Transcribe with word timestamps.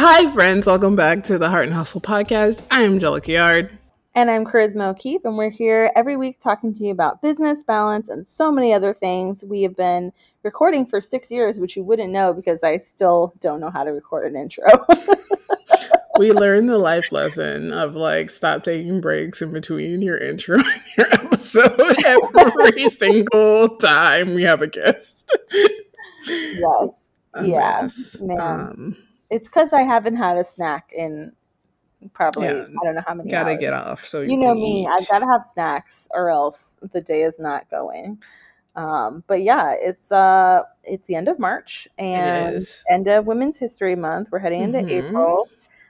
Hi, 0.00 0.32
friends. 0.32 0.68
Welcome 0.68 0.94
back 0.94 1.24
to 1.24 1.38
the 1.38 1.50
Heart 1.50 1.64
and 1.66 1.74
Hustle 1.74 2.00
podcast. 2.00 2.62
I'm 2.70 2.92
Angelica 2.92 3.32
Yard. 3.32 3.76
And 4.14 4.30
I'm 4.30 4.44
Charisma 4.44 4.90
O'Keefe, 4.90 5.24
and 5.24 5.36
we're 5.36 5.50
here 5.50 5.90
every 5.96 6.16
week 6.16 6.38
talking 6.38 6.72
to 6.74 6.84
you 6.84 6.92
about 6.92 7.20
business, 7.20 7.64
balance, 7.64 8.08
and 8.08 8.24
so 8.24 8.52
many 8.52 8.72
other 8.72 8.94
things. 8.94 9.44
We 9.44 9.62
have 9.62 9.74
been 9.74 10.12
recording 10.44 10.86
for 10.86 11.00
six 11.00 11.32
years, 11.32 11.58
which 11.58 11.76
you 11.76 11.82
wouldn't 11.82 12.12
know 12.12 12.32
because 12.32 12.62
I 12.62 12.76
still 12.76 13.34
don't 13.40 13.58
know 13.58 13.70
how 13.70 13.82
to 13.82 13.90
record 13.90 14.30
an 14.30 14.36
intro. 14.36 14.66
we 16.20 16.30
learned 16.30 16.68
the 16.68 16.78
life 16.78 17.10
lesson 17.10 17.72
of 17.72 17.96
like 17.96 18.30
stop 18.30 18.62
taking 18.62 19.00
breaks 19.00 19.42
in 19.42 19.50
between 19.52 20.00
your 20.00 20.16
intro 20.16 20.58
and 20.58 20.82
your 20.96 21.12
episode 21.12 21.96
every 22.04 22.88
single 22.88 23.70
time 23.78 24.34
we 24.34 24.44
have 24.44 24.62
a 24.62 24.68
guest. 24.68 25.36
yes. 26.30 27.10
Mess. 27.34 28.20
Man. 28.20 28.40
Um, 28.40 28.96
it's 29.30 29.48
because 29.48 29.72
I 29.72 29.82
haven't 29.82 30.16
had 30.16 30.36
a 30.36 30.44
snack 30.44 30.92
in 30.96 31.32
probably 32.12 32.44
yeah, 32.44 32.64
I 32.64 32.84
don't 32.84 32.94
know 32.94 33.02
how 33.06 33.14
many. 33.14 33.30
Gotta 33.30 33.50
hours. 33.50 33.60
get 33.60 33.72
off. 33.72 34.06
So 34.06 34.20
you, 34.20 34.32
you 34.32 34.36
know 34.36 34.54
me, 34.54 34.82
eat. 34.82 34.88
I 34.88 35.04
gotta 35.04 35.26
have 35.26 35.46
snacks 35.52 36.08
or 36.12 36.30
else 36.30 36.76
the 36.92 37.00
day 37.00 37.22
is 37.22 37.38
not 37.38 37.70
going. 37.70 38.22
Um, 38.76 39.24
but 39.26 39.42
yeah, 39.42 39.74
it's 39.76 40.12
uh 40.12 40.62
it's 40.84 41.06
the 41.06 41.16
end 41.16 41.28
of 41.28 41.38
March 41.38 41.88
and 41.98 42.64
end 42.90 43.08
of 43.08 43.26
Women's 43.26 43.56
History 43.56 43.96
Month. 43.96 44.28
We're 44.30 44.38
heading 44.38 44.62
into 44.62 44.78
mm-hmm. 44.78 45.08
April. 45.08 45.48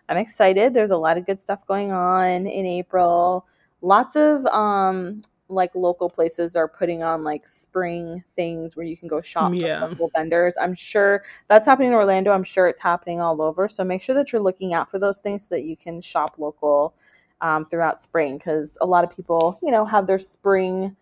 I'm 0.09 0.17
excited. 0.17 0.73
There's 0.73 0.91
a 0.91 0.97
lot 0.97 1.19
of 1.19 1.27
good 1.27 1.41
stuff 1.41 1.67
going 1.67 1.93
on 1.93 2.47
in 2.47 2.67
April. 2.67 3.47
Lots 3.83 4.17
of 4.17 4.47
um 4.47 5.21
like 5.49 5.75
local 5.75 6.11
places 6.11 6.57
are 6.57 6.69
putting 6.69 7.03
on 7.03 7.25
like 7.25 7.49
spring 7.49 8.23
things 8.37 8.77
where 8.77 8.85
you 8.85 8.97
can 8.97 9.09
go 9.09 9.21
shop 9.21 9.53
yeah. 9.55 9.85
local 9.85 10.11
vendors. 10.15 10.55
I'm 10.61 10.75
sure 10.75 11.25
that's 11.49 11.67
happening 11.67 11.89
in 11.89 11.95
Orlando. 11.95 12.33
I'm 12.33 12.45
sure 12.45 12.69
it's 12.69 12.81
happening 12.81 13.21
all 13.21 13.41
over. 13.41 13.69
So 13.69 13.85
make 13.85 14.03
sure 14.03 14.15
that 14.15 14.33
you're 14.33 14.43
looking 14.43 14.75
out 14.75 14.91
for 14.91 14.99
those 14.99 15.21
things 15.21 15.49
so 15.49 15.55
that 15.55 15.65
you 15.65 15.77
can 15.77 16.01
shop 16.01 16.39
local 16.39 16.95
um, 17.41 17.65
throughout 17.65 18.01
spring 18.01 18.37
because 18.37 18.77
a 18.81 18.87
lot 18.87 19.05
of 19.05 19.11
people, 19.15 19.59
you 19.63 19.71
know, 19.71 19.85
have 19.85 20.07
their 20.07 20.19
spring 20.19 20.97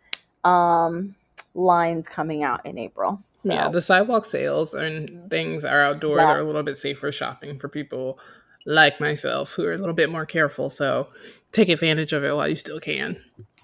um, 0.44 1.14
lines 1.54 2.08
coming 2.08 2.44
out 2.44 2.64
in 2.64 2.78
April. 2.78 3.20
So. 3.36 3.52
Yeah, 3.52 3.68
the 3.68 3.82
sidewalk 3.82 4.24
sales 4.24 4.74
and 4.74 5.28
things 5.30 5.64
are 5.64 5.82
outdoor. 5.82 6.18
Yes. 6.18 6.32
They're 6.32 6.40
a 6.40 6.44
little 6.44 6.62
bit 6.62 6.78
safer 6.78 7.10
shopping 7.10 7.58
for 7.58 7.68
people 7.68 8.18
like 8.66 9.00
myself 9.00 9.52
who 9.52 9.64
are 9.64 9.72
a 9.72 9.78
little 9.78 9.94
bit 9.94 10.10
more 10.10 10.26
careful. 10.26 10.68
So 10.68 11.08
take 11.52 11.68
advantage 11.68 12.12
of 12.12 12.24
it 12.24 12.34
while 12.34 12.48
you 12.48 12.56
still 12.56 12.80
can. 12.80 13.16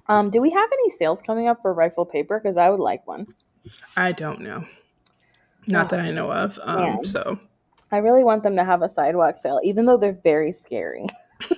Um, 0.08 0.30
do 0.30 0.40
we 0.40 0.50
have 0.50 0.70
any 0.72 0.90
sales 0.90 1.20
coming 1.20 1.48
up 1.48 1.60
for 1.62 1.74
rifle 1.74 2.06
paper? 2.06 2.40
Because 2.40 2.56
I 2.56 2.70
would 2.70 2.80
like 2.80 3.06
one. 3.06 3.26
I 3.96 4.12
don't 4.12 4.40
know. 4.40 4.64
Not 5.66 5.90
that 5.90 6.00
I 6.00 6.10
know 6.10 6.32
of. 6.32 6.58
Um, 6.62 7.04
so 7.04 7.38
I 7.92 7.98
really 7.98 8.24
want 8.24 8.42
them 8.42 8.56
to 8.56 8.64
have 8.64 8.82
a 8.82 8.88
sidewalk 8.88 9.36
sale, 9.36 9.60
even 9.62 9.86
though 9.86 9.96
they're 9.96 10.18
very 10.24 10.50
scary. 10.50 11.06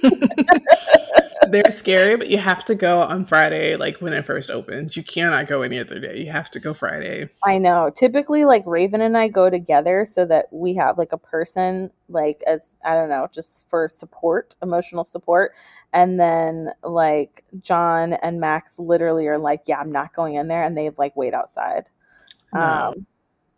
they're 1.51 1.71
scary, 1.71 2.17
but 2.17 2.29
you 2.29 2.39
have 2.39 2.65
to 2.67 2.75
go 2.75 3.03
on 3.03 3.25
Friday, 3.25 3.77
like 3.77 3.99
when 3.99 4.13
it 4.13 4.25
first 4.25 4.51
opens. 4.51 4.97
You 4.97 5.03
cannot 5.03 5.47
go 5.47 5.63
any 5.63 5.79
other 5.79 5.99
day. 5.99 6.19
You 6.19 6.31
have 6.31 6.51
to 6.53 6.61
go 6.61 6.75
Friday. 6.75 7.29
I 7.45 7.59
know. 7.59 7.91
Typically, 7.91 8.45
like 8.45 8.63
Raven 8.67 9.01
and 9.01 9.17
I 9.17 9.29
go 9.29 9.51
together 9.51 10.07
so 10.07 10.25
that 10.27 10.47
we 10.51 10.75
have 10.75 10.99
like 10.99 11.13
a 11.13 11.19
person, 11.19 11.91
like 12.09 12.43
as 12.47 12.77
I 12.85 12.95
don't 12.95 13.09
know, 13.09 13.29
just 13.33 13.69
for 13.69 13.89
support, 13.89 14.57
emotional 14.63 15.05
support. 15.05 15.53
And 15.93 16.19
then 16.19 16.71
like 16.83 17.45
John 17.61 18.15
and 18.15 18.41
Max 18.41 18.79
literally 18.79 19.27
are 19.27 19.39
like, 19.39 19.63
"Yeah, 19.67 19.79
I'm 19.79 19.93
not 19.93 20.15
going 20.15 20.35
in 20.35 20.49
there," 20.49 20.65
and 20.65 20.77
they 20.77 20.91
like 20.99 21.17
wait 21.17 21.35
outside. 21.35 21.89
No. 22.53 22.61
Um, 22.61 23.07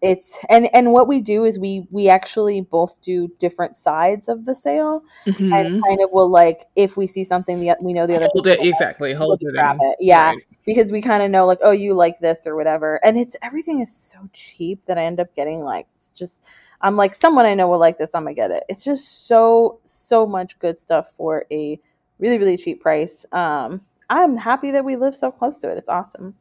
it's 0.07 0.39
and 0.49 0.69
and 0.75 0.93
what 0.93 1.09
we 1.09 1.21
do 1.21 1.45
is 1.45 1.59
we 1.59 1.87
we 1.91 2.09
actually 2.09 2.61
both 2.61 3.01
do 3.03 3.29
different 3.39 3.77
sides 3.77 4.29
of 4.29 4.45
the 4.45 4.55
sale. 4.55 5.03
Mm-hmm. 5.27 5.53
and 5.53 5.83
kind 5.83 6.01
of 6.01 6.11
will 6.13 6.29
like 6.29 6.67
if 6.77 6.97
we 6.97 7.07
see 7.07 7.25
something 7.25 7.61
that 7.65 7.83
we 7.83 7.93
know 7.93 8.07
the 8.07 8.17
other 8.17 8.29
hold 8.33 8.47
it 8.47 8.61
exactly 8.61 9.13
hold 9.13 9.41
it, 9.43 9.53
grab 9.53 9.79
it. 9.81 9.97
Yeah 10.01 10.31
right. 10.31 10.39
because 10.65 10.93
we 10.93 11.03
kind 11.03 11.23
of 11.23 11.31
know 11.31 11.47
like 11.47 11.59
oh 11.63 11.73
you 11.73 11.95
like 11.95 12.19
this 12.21 12.47
or 12.47 12.57
whatever. 12.57 13.05
And 13.05 13.19
it's 13.19 13.37
everything 13.43 13.81
is 13.81 13.95
so 13.95 14.19
cheap 14.33 14.85
that 14.87 14.99
i 14.99 15.05
end 15.05 15.21
up 15.21 15.35
getting 15.35 15.63
like 15.63 15.87
just 16.15 16.45
i'm 16.81 16.97
like 16.97 17.15
someone 17.15 17.45
i 17.45 17.55
know 17.55 17.69
will 17.69 17.79
like 17.79 17.99
this 17.99 18.15
i'm 18.15 18.25
gonna 18.25 18.35
get 18.35 18.51
it. 18.51 18.65
It's 18.69 18.85
just 18.85 19.27
so 19.27 19.81
so 19.85 20.27
much 20.27 20.59
good 20.59 20.79
stuff 20.79 21.13
for 21.17 21.45
a 21.51 21.81
really 22.19 22.39
really 22.39 22.57
cheap 22.57 22.81
price. 22.81 23.27
Um 23.33 23.81
i'm 24.09 24.37
happy 24.37 24.71
that 24.71 24.85
we 24.85 24.97
live 24.97 25.15
so 25.15 25.31
close 25.31 25.59
to 25.61 25.71
it. 25.71 25.79
It's 25.79 25.89
awesome 25.89 26.35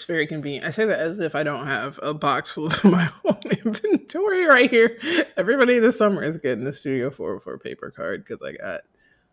it's 0.00 0.06
very 0.06 0.26
convenient. 0.26 0.64
I 0.64 0.70
say 0.70 0.86
that 0.86 0.98
as 0.98 1.18
if 1.18 1.34
I 1.34 1.42
don't 1.42 1.66
have 1.66 2.00
a 2.02 2.14
box 2.14 2.52
full 2.52 2.68
of 2.68 2.84
my 2.84 3.10
own 3.22 3.38
inventory 3.66 4.46
right 4.46 4.70
here. 4.70 4.98
Everybody 5.36 5.78
this 5.78 5.98
summer 5.98 6.22
is 6.22 6.38
getting 6.38 6.64
the 6.64 6.72
Studio 6.72 7.10
404 7.10 7.58
paper 7.58 7.90
card 7.90 8.24
because 8.24 8.42
I 8.42 8.52
got 8.52 8.80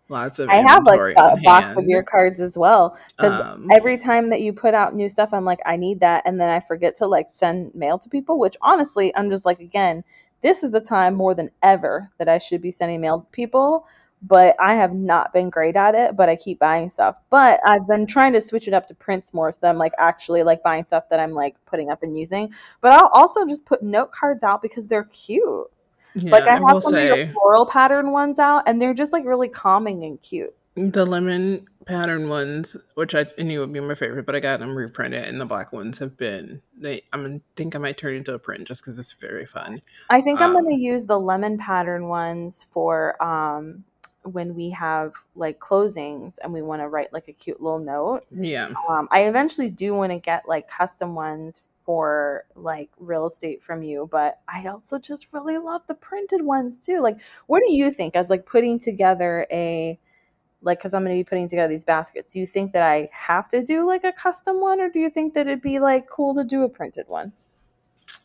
lots 0.10 0.40
of. 0.40 0.50
I 0.50 0.56
have 0.56 0.86
like 0.86 1.16
a 1.16 1.38
box 1.42 1.78
of 1.78 1.86
your 1.86 2.04
cards 2.04 2.42
as 2.42 2.58
well 2.58 2.98
because 3.16 3.40
um, 3.40 3.70
every 3.72 3.96
time 3.96 4.30
that 4.30 4.42
you 4.42 4.52
put 4.52 4.74
out 4.74 4.94
new 4.94 5.08
stuff, 5.08 5.30
I'm 5.32 5.46
like, 5.46 5.60
I 5.66 5.78
need 5.78 6.02
that, 6.02 6.24
and 6.26 6.38
then 6.38 6.50
I 6.50 6.60
forget 6.60 6.98
to 6.98 7.08
like 7.08 7.30
send 7.30 7.74
mail 7.74 7.98
to 8.00 8.10
people. 8.10 8.38
Which 8.38 8.58
honestly, 8.62 9.16
I'm 9.16 9.30
just 9.30 9.46
like, 9.46 9.62
again, 9.62 10.04
this 10.42 10.64
is 10.64 10.72
the 10.72 10.82
time 10.82 11.16
more 11.16 11.34
than 11.34 11.50
ever 11.64 12.12
that 12.18 12.28
I 12.28 12.40
should 12.40 12.62
be 12.62 12.72
sending 12.72 13.00
mail 13.00 13.22
to 13.22 13.26
people 13.28 13.88
but 14.22 14.56
I 14.60 14.74
have 14.76 14.94
not 14.94 15.32
been 15.34 15.50
great 15.50 15.76
at 15.76 15.96
it, 15.96 16.16
but 16.16 16.30
I 16.30 16.36
keep 16.36 16.60
buying 16.60 16.90
stuff. 16.90 17.16
But 17.30 17.60
I've 17.66 17.88
been 17.88 18.08
trying 18.08 18.34
to 18.34 18.42
switch 18.42 18.68
it 18.68 18.74
up 18.74 18.88
to 18.88 18.96
prints 18.96 19.34
more 19.34 19.52
so 19.52 19.60
that 19.62 19.70
I'm 19.70 19.78
like 19.78 19.94
actually 19.98 20.44
like 20.44 20.64
buying 20.64 20.84
stuff 20.84 21.10
that 21.10 21.20
I'm 21.20 21.32
like 21.32 21.56
putting 21.66 21.90
up 21.90 22.04
and 22.04 22.18
using. 22.18 22.54
But 22.82 22.94
I'll 22.94 23.10
also 23.14 23.48
just 23.48 23.66
put 23.66 23.84
note 23.84 24.12
cards 24.12 24.44
out 24.44 24.62
because 24.62 24.88
they're 24.88 25.06
cute. 25.06 25.68
Yeah, 26.16 26.32
like 26.32 26.48
I 26.48 26.56
have 26.56 26.82
some 26.82 26.94
say, 26.94 27.10
of 27.10 27.28
the 27.28 27.34
floral 27.34 27.66
pattern 27.66 28.12
ones 28.12 28.40
out 28.40 28.64
and 28.66 28.82
they're 28.82 28.96
just 28.96 29.14
like 29.14 29.26
really 29.26 29.50
calming 29.50 30.04
and 30.04 30.20
cute. 30.22 30.56
The 30.76 31.06
lemon 31.06 31.68
pattern 31.86 32.30
ones, 32.30 32.76
which 32.96 33.16
I 33.16 33.26
knew 33.38 33.60
would 33.62 33.74
be 33.74 33.80
my 33.80 33.96
favorite, 33.96 34.26
but 34.26 34.36
I 34.36 34.40
got 34.40 34.60
them 34.60 34.76
reprinted, 34.76 35.24
and 35.24 35.42
the 35.42 35.46
black 35.46 35.74
ones 35.74 35.98
have 36.00 36.18
been. 36.18 36.62
They, 36.78 37.02
I'm 37.14 37.24
gonna 37.24 37.42
think 37.56 37.76
I 37.76 37.80
might 37.80 37.98
turn 37.98 38.16
into 38.16 38.34
a 38.34 38.40
print 38.40 38.68
just 38.68 38.84
because 38.84 39.00
it's 39.00 39.14
very 39.14 39.48
fun. 39.48 39.82
I 40.10 40.22
think 40.22 40.40
um, 40.40 40.56
I'm 40.56 40.64
gonna 40.64 40.76
use 40.76 41.06
the 41.06 41.20
lemon 41.20 41.58
pattern 41.58 42.10
ones 42.10 42.64
for 42.64 43.22
um 43.24 43.86
when 44.34 44.56
we 44.56 44.70
have 44.72 45.14
like 45.36 45.60
closings 45.60 46.38
and 46.44 46.54
we 46.54 46.62
want 46.62 46.82
to 46.82 46.88
write 46.88 47.14
like 47.14 47.28
a 47.28 47.34
cute 47.34 47.62
little 47.62 47.80
note. 47.80 48.26
Yeah. 48.32 48.72
Um, 48.90 49.08
I 49.12 49.24
eventually 49.26 49.70
do 49.70 49.94
want 49.94 50.12
to 50.12 50.20
get 50.20 50.48
like 50.48 50.68
custom 50.68 51.16
ones 51.16 51.64
for 51.86 52.44
like 52.56 52.90
real 53.00 53.28
estate 53.28 53.64
from 53.64 53.82
you, 53.82 54.10
but 54.12 54.40
I 54.48 54.68
also 54.68 55.00
just 55.00 55.32
really 55.32 55.58
love 55.58 55.84
the 55.88 55.96
printed 55.96 56.42
ones 56.42 56.82
too. 56.82 57.00
Like, 57.00 57.20
what 57.48 57.62
do 57.66 57.74
you 57.74 57.92
think 57.92 58.16
as 58.16 58.30
like 58.30 58.46
putting 58.46 58.78
together 58.78 59.48
a 59.52 59.98
like 60.62 60.80
because 60.80 60.94
I'm 60.94 61.04
going 61.06 61.16
to 61.16 61.20
be 61.20 61.28
putting 61.28 61.48
together 61.48 61.70
these 61.70 61.86
baskets? 61.86 62.34
Do 62.34 62.40
you 62.40 62.48
think 62.48 62.74
that 62.74 62.84
I 62.84 63.10
have 63.14 63.48
to 63.50 63.64
do 63.64 63.88
like 63.88 64.04
a 64.04 64.12
custom 64.12 64.60
one, 64.60 64.82
or 64.82 64.90
do 64.90 65.00
you 65.00 65.10
think 65.10 65.34
that 65.36 65.48
it'd 65.48 65.62
be 65.62 65.80
like 65.80 66.10
cool 66.10 66.36
to 66.36 66.44
do 66.44 66.64
a 66.64 66.70
printed 66.70 67.08
one? 67.08 67.32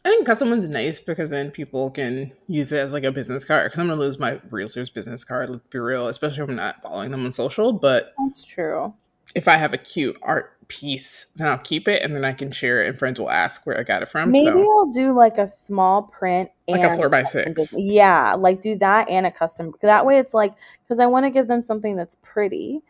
I 0.04 0.08
think 0.08 0.26
custom 0.26 0.50
one's 0.50 0.68
nice 0.68 0.98
because 0.98 1.30
then 1.30 1.50
people 1.50 1.90
can 1.90 2.32
use 2.48 2.72
it 2.72 2.78
as 2.78 2.92
like 2.92 3.04
a 3.04 3.12
business 3.12 3.44
card. 3.44 3.70
Because 3.70 3.80
I'm 3.80 3.88
gonna 3.88 4.00
lose 4.00 4.18
my 4.18 4.40
realtor's 4.50 4.90
business 4.90 5.22
card. 5.22 5.50
Let's 5.50 5.66
be 5.68 5.78
real, 5.78 6.08
especially 6.08 6.42
if 6.42 6.48
I'm 6.48 6.56
not 6.56 6.82
following 6.82 7.10
them 7.10 7.24
on 7.24 7.32
social. 7.32 7.72
But 7.72 8.12
that's 8.18 8.44
true. 8.44 8.94
If 9.34 9.48
I 9.48 9.56
have 9.56 9.72
a 9.72 9.78
cute 9.78 10.18
art 10.22 10.52
piece, 10.68 11.26
then 11.36 11.48
I'll 11.48 11.58
keep 11.58 11.86
it, 11.86 12.02
and 12.02 12.16
then 12.16 12.24
I 12.24 12.32
can 12.32 12.50
share 12.50 12.82
it, 12.82 12.88
and 12.88 12.98
friends 12.98 13.20
will 13.20 13.30
ask 13.30 13.64
where 13.64 13.78
I 13.78 13.82
got 13.82 14.02
it 14.02 14.08
from. 14.08 14.30
Maybe 14.30 14.50
so. 14.50 14.60
I'll 14.60 14.90
do 14.90 15.12
like 15.12 15.38
a 15.38 15.46
small 15.46 16.02
print, 16.02 16.50
like 16.66 16.82
a 16.82 16.96
four 16.96 17.08
by 17.08 17.22
six. 17.22 17.74
Yeah, 17.76 18.34
like 18.34 18.60
do 18.60 18.76
that 18.78 19.08
and 19.08 19.24
a 19.24 19.30
custom. 19.30 19.72
That 19.82 20.04
way, 20.04 20.18
it's 20.18 20.34
like 20.34 20.54
because 20.82 20.98
I 20.98 21.06
want 21.06 21.26
to 21.26 21.30
give 21.30 21.46
them 21.46 21.62
something 21.62 21.94
that's 21.94 22.16
pretty 22.22 22.82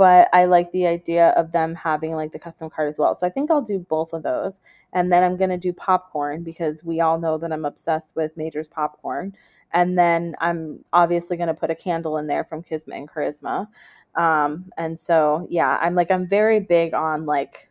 but 0.00 0.30
I 0.32 0.46
like 0.46 0.72
the 0.72 0.86
idea 0.86 1.28
of 1.36 1.52
them 1.52 1.74
having 1.74 2.16
like 2.16 2.32
the 2.32 2.38
custom 2.38 2.70
card 2.70 2.88
as 2.88 2.98
well. 2.98 3.14
So 3.14 3.26
I 3.26 3.28
think 3.28 3.50
I'll 3.50 3.60
do 3.60 3.78
both 3.78 4.14
of 4.14 4.22
those. 4.22 4.62
And 4.94 5.12
then 5.12 5.22
I'm 5.22 5.36
going 5.36 5.50
to 5.50 5.58
do 5.58 5.74
popcorn 5.74 6.42
because 6.42 6.82
we 6.82 7.02
all 7.02 7.20
know 7.20 7.36
that 7.36 7.52
I'm 7.52 7.66
obsessed 7.66 8.16
with 8.16 8.34
Major's 8.34 8.66
popcorn. 8.66 9.34
And 9.74 9.98
then 9.98 10.36
I'm 10.40 10.86
obviously 10.94 11.36
going 11.36 11.48
to 11.48 11.54
put 11.54 11.68
a 11.68 11.74
candle 11.74 12.16
in 12.16 12.28
there 12.28 12.44
from 12.44 12.62
Kismet 12.62 12.96
and 12.96 13.10
Charisma. 13.10 13.68
Um, 14.14 14.72
and 14.78 14.98
so, 14.98 15.46
yeah, 15.50 15.78
I'm 15.82 15.94
like, 15.94 16.10
I'm 16.10 16.26
very 16.26 16.60
big 16.60 16.94
on 16.94 17.26
like 17.26 17.68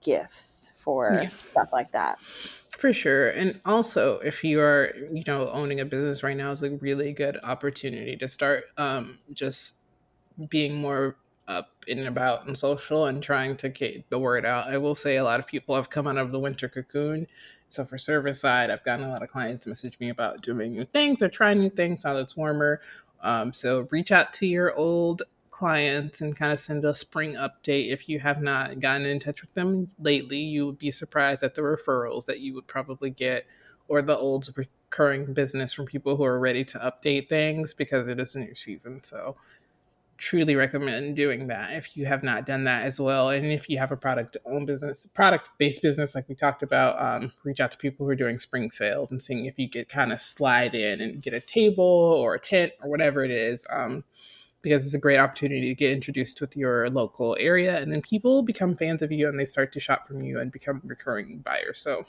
gifts 0.00 0.74
for 0.76 1.10
yeah. 1.12 1.28
stuff 1.28 1.70
like 1.72 1.90
that. 1.90 2.20
For 2.78 2.92
sure. 2.92 3.30
And 3.30 3.60
also, 3.64 4.20
if 4.20 4.44
you 4.44 4.60
are, 4.60 4.94
you 5.12 5.24
know, 5.26 5.50
owning 5.50 5.80
a 5.80 5.84
business 5.84 6.22
right 6.22 6.36
now 6.36 6.52
is 6.52 6.62
a 6.62 6.70
really 6.70 7.12
good 7.12 7.36
opportunity 7.42 8.16
to 8.18 8.28
start 8.28 8.66
um, 8.76 9.18
just 9.34 9.80
being 10.48 10.76
more 10.76 11.16
up 11.52 11.70
and 11.88 12.06
about 12.06 12.46
and 12.46 12.56
social 12.56 13.06
and 13.06 13.22
trying 13.22 13.56
to 13.58 13.68
get 13.68 14.08
the 14.10 14.18
word 14.18 14.44
out. 14.46 14.68
I 14.68 14.78
will 14.78 14.94
say 14.94 15.16
a 15.16 15.24
lot 15.24 15.40
of 15.40 15.46
people 15.46 15.74
have 15.74 15.90
come 15.90 16.06
out 16.06 16.18
of 16.18 16.32
the 16.32 16.38
winter 16.38 16.68
cocoon. 16.68 17.26
So 17.68 17.84
for 17.84 17.98
service 17.98 18.40
side, 18.40 18.70
I've 18.70 18.84
gotten 18.84 19.06
a 19.06 19.08
lot 19.08 19.22
of 19.22 19.30
clients 19.30 19.66
message 19.66 19.98
me 19.98 20.10
about 20.10 20.42
doing 20.42 20.72
new 20.72 20.84
things 20.84 21.22
or 21.22 21.28
trying 21.28 21.60
new 21.60 21.70
things 21.70 22.04
now 22.04 22.14
that 22.14 22.20
it's 22.20 22.36
warmer. 22.36 22.80
Um, 23.22 23.52
so 23.52 23.88
reach 23.90 24.12
out 24.12 24.32
to 24.34 24.46
your 24.46 24.74
old 24.74 25.22
clients 25.50 26.20
and 26.20 26.36
kind 26.36 26.52
of 26.52 26.60
send 26.60 26.84
a 26.84 26.94
spring 26.94 27.34
update 27.34 27.92
if 27.92 28.08
you 28.08 28.18
have 28.18 28.42
not 28.42 28.80
gotten 28.80 29.06
in 29.06 29.20
touch 29.20 29.42
with 29.42 29.54
them 29.54 29.88
lately. 30.00 30.38
You 30.38 30.66
would 30.66 30.78
be 30.78 30.90
surprised 30.90 31.42
at 31.42 31.54
the 31.54 31.62
referrals 31.62 32.26
that 32.26 32.40
you 32.40 32.54
would 32.54 32.66
probably 32.66 33.10
get 33.10 33.46
or 33.88 34.02
the 34.02 34.16
old 34.16 34.52
recurring 34.56 35.32
business 35.32 35.72
from 35.72 35.86
people 35.86 36.16
who 36.16 36.24
are 36.24 36.38
ready 36.38 36.64
to 36.64 36.78
update 36.78 37.28
things 37.28 37.72
because 37.72 38.08
it 38.08 38.18
is 38.18 38.34
a 38.34 38.40
new 38.40 38.54
season. 38.54 39.02
So 39.04 39.36
truly 40.22 40.54
recommend 40.54 41.16
doing 41.16 41.48
that 41.48 41.72
if 41.72 41.96
you 41.96 42.06
have 42.06 42.22
not 42.22 42.46
done 42.46 42.62
that 42.62 42.84
as 42.84 43.00
well. 43.00 43.30
And 43.30 43.46
if 43.46 43.68
you 43.68 43.76
have 43.78 43.90
a 43.90 43.96
product 43.96 44.36
own 44.46 44.64
business, 44.64 45.04
product 45.04 45.50
based 45.58 45.82
business, 45.82 46.14
like 46.14 46.28
we 46.28 46.36
talked 46.36 46.62
about, 46.62 47.00
um, 47.02 47.32
reach 47.42 47.58
out 47.58 47.72
to 47.72 47.78
people 47.78 48.06
who 48.06 48.12
are 48.12 48.16
doing 48.16 48.38
spring 48.38 48.70
sales 48.70 49.10
and 49.10 49.20
seeing 49.20 49.46
if 49.46 49.58
you 49.58 49.68
could 49.68 49.88
kind 49.88 50.12
of 50.12 50.20
slide 50.20 50.76
in 50.76 51.00
and 51.00 51.20
get 51.20 51.34
a 51.34 51.40
table 51.40 51.84
or 51.84 52.34
a 52.34 52.40
tent 52.40 52.72
or 52.80 52.88
whatever 52.88 53.24
it 53.24 53.32
is. 53.32 53.66
Um, 53.68 54.04
because 54.62 54.86
it's 54.86 54.94
a 54.94 54.98
great 54.98 55.18
opportunity 55.18 55.66
to 55.66 55.74
get 55.74 55.90
introduced 55.90 56.40
with 56.40 56.56
your 56.56 56.88
local 56.88 57.36
area 57.40 57.78
and 57.78 57.90
then 57.90 58.00
people 58.00 58.44
become 58.44 58.76
fans 58.76 59.02
of 59.02 59.10
you 59.10 59.28
and 59.28 59.40
they 59.40 59.44
start 59.44 59.72
to 59.72 59.80
shop 59.80 60.06
from 60.06 60.22
you 60.22 60.38
and 60.38 60.52
become 60.52 60.80
recurring 60.84 61.38
buyers. 61.38 61.80
So 61.80 62.06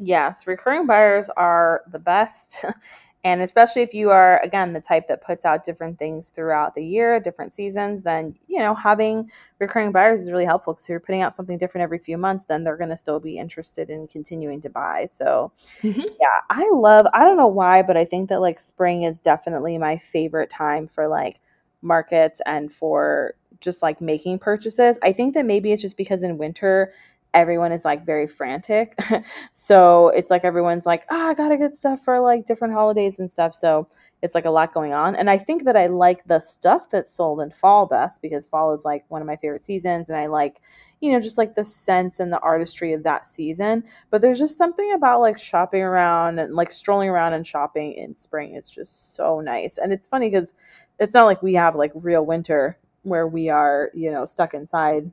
Yes, 0.00 0.46
recurring 0.46 0.86
buyers 0.86 1.28
are 1.36 1.82
the 1.90 1.98
best. 1.98 2.64
And 3.24 3.40
especially 3.40 3.80
if 3.80 3.94
you 3.94 4.10
are, 4.10 4.38
again, 4.42 4.74
the 4.74 4.82
type 4.82 5.08
that 5.08 5.24
puts 5.24 5.46
out 5.46 5.64
different 5.64 5.98
things 5.98 6.28
throughout 6.28 6.74
the 6.74 6.84
year, 6.84 7.18
different 7.18 7.54
seasons, 7.54 8.02
then, 8.02 8.34
you 8.48 8.58
know, 8.58 8.74
having 8.74 9.30
recurring 9.58 9.92
buyers 9.92 10.20
is 10.20 10.30
really 10.30 10.44
helpful 10.44 10.74
because 10.74 10.90
you're 10.90 11.00
putting 11.00 11.22
out 11.22 11.34
something 11.34 11.56
different 11.56 11.82
every 11.82 11.98
few 11.98 12.18
months, 12.18 12.44
then 12.44 12.62
they're 12.62 12.76
going 12.76 12.90
to 12.90 12.98
still 12.98 13.18
be 13.18 13.38
interested 13.38 13.88
in 13.88 14.06
continuing 14.08 14.60
to 14.60 14.68
buy. 14.68 15.06
So, 15.10 15.52
mm-hmm. 15.80 16.00
yeah, 16.00 16.40
I 16.50 16.70
love, 16.74 17.06
I 17.14 17.24
don't 17.24 17.38
know 17.38 17.46
why, 17.46 17.80
but 17.80 17.96
I 17.96 18.04
think 18.04 18.28
that 18.28 18.42
like 18.42 18.60
spring 18.60 19.04
is 19.04 19.20
definitely 19.20 19.78
my 19.78 19.96
favorite 19.96 20.50
time 20.50 20.86
for 20.86 21.08
like 21.08 21.40
markets 21.80 22.42
and 22.44 22.70
for 22.70 23.34
just 23.60 23.80
like 23.80 24.02
making 24.02 24.38
purchases. 24.38 24.98
I 25.02 25.12
think 25.12 25.32
that 25.32 25.46
maybe 25.46 25.72
it's 25.72 25.80
just 25.80 25.96
because 25.96 26.22
in 26.22 26.36
winter, 26.36 26.92
everyone 27.34 27.72
is 27.72 27.84
like 27.84 28.06
very 28.06 28.26
frantic. 28.26 28.98
so 29.52 30.08
it's 30.10 30.30
like 30.30 30.44
everyone's 30.44 30.86
like, 30.86 31.04
oh, 31.10 31.30
I 31.30 31.34
gotta 31.34 31.58
get 31.58 31.74
stuff 31.74 32.02
for 32.04 32.20
like 32.20 32.46
different 32.46 32.72
holidays 32.74 33.18
and 33.18 33.30
stuff. 33.30 33.54
So 33.54 33.88
it's 34.22 34.34
like 34.34 34.46
a 34.46 34.50
lot 34.50 34.72
going 34.72 34.94
on. 34.94 35.14
And 35.14 35.28
I 35.28 35.36
think 35.36 35.64
that 35.64 35.76
I 35.76 35.86
like 35.88 36.24
the 36.24 36.38
stuff 36.38 36.88
that's 36.88 37.14
sold 37.14 37.42
in 37.42 37.50
fall 37.50 37.84
best 37.84 38.22
because 38.22 38.48
fall 38.48 38.72
is 38.72 38.82
like 38.82 39.04
one 39.08 39.20
of 39.20 39.26
my 39.26 39.36
favorite 39.36 39.60
seasons. 39.60 40.08
And 40.08 40.16
I 40.16 40.26
like, 40.26 40.62
you 41.02 41.12
know, 41.12 41.20
just 41.20 41.36
like 41.36 41.54
the 41.54 41.64
sense 41.64 42.20
and 42.20 42.32
the 42.32 42.40
artistry 42.40 42.94
of 42.94 43.02
that 43.02 43.26
season. 43.26 43.84
But 44.10 44.22
there's 44.22 44.38
just 44.38 44.56
something 44.56 44.92
about 44.94 45.20
like 45.20 45.38
shopping 45.38 45.82
around 45.82 46.38
and 46.38 46.54
like 46.54 46.72
strolling 46.72 47.10
around 47.10 47.34
and 47.34 47.46
shopping 47.46 47.92
in 47.92 48.14
spring. 48.14 48.54
It's 48.54 48.70
just 48.70 49.14
so 49.14 49.40
nice. 49.40 49.76
And 49.76 49.92
it's 49.92 50.06
funny 50.06 50.30
because 50.30 50.54
it's 50.98 51.12
not 51.12 51.26
like 51.26 51.42
we 51.42 51.52
have 51.54 51.74
like 51.74 51.92
real 51.94 52.24
winter 52.24 52.78
where 53.02 53.28
we 53.28 53.50
are, 53.50 53.90
you 53.92 54.10
know, 54.10 54.24
stuck 54.24 54.54
inside 54.54 55.10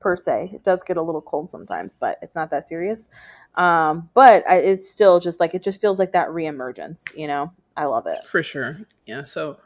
per 0.00 0.16
se. 0.16 0.50
It 0.54 0.64
does 0.64 0.82
get 0.82 0.96
a 0.96 1.02
little 1.02 1.22
cold 1.22 1.50
sometimes, 1.50 1.96
but 1.98 2.18
it's 2.22 2.34
not 2.34 2.50
that 2.50 2.66
serious. 2.66 3.08
Um, 3.54 4.10
but 4.14 4.44
I, 4.48 4.56
it's 4.58 4.88
still 4.88 5.20
just 5.20 5.40
like 5.40 5.54
it 5.54 5.62
just 5.62 5.80
feels 5.80 5.98
like 5.98 6.12
that 6.12 6.28
reemergence. 6.28 7.16
You 7.16 7.26
know, 7.26 7.52
I 7.76 7.84
love 7.84 8.06
it 8.06 8.24
for 8.26 8.42
sure. 8.42 8.80
Yeah. 9.06 9.24
So 9.24 9.58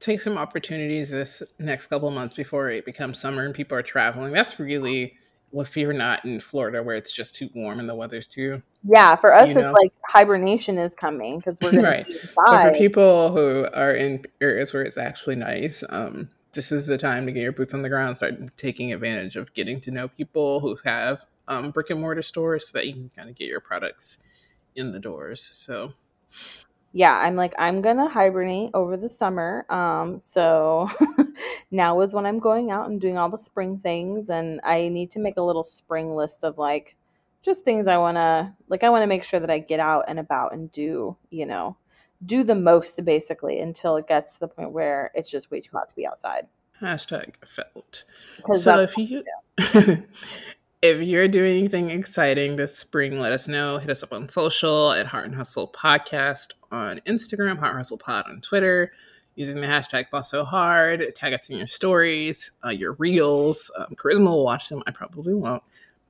take 0.00 0.20
some 0.20 0.36
opportunities 0.36 1.10
this 1.10 1.42
next 1.58 1.86
couple 1.86 2.10
months 2.10 2.36
before 2.36 2.70
it 2.70 2.84
becomes 2.84 3.20
summer 3.20 3.44
and 3.44 3.54
people 3.54 3.76
are 3.76 3.82
traveling. 3.82 4.32
That's 4.32 4.58
really 4.58 5.16
if 5.52 5.76
you're 5.76 5.92
not 5.92 6.24
in 6.24 6.40
Florida 6.40 6.82
where 6.82 6.96
it's 6.96 7.12
just 7.12 7.36
too 7.36 7.48
warm 7.54 7.78
and 7.78 7.88
the 7.88 7.94
weather's 7.94 8.26
too. 8.26 8.62
Yeah, 8.82 9.16
for 9.16 9.32
us, 9.32 9.50
it's 9.50 9.58
know? 9.58 9.72
like 9.72 9.92
hibernation 10.08 10.78
is 10.78 10.94
coming 10.94 11.38
because 11.38 11.58
we're 11.60 11.82
right. 11.82 12.06
But 12.36 12.72
for 12.72 12.78
people 12.78 13.32
who 13.32 13.66
are 13.72 13.92
in 13.92 14.24
areas 14.40 14.72
where 14.72 14.82
it's 14.82 14.98
actually 14.98 15.36
nice, 15.36 15.84
um, 15.88 16.28
this 16.54 16.72
is 16.72 16.86
the 16.86 16.98
time 16.98 17.26
to 17.26 17.32
get 17.32 17.42
your 17.42 17.52
boots 17.52 17.74
on 17.74 17.82
the 17.82 17.88
ground, 17.88 18.16
start 18.16 18.34
taking 18.56 18.92
advantage 18.92 19.36
of 19.36 19.52
getting 19.54 19.80
to 19.82 19.90
know 19.90 20.08
people 20.08 20.60
who 20.60 20.76
have 20.84 21.22
um, 21.48 21.70
brick 21.70 21.90
and 21.90 22.00
mortar 22.00 22.22
stores 22.22 22.68
so 22.68 22.78
that 22.78 22.86
you 22.86 22.92
can 22.94 23.10
kind 23.14 23.28
of 23.28 23.36
get 23.36 23.48
your 23.48 23.60
products 23.60 24.18
in 24.76 24.92
the 24.92 24.98
doors. 24.98 25.42
So, 25.42 25.92
yeah, 26.92 27.18
I'm 27.18 27.36
like, 27.36 27.54
I'm 27.58 27.82
gonna 27.82 28.08
hibernate 28.08 28.70
over 28.74 28.96
the 28.96 29.08
summer. 29.08 29.66
Um, 29.68 30.18
so 30.18 30.88
now 31.70 32.00
is 32.00 32.14
when 32.14 32.26
I'm 32.26 32.38
going 32.38 32.70
out 32.70 32.88
and 32.88 33.00
doing 33.00 33.18
all 33.18 33.28
the 33.28 33.38
spring 33.38 33.78
things, 33.78 34.30
and 34.30 34.60
I 34.64 34.88
need 34.88 35.10
to 35.12 35.18
make 35.18 35.36
a 35.36 35.42
little 35.42 35.64
spring 35.64 36.14
list 36.14 36.44
of 36.44 36.56
like 36.56 36.96
just 37.42 37.64
things 37.64 37.86
I 37.86 37.98
wanna 37.98 38.56
like. 38.68 38.84
I 38.84 38.90
want 38.90 39.02
to 39.02 39.08
make 39.08 39.24
sure 39.24 39.40
that 39.40 39.50
I 39.50 39.58
get 39.58 39.80
out 39.80 40.04
and 40.08 40.18
about 40.18 40.54
and 40.54 40.70
do, 40.72 41.16
you 41.30 41.46
know, 41.46 41.76
do 42.24 42.42
the 42.42 42.54
most 42.54 43.04
basically 43.04 43.60
until 43.60 43.96
it 43.96 44.08
gets 44.08 44.34
to 44.34 44.40
the 44.40 44.48
point 44.48 44.72
where 44.72 45.10
it's 45.14 45.30
just 45.30 45.50
way 45.50 45.60
too 45.60 45.70
hot 45.72 45.88
to 45.88 45.94
be 45.94 46.06
outside. 46.06 46.46
Hashtag 46.80 47.34
felt. 47.46 48.04
So 48.58 48.80
if 48.80 48.96
you 48.96 49.24
if 50.82 51.00
you're 51.00 51.28
doing 51.28 51.58
anything 51.58 51.90
exciting 51.90 52.56
this 52.56 52.76
spring, 52.76 53.18
let 53.18 53.32
us 53.32 53.48
know. 53.48 53.78
Hit 53.78 53.90
us 53.90 54.02
up 54.02 54.12
on 54.12 54.28
social 54.28 54.92
at 54.92 55.06
Heart 55.06 55.26
and 55.26 55.34
Hustle 55.34 55.72
Podcast 55.74 56.48
on 56.70 57.00
Instagram, 57.06 57.58
Heart 57.58 57.76
Hustle 57.76 57.98
Pod 57.98 58.26
on 58.28 58.40
Twitter, 58.40 58.92
using 59.34 59.60
the 59.60 59.66
hashtag 59.66 60.10
Boss 60.10 60.30
So 60.30 60.44
Hard. 60.44 61.14
Tag 61.14 61.32
us 61.32 61.48
in 61.48 61.58
your 61.58 61.68
stories, 61.68 62.50
uh, 62.64 62.70
your 62.70 62.92
reels. 62.94 63.70
Um, 63.78 63.94
Charisma 63.96 64.26
will 64.26 64.44
watch 64.44 64.68
them. 64.68 64.82
I 64.86 64.90
probably 64.90 65.34
won't. 65.34 65.62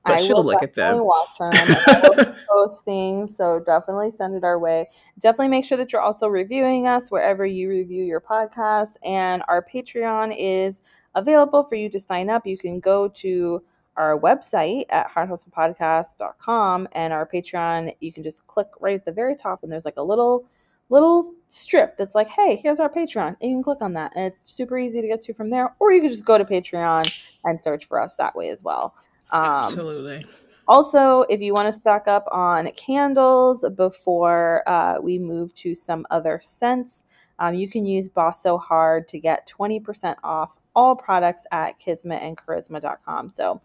But 0.05 0.13
I 0.13 0.21
she'll 0.21 0.43
look 0.43 0.61
at 0.61 0.75
them. 0.75 1.03
Watch 1.03 1.37
them. 1.39 2.35
post 2.47 2.85
things, 2.85 3.35
so 3.35 3.59
definitely 3.59 4.11
send 4.11 4.35
it 4.35 4.43
our 4.43 4.59
way. 4.59 4.87
Definitely 5.19 5.47
make 5.47 5.65
sure 5.65 5.77
that 5.77 5.91
you're 5.91 6.01
also 6.01 6.27
reviewing 6.27 6.87
us 6.87 7.09
wherever 7.09 7.45
you 7.45 7.69
review 7.69 8.03
your 8.03 8.21
podcast. 8.21 8.97
And 9.03 9.41
our 9.47 9.65
Patreon 9.65 10.35
is 10.37 10.83
available 11.15 11.63
for 11.63 11.75
you 11.75 11.89
to 11.89 11.99
sign 11.99 12.29
up. 12.29 12.45
You 12.45 12.57
can 12.57 12.79
go 12.79 13.07
to 13.07 13.63
our 13.97 14.19
website 14.19 14.85
at 14.89 15.09
hearthustlepodcast.com 15.09 16.87
and 16.91 17.13
our 17.13 17.27
Patreon. 17.27 17.95
You 17.99 18.13
can 18.13 18.23
just 18.23 18.45
click 18.45 18.67
right 18.79 18.95
at 18.95 19.05
the 19.05 19.11
very 19.11 19.35
top, 19.35 19.63
and 19.63 19.71
there's 19.71 19.85
like 19.85 19.97
a 19.97 20.03
little 20.03 20.45
little 20.89 21.33
strip 21.47 21.97
that's 21.97 22.13
like, 22.13 22.29
hey, 22.29 22.57
here's 22.61 22.79
our 22.79 22.89
Patreon. 22.89 23.35
And 23.41 23.49
you 23.49 23.55
can 23.55 23.63
click 23.63 23.81
on 23.81 23.93
that. 23.93 24.11
And 24.15 24.25
it's 24.25 24.41
super 24.45 24.77
easy 24.77 25.01
to 25.01 25.07
get 25.07 25.21
to 25.23 25.33
from 25.33 25.49
there. 25.49 25.75
Or 25.79 25.91
you 25.91 26.01
can 26.01 26.11
just 26.11 26.25
go 26.25 26.37
to 26.37 26.45
Patreon 26.45 27.27
and 27.43 27.61
search 27.61 27.85
for 27.85 27.99
us 27.99 28.15
that 28.17 28.35
way 28.35 28.49
as 28.49 28.63
well. 28.63 28.93
Um, 29.31 29.43
Absolutely. 29.43 30.25
Also, 30.67 31.21
if 31.29 31.41
you 31.41 31.53
want 31.53 31.67
to 31.67 31.73
stock 31.73 32.07
up 32.07 32.25
on 32.31 32.71
candles 32.71 33.63
before 33.75 34.67
uh, 34.67 34.99
we 34.99 35.19
move 35.19 35.53
to 35.55 35.75
some 35.75 36.07
other 36.09 36.39
scents, 36.41 37.05
um, 37.39 37.53
you 37.53 37.69
can 37.69 37.85
use 37.85 38.07
Boss 38.09 38.41
So 38.41 38.57
Hard 38.57 39.07
to 39.09 39.19
get 39.19 39.47
20% 39.47 40.15
off 40.23 40.57
all 40.75 40.95
products 40.95 41.45
at 41.51 41.77
kismet 41.77 42.23
and 42.23 42.35
charisma.com. 42.37 43.29
So 43.29 43.61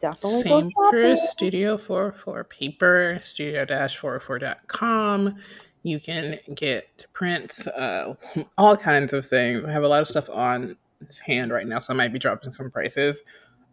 definitely 0.00 0.42
Same 0.42 0.68
for 0.90 1.16
Studio 1.16 1.76
404 1.76 2.44
paper, 2.44 3.18
studio-404.com. 3.20 5.34
You 5.82 5.98
can 5.98 6.38
get 6.54 7.06
prints, 7.12 7.66
uh, 7.66 8.14
all 8.58 8.76
kinds 8.76 9.14
of 9.14 9.26
things. 9.26 9.64
I 9.64 9.72
have 9.72 9.82
a 9.82 9.88
lot 9.88 10.02
of 10.02 10.08
stuff 10.08 10.30
on 10.30 10.76
hand 11.24 11.50
right 11.50 11.66
now, 11.66 11.78
so 11.78 11.94
I 11.94 11.96
might 11.96 12.12
be 12.12 12.18
dropping 12.18 12.52
some 12.52 12.70
prices. 12.70 13.22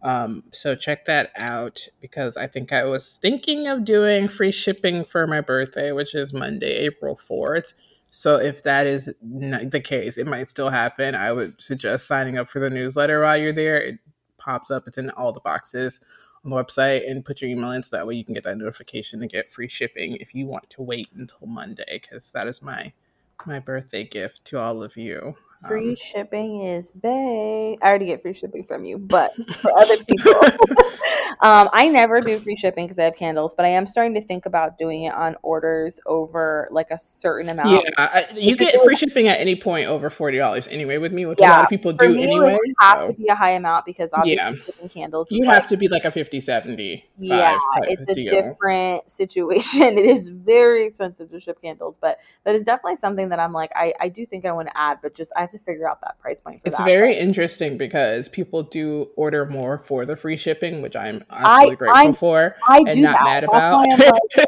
Um, 0.04 0.44
so 0.54 0.76
check 0.76 1.06
that 1.06 1.32
out 1.40 1.88
because 2.02 2.38
I 2.38 2.48
think 2.48 2.72
I 2.72 2.84
was 2.86 3.18
thinking 3.22 3.68
of 3.68 3.84
doing 3.84 4.28
free 4.28 4.52
shipping 4.52 5.04
for 5.04 5.26
my 5.26 5.42
birthday, 5.42 5.92
which 5.92 6.14
is 6.14 6.34
Monday, 6.34 6.74
April 6.78 7.20
4th. 7.30 7.74
So 8.12 8.36
if 8.36 8.64
that 8.64 8.88
is 8.88 9.14
the 9.22 9.82
case, 9.84 10.18
it 10.18 10.28
might 10.28 10.50
still 10.50 10.70
happen. 10.70 11.16
I 11.16 11.32
would 11.32 11.62
suggest 11.62 12.08
signing 12.08 12.38
up 12.38 12.50
for 12.50 12.60
the 12.60 12.70
newsletter 12.70 13.22
while 13.22 13.38
you're 13.38 13.54
there. 13.54 13.82
It 13.82 14.00
pops 14.38 14.72
up, 14.72 14.88
it's 14.88 14.98
in 14.98 15.10
all 15.12 15.34
the 15.34 15.42
boxes 15.42 16.00
on 16.44 16.52
the 16.52 16.56
website, 16.56 17.10
and 17.10 17.26
put 17.26 17.42
your 17.42 17.50
email 17.50 17.72
in 17.72 17.84
so 17.84 17.98
that 17.98 18.08
way 18.08 18.16
you 18.16 18.24
can 18.24 18.34
get 18.34 18.44
that 18.44 18.58
notification 18.58 19.20
to 19.20 19.28
get 19.28 19.52
free 19.52 19.68
shipping 19.68 20.16
if 20.18 20.34
you 20.34 20.46
want 20.46 20.70
to 20.72 20.82
wait 20.82 21.10
until 21.16 21.48
Monday, 21.48 22.00
because 22.02 22.32
that 22.32 22.48
is 22.48 22.62
my 22.62 22.94
my 23.46 23.60
birthday 23.60 24.04
gift 24.04 24.44
to 24.46 24.60
all 24.60 24.84
of 24.84 24.98
you. 24.98 25.36
Free 25.66 25.90
um, 25.90 25.96
shipping 25.96 26.62
is 26.62 26.92
bay. 26.92 27.78
I 27.82 27.88
already 27.88 28.06
get 28.06 28.22
free 28.22 28.36
shipping 28.36 28.64
from 28.64 28.86
you, 28.86 29.00
but 29.00 29.34
for 29.56 29.72
other 29.76 29.98
people, 30.08 30.34
um, 31.42 31.68
I 31.74 31.90
never 31.92 32.22
do 32.22 32.40
free 32.40 32.56
shipping 32.56 32.86
because 32.86 33.00
I 33.00 33.06
have 33.06 33.16
candles. 33.16 33.56
But 33.56 33.66
I 33.66 33.70
am 33.70 33.88
starting 33.88 34.14
to 34.14 34.22
think 34.22 34.46
about 34.46 34.78
doing 34.78 35.04
it 35.04 35.16
on 35.16 35.36
orders 35.42 36.00
over 36.06 36.68
like 36.70 36.92
a 36.92 37.00
certain 37.00 37.50
amount. 37.50 37.72
Yeah, 37.72 37.90
I, 37.98 38.28
you 38.36 38.56
get 38.56 38.80
free 38.84 38.96
shipping 38.96 39.30
at 39.30 39.40
any 39.40 39.56
point 39.56 39.88
over 39.88 40.12
forty 40.12 40.38
dollars 40.38 40.68
anyway 40.68 40.98
with 40.98 41.12
me, 41.12 41.26
which 41.26 41.40
yeah, 41.42 41.50
a 41.50 41.54
lot 41.54 41.64
of 41.64 41.70
people 41.70 41.92
do 41.92 42.10
me, 42.10 42.24
anyway. 42.24 42.54
It 42.54 42.76
has 42.80 43.02
so. 43.02 43.12
to 43.12 43.18
be 43.18 43.28
a 43.28 43.36
high 43.36 43.52
amount 43.52 43.86
because 43.86 44.14
obviously 44.14 44.62
yeah. 44.80 44.88
candles. 44.90 45.28
You 45.32 45.46
have 45.46 45.64
like, 45.64 45.70
to 45.70 45.78
be 45.78 45.88
like 45.88 46.06
a 46.06 46.12
50 46.12 46.40
70 46.40 47.04
Yeah, 47.18 47.58
it's 47.82 48.12
a 48.12 48.16
deal. 48.16 48.28
different 48.28 49.10
situation. 49.10 49.98
It 49.98 50.06
is 50.06 50.30
very 50.30 50.86
expensive 50.86 51.32
to 51.32 51.40
ship 51.40 51.60
candles, 51.62 51.98
but 51.98 52.20
that 52.44 52.54
is 52.54 52.64
definitely 52.64 52.98
something 52.98 53.30
that 53.30 53.40
I'm 53.40 53.54
like, 53.54 53.72
I, 53.76 53.94
I 54.00 54.10
do 54.10 54.26
think 54.26 54.46
I 54.46 54.52
want 54.52 54.68
to 54.68 54.78
add, 54.78 55.00
but 55.02 55.16
just 55.16 55.32
I 55.36 55.47
to 55.52 55.60
figure 55.60 55.90
out 55.90 56.02
that 56.02 56.20
price 56.20 56.42
point. 56.42 56.62
it's 56.66 56.78
that, 56.78 56.88
very 56.88 57.14
but. 57.14 57.22
interesting 57.22 57.78
because 57.78 58.30
people 58.30 58.64
do 58.64 59.10
order 59.16 59.46
more 59.46 59.80
for 59.80 60.06
the 60.06 60.16
free 60.16 60.38
shipping, 60.38 60.82
which 60.82 60.96
I'm 60.96 61.24
absolutely 61.30 61.72
I, 61.72 61.76
grateful 61.76 62.10
I, 62.10 62.14
for. 62.14 62.56
I 62.68 62.84
do 62.84 63.02
not 63.02 63.18
that. 63.18 63.24
mad 63.24 63.44
about. 63.44 63.88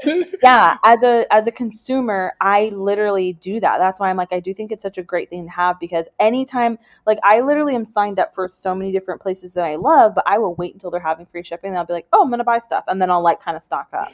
Like, 0.06 0.39
yeah, 0.44 0.77
as 0.86 1.03
a 1.03 1.25
as 1.32 1.48
a 1.48 1.51
consumer, 1.51 2.34
I 2.41 2.70
literally 2.74 3.34
do 3.34 3.60
that. 3.60 3.77
That's 3.77 4.00
why 4.00 4.10
I'm 4.10 4.18
like, 4.18 4.34
I 4.34 4.39
do 4.39 4.53
think 4.53 4.72
it's 4.72 4.84
such 4.84 4.98
a 4.98 5.03
great 5.03 5.29
thing 5.29 5.46
to 5.46 5.51
have 5.51 5.79
because 5.79 6.10
anytime, 6.20 6.77
like, 7.06 7.20
I 7.24 7.41
literally 7.41 7.75
am 7.75 7.86
signed 7.86 8.20
up 8.20 8.36
for 8.36 8.48
so 8.48 8.75
many 8.75 8.91
different 8.91 9.22
places 9.22 9.53
that 9.53 9.65
I 9.65 9.75
love, 9.75 10.15
but 10.15 10.24
I 10.27 10.38
will 10.38 10.56
wait 10.56 10.74
until 10.74 10.91
they're 10.91 11.00
having 11.00 11.25
free 11.25 11.44
shipping. 11.44 11.70
And 11.70 11.77
I'll 11.77 11.86
be 11.86 11.94
like, 11.94 12.08
oh, 12.13 12.24
I'm 12.24 12.29
gonna 12.29 12.44
buy 12.44 12.60
stuff, 12.60 12.84
and 12.88 13.01
then 13.01 13.10
I'll 13.10 13.24
like 13.24 13.39
kind 13.41 13.58
of 13.58 13.63
stock 13.63 13.89
up. 13.94 14.12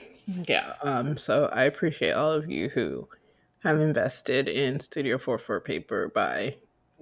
Yeah. 0.48 0.74
Um. 0.82 1.18
So 1.18 1.50
I 1.54 1.64
appreciate 1.64 2.12
all 2.12 2.32
of 2.32 2.50
you 2.50 2.70
who 2.70 3.08
have 3.64 3.80
invested 3.80 4.48
in 4.48 4.80
Studio 4.80 5.18
44 5.18 5.60
paper 5.62 6.12
by 6.14 6.56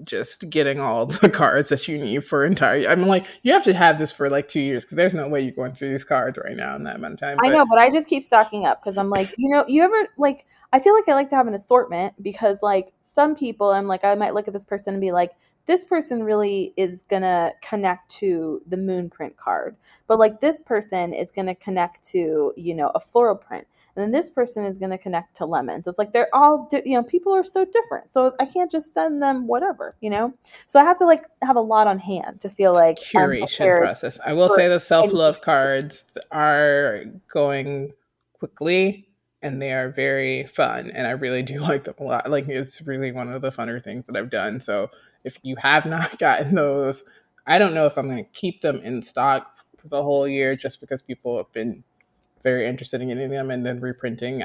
just 0.03 0.49
getting 0.49 0.79
all 0.79 1.05
the 1.21 1.29
cards 1.29 1.69
that 1.69 1.87
you 1.87 1.97
need 1.97 2.25
for 2.25 2.45
entire 2.45 2.87
I'm 2.87 3.07
like, 3.07 3.25
you 3.43 3.53
have 3.53 3.63
to 3.63 3.73
have 3.73 3.99
this 3.99 4.11
for 4.11 4.29
like 4.29 4.47
two 4.47 4.59
years 4.59 4.83
because 4.83 4.97
there's 4.97 5.13
no 5.13 5.27
way 5.27 5.41
you're 5.41 5.51
going 5.51 5.73
through 5.73 5.89
these 5.89 6.03
cards 6.03 6.37
right 6.43 6.55
now 6.55 6.75
in 6.75 6.83
that 6.83 6.97
amount 6.97 7.15
of 7.15 7.19
time. 7.19 7.37
I 7.43 7.49
know, 7.49 7.65
but 7.69 7.79
I 7.79 7.89
just 7.89 8.07
keep 8.07 8.23
stocking 8.23 8.65
up 8.65 8.81
because 8.81 8.97
I'm 8.97 9.09
like, 9.09 9.33
you 9.37 9.49
know, 9.49 9.65
you 9.67 9.83
ever 9.83 10.07
like 10.17 10.45
I 10.71 10.79
feel 10.79 10.93
like 10.95 11.07
I 11.07 11.13
like 11.13 11.29
to 11.29 11.35
have 11.35 11.47
an 11.47 11.53
assortment 11.53 12.21
because 12.21 12.63
like 12.63 12.93
some 13.01 13.35
people 13.35 13.71
I'm 13.71 13.87
like 13.87 14.03
I 14.03 14.15
might 14.15 14.33
look 14.33 14.47
at 14.47 14.53
this 14.53 14.65
person 14.65 14.93
and 14.93 15.01
be 15.01 15.11
like, 15.11 15.31
this 15.65 15.85
person 15.85 16.23
really 16.23 16.73
is 16.75 17.03
gonna 17.03 17.53
connect 17.61 18.09
to 18.09 18.61
the 18.67 18.77
moon 18.77 19.09
print 19.09 19.37
card 19.37 19.75
but 20.07 20.19
like 20.19 20.41
this 20.41 20.61
person 20.61 21.13
is 21.13 21.31
gonna 21.31 21.55
connect 21.55 22.03
to 22.03 22.53
you 22.57 22.75
know 22.75 22.91
a 22.95 22.99
floral 22.99 23.35
print 23.35 23.67
and 23.95 24.03
then 24.03 24.11
this 24.11 24.29
person 24.29 24.65
is 24.65 24.77
gonna 24.77 24.97
connect 24.97 25.35
to 25.37 25.45
lemons. 25.45 25.87
It's 25.87 25.97
like 25.97 26.13
they're 26.13 26.33
all 26.33 26.67
di- 26.69 26.83
you 26.85 26.97
know 26.97 27.03
people 27.03 27.33
are 27.33 27.43
so 27.43 27.65
different. 27.65 28.09
So 28.09 28.33
i 28.39 28.45
can't 28.45 28.71
just 28.71 28.93
send 28.93 29.21
them 29.21 29.47
whatever 29.47 29.95
you 30.01 30.09
know? 30.09 30.33
So 30.67 30.79
i 30.79 30.83
have 30.83 30.97
to 30.99 31.05
like 31.05 31.23
have 31.41 31.55
a 31.55 31.61
lot 31.61 31.87
on 31.87 31.99
hand 31.99 32.41
to 32.41 32.49
feel 32.49 32.73
like 32.73 32.97
curation 32.97 33.77
process. 33.77 34.19
I 34.25 34.33
will 34.33 34.49
say 34.49 34.67
the 34.67 34.79
self-love 34.79 35.41
cards 35.41 36.05
are 36.31 37.03
going 37.31 37.93
quickly 38.33 39.07
and 39.41 39.61
they 39.61 39.73
are 39.73 39.89
very 39.89 40.47
fun 40.47 40.91
and 40.91 41.05
i 41.05 41.11
really 41.11 41.43
do 41.43 41.59
like 41.69 41.83
them 41.85 41.95
a 41.99 42.03
lot. 42.03 42.29
Like 42.29 42.47
it's 42.47 42.81
really 42.81 43.11
one 43.11 43.31
of 43.31 43.41
the 43.41 43.51
funner 43.51 43.83
things 43.83 44.05
that 44.07 44.15
i've 44.15 44.29
done. 44.29 44.61
So 44.61 44.89
if 45.23 45.37
you 45.41 45.55
have 45.57 45.85
not 45.97 46.17
gotten 46.17 46.55
those, 46.55 47.03
I 47.45 47.57
don't 47.57 47.73
know 47.73 47.85
if 47.85 47.97
I'm 47.97 48.09
going 48.09 48.23
to 48.23 48.31
keep 48.31 48.61
them 48.61 48.77
in 48.77 49.01
stock 49.01 49.57
for 49.77 49.87
the 49.89 50.01
whole 50.01 50.27
year 50.27 50.55
just 50.55 50.79
because 50.79 51.01
people 51.01 51.37
have 51.37 51.51
been 51.51 51.83
very 52.43 52.67
interested 52.67 53.01
in 53.01 53.07
getting 53.07 53.29
them 53.29 53.49
and 53.49 53.65
then 53.65 53.79
reprinting. 53.79 54.43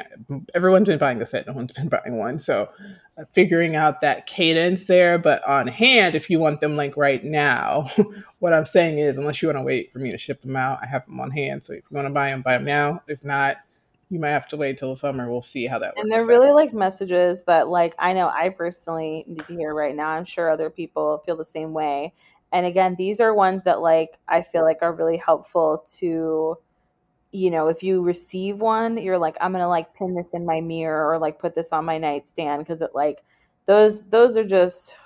Everyone's 0.55 0.87
been 0.87 0.99
buying 0.99 1.19
the 1.19 1.27
set, 1.27 1.47
no 1.47 1.53
one's 1.53 1.73
been 1.73 1.89
buying 1.89 2.17
one. 2.17 2.39
So 2.39 2.71
uh, 3.19 3.25
figuring 3.33 3.77
out 3.77 4.01
that 4.01 4.27
cadence 4.27 4.85
there, 4.85 5.19
but 5.19 5.47
on 5.47 5.67
hand, 5.67 6.15
if 6.15 6.31
you 6.31 6.39
want 6.39 6.61
them 6.61 6.77
like 6.77 6.97
right 6.97 7.23
now, 7.23 7.91
what 8.39 8.53
I'm 8.53 8.67
saying 8.67 8.99
is, 8.99 9.19
unless 9.19 9.43
you 9.43 9.49
want 9.49 9.59
to 9.59 9.65
wait 9.65 9.93
for 9.93 9.99
me 9.99 10.13
to 10.13 10.19
ship 10.19 10.43
them 10.43 10.57
out, 10.57 10.79
I 10.83 10.87
have 10.87 11.05
them 11.07 11.21
on 11.21 11.31
hand. 11.31 11.65
So 11.65 11.73
if 11.73 11.83
you 11.91 11.95
want 11.95 12.07
to 12.07 12.15
buy 12.15 12.31
them, 12.31 12.43
buy 12.43 12.53
them 12.53 12.65
now. 12.65 13.03
If 13.09 13.25
not, 13.25 13.57
you 14.11 14.19
might 14.19 14.31
have 14.31 14.49
to 14.49 14.57
wait 14.57 14.79
till 14.79 14.91
the 14.91 14.97
summer. 14.97 15.31
We'll 15.31 15.43
see 15.43 15.67
how 15.67 15.79
that 15.81 15.97
works. 15.97 16.03
And 16.03 16.11
they're 16.11 16.27
really 16.27 16.53
like 16.53 16.73
messages 16.73 17.45
that 17.45 17.69
like 17.69 17.95
I 17.99 18.13
know 18.13 18.29
I 18.29 18.49
personally 18.51 19.25
need 19.27 19.47
to 19.47 19.55
hear 19.55 19.75
right 19.75 19.95
now. 19.95 20.09
I'm 20.09 20.25
sure 20.25 20.49
other 20.49 20.71
people 20.71 21.23
feel 21.27 21.37
the 21.37 21.45
same 21.45 21.73
way. 21.73 22.15
And 22.53 22.65
again, 22.65 22.95
these 22.97 23.21
are 23.21 23.35
ones 23.35 23.65
that 23.65 23.83
like 23.83 24.19
I 24.27 24.43
feel 24.43 24.63
like 24.63 24.79
are 24.81 24.95
really 24.95 25.19
helpful 25.19 25.85
to 25.99 26.57
you 27.33 27.51
know, 27.51 27.69
if 27.69 27.83
you 27.83 28.03
receive 28.03 28.61
one, 28.61 28.97
you're 28.99 29.19
like 29.19 29.37
I'm 29.41 29.53
to 29.53 29.69
like 29.69 29.95
pin 29.95 30.15
this 30.15 30.35
in 30.35 30.47
my 30.47 30.61
mirror 30.61 31.11
or 31.11 31.19
like 31.19 31.39
put 31.39 31.55
this 31.55 31.73
on 31.73 31.85
my 31.85 31.99
nightstand 31.99 32.65
because 32.65 32.83
it 32.83 32.91
like 32.95 33.23
those 33.67 34.03
those 34.05 34.37
are 34.37 34.45
just 34.45 34.97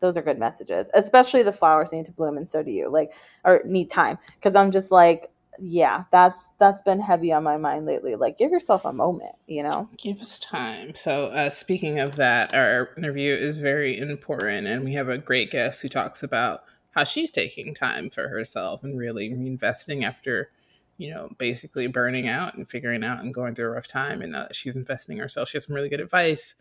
those 0.00 0.16
are 0.16 0.22
good 0.22 0.38
messages 0.38 0.90
especially 0.94 1.44
the 1.44 1.52
flowers 1.52 1.92
need 1.92 2.04
to 2.04 2.10
bloom 2.10 2.36
and 2.36 2.48
so 2.48 2.60
do 2.60 2.72
you 2.72 2.90
like 2.90 3.12
or 3.44 3.62
need 3.64 3.88
time 3.88 4.18
because 4.34 4.56
i'm 4.56 4.72
just 4.72 4.90
like 4.90 5.30
yeah, 5.58 6.04
that's 6.10 6.50
that's 6.58 6.82
been 6.82 7.00
heavy 7.00 7.32
on 7.32 7.42
my 7.42 7.56
mind 7.56 7.84
lately. 7.84 8.16
Like, 8.16 8.38
give 8.38 8.50
yourself 8.50 8.84
a 8.84 8.92
moment, 8.92 9.34
you 9.46 9.62
know. 9.62 9.88
Give 9.98 10.20
us 10.20 10.40
time. 10.40 10.94
So, 10.94 11.26
uh, 11.26 11.50
speaking 11.50 11.98
of 11.98 12.16
that, 12.16 12.54
our 12.54 12.90
interview 12.96 13.34
is 13.34 13.58
very 13.58 13.98
important, 13.98 14.66
and 14.66 14.84
we 14.84 14.94
have 14.94 15.08
a 15.08 15.18
great 15.18 15.50
guest 15.50 15.82
who 15.82 15.88
talks 15.88 16.22
about 16.22 16.64
how 16.92 17.04
she's 17.04 17.30
taking 17.30 17.74
time 17.74 18.10
for 18.10 18.28
herself 18.28 18.82
and 18.82 18.98
really 18.98 19.30
reinvesting 19.30 20.04
after, 20.04 20.50
you 20.98 21.10
know, 21.10 21.30
basically 21.38 21.86
burning 21.86 22.28
out 22.28 22.54
and 22.54 22.68
figuring 22.68 23.04
out 23.04 23.22
and 23.22 23.34
going 23.34 23.54
through 23.54 23.66
a 23.66 23.70
rough 23.70 23.86
time. 23.86 24.22
And 24.22 24.32
now 24.32 24.42
that 24.42 24.56
she's 24.56 24.76
investing 24.76 25.18
herself, 25.18 25.48
she 25.48 25.56
has 25.56 25.66
some 25.66 25.74
really 25.74 25.88
good 25.88 26.00
advice 26.00 26.54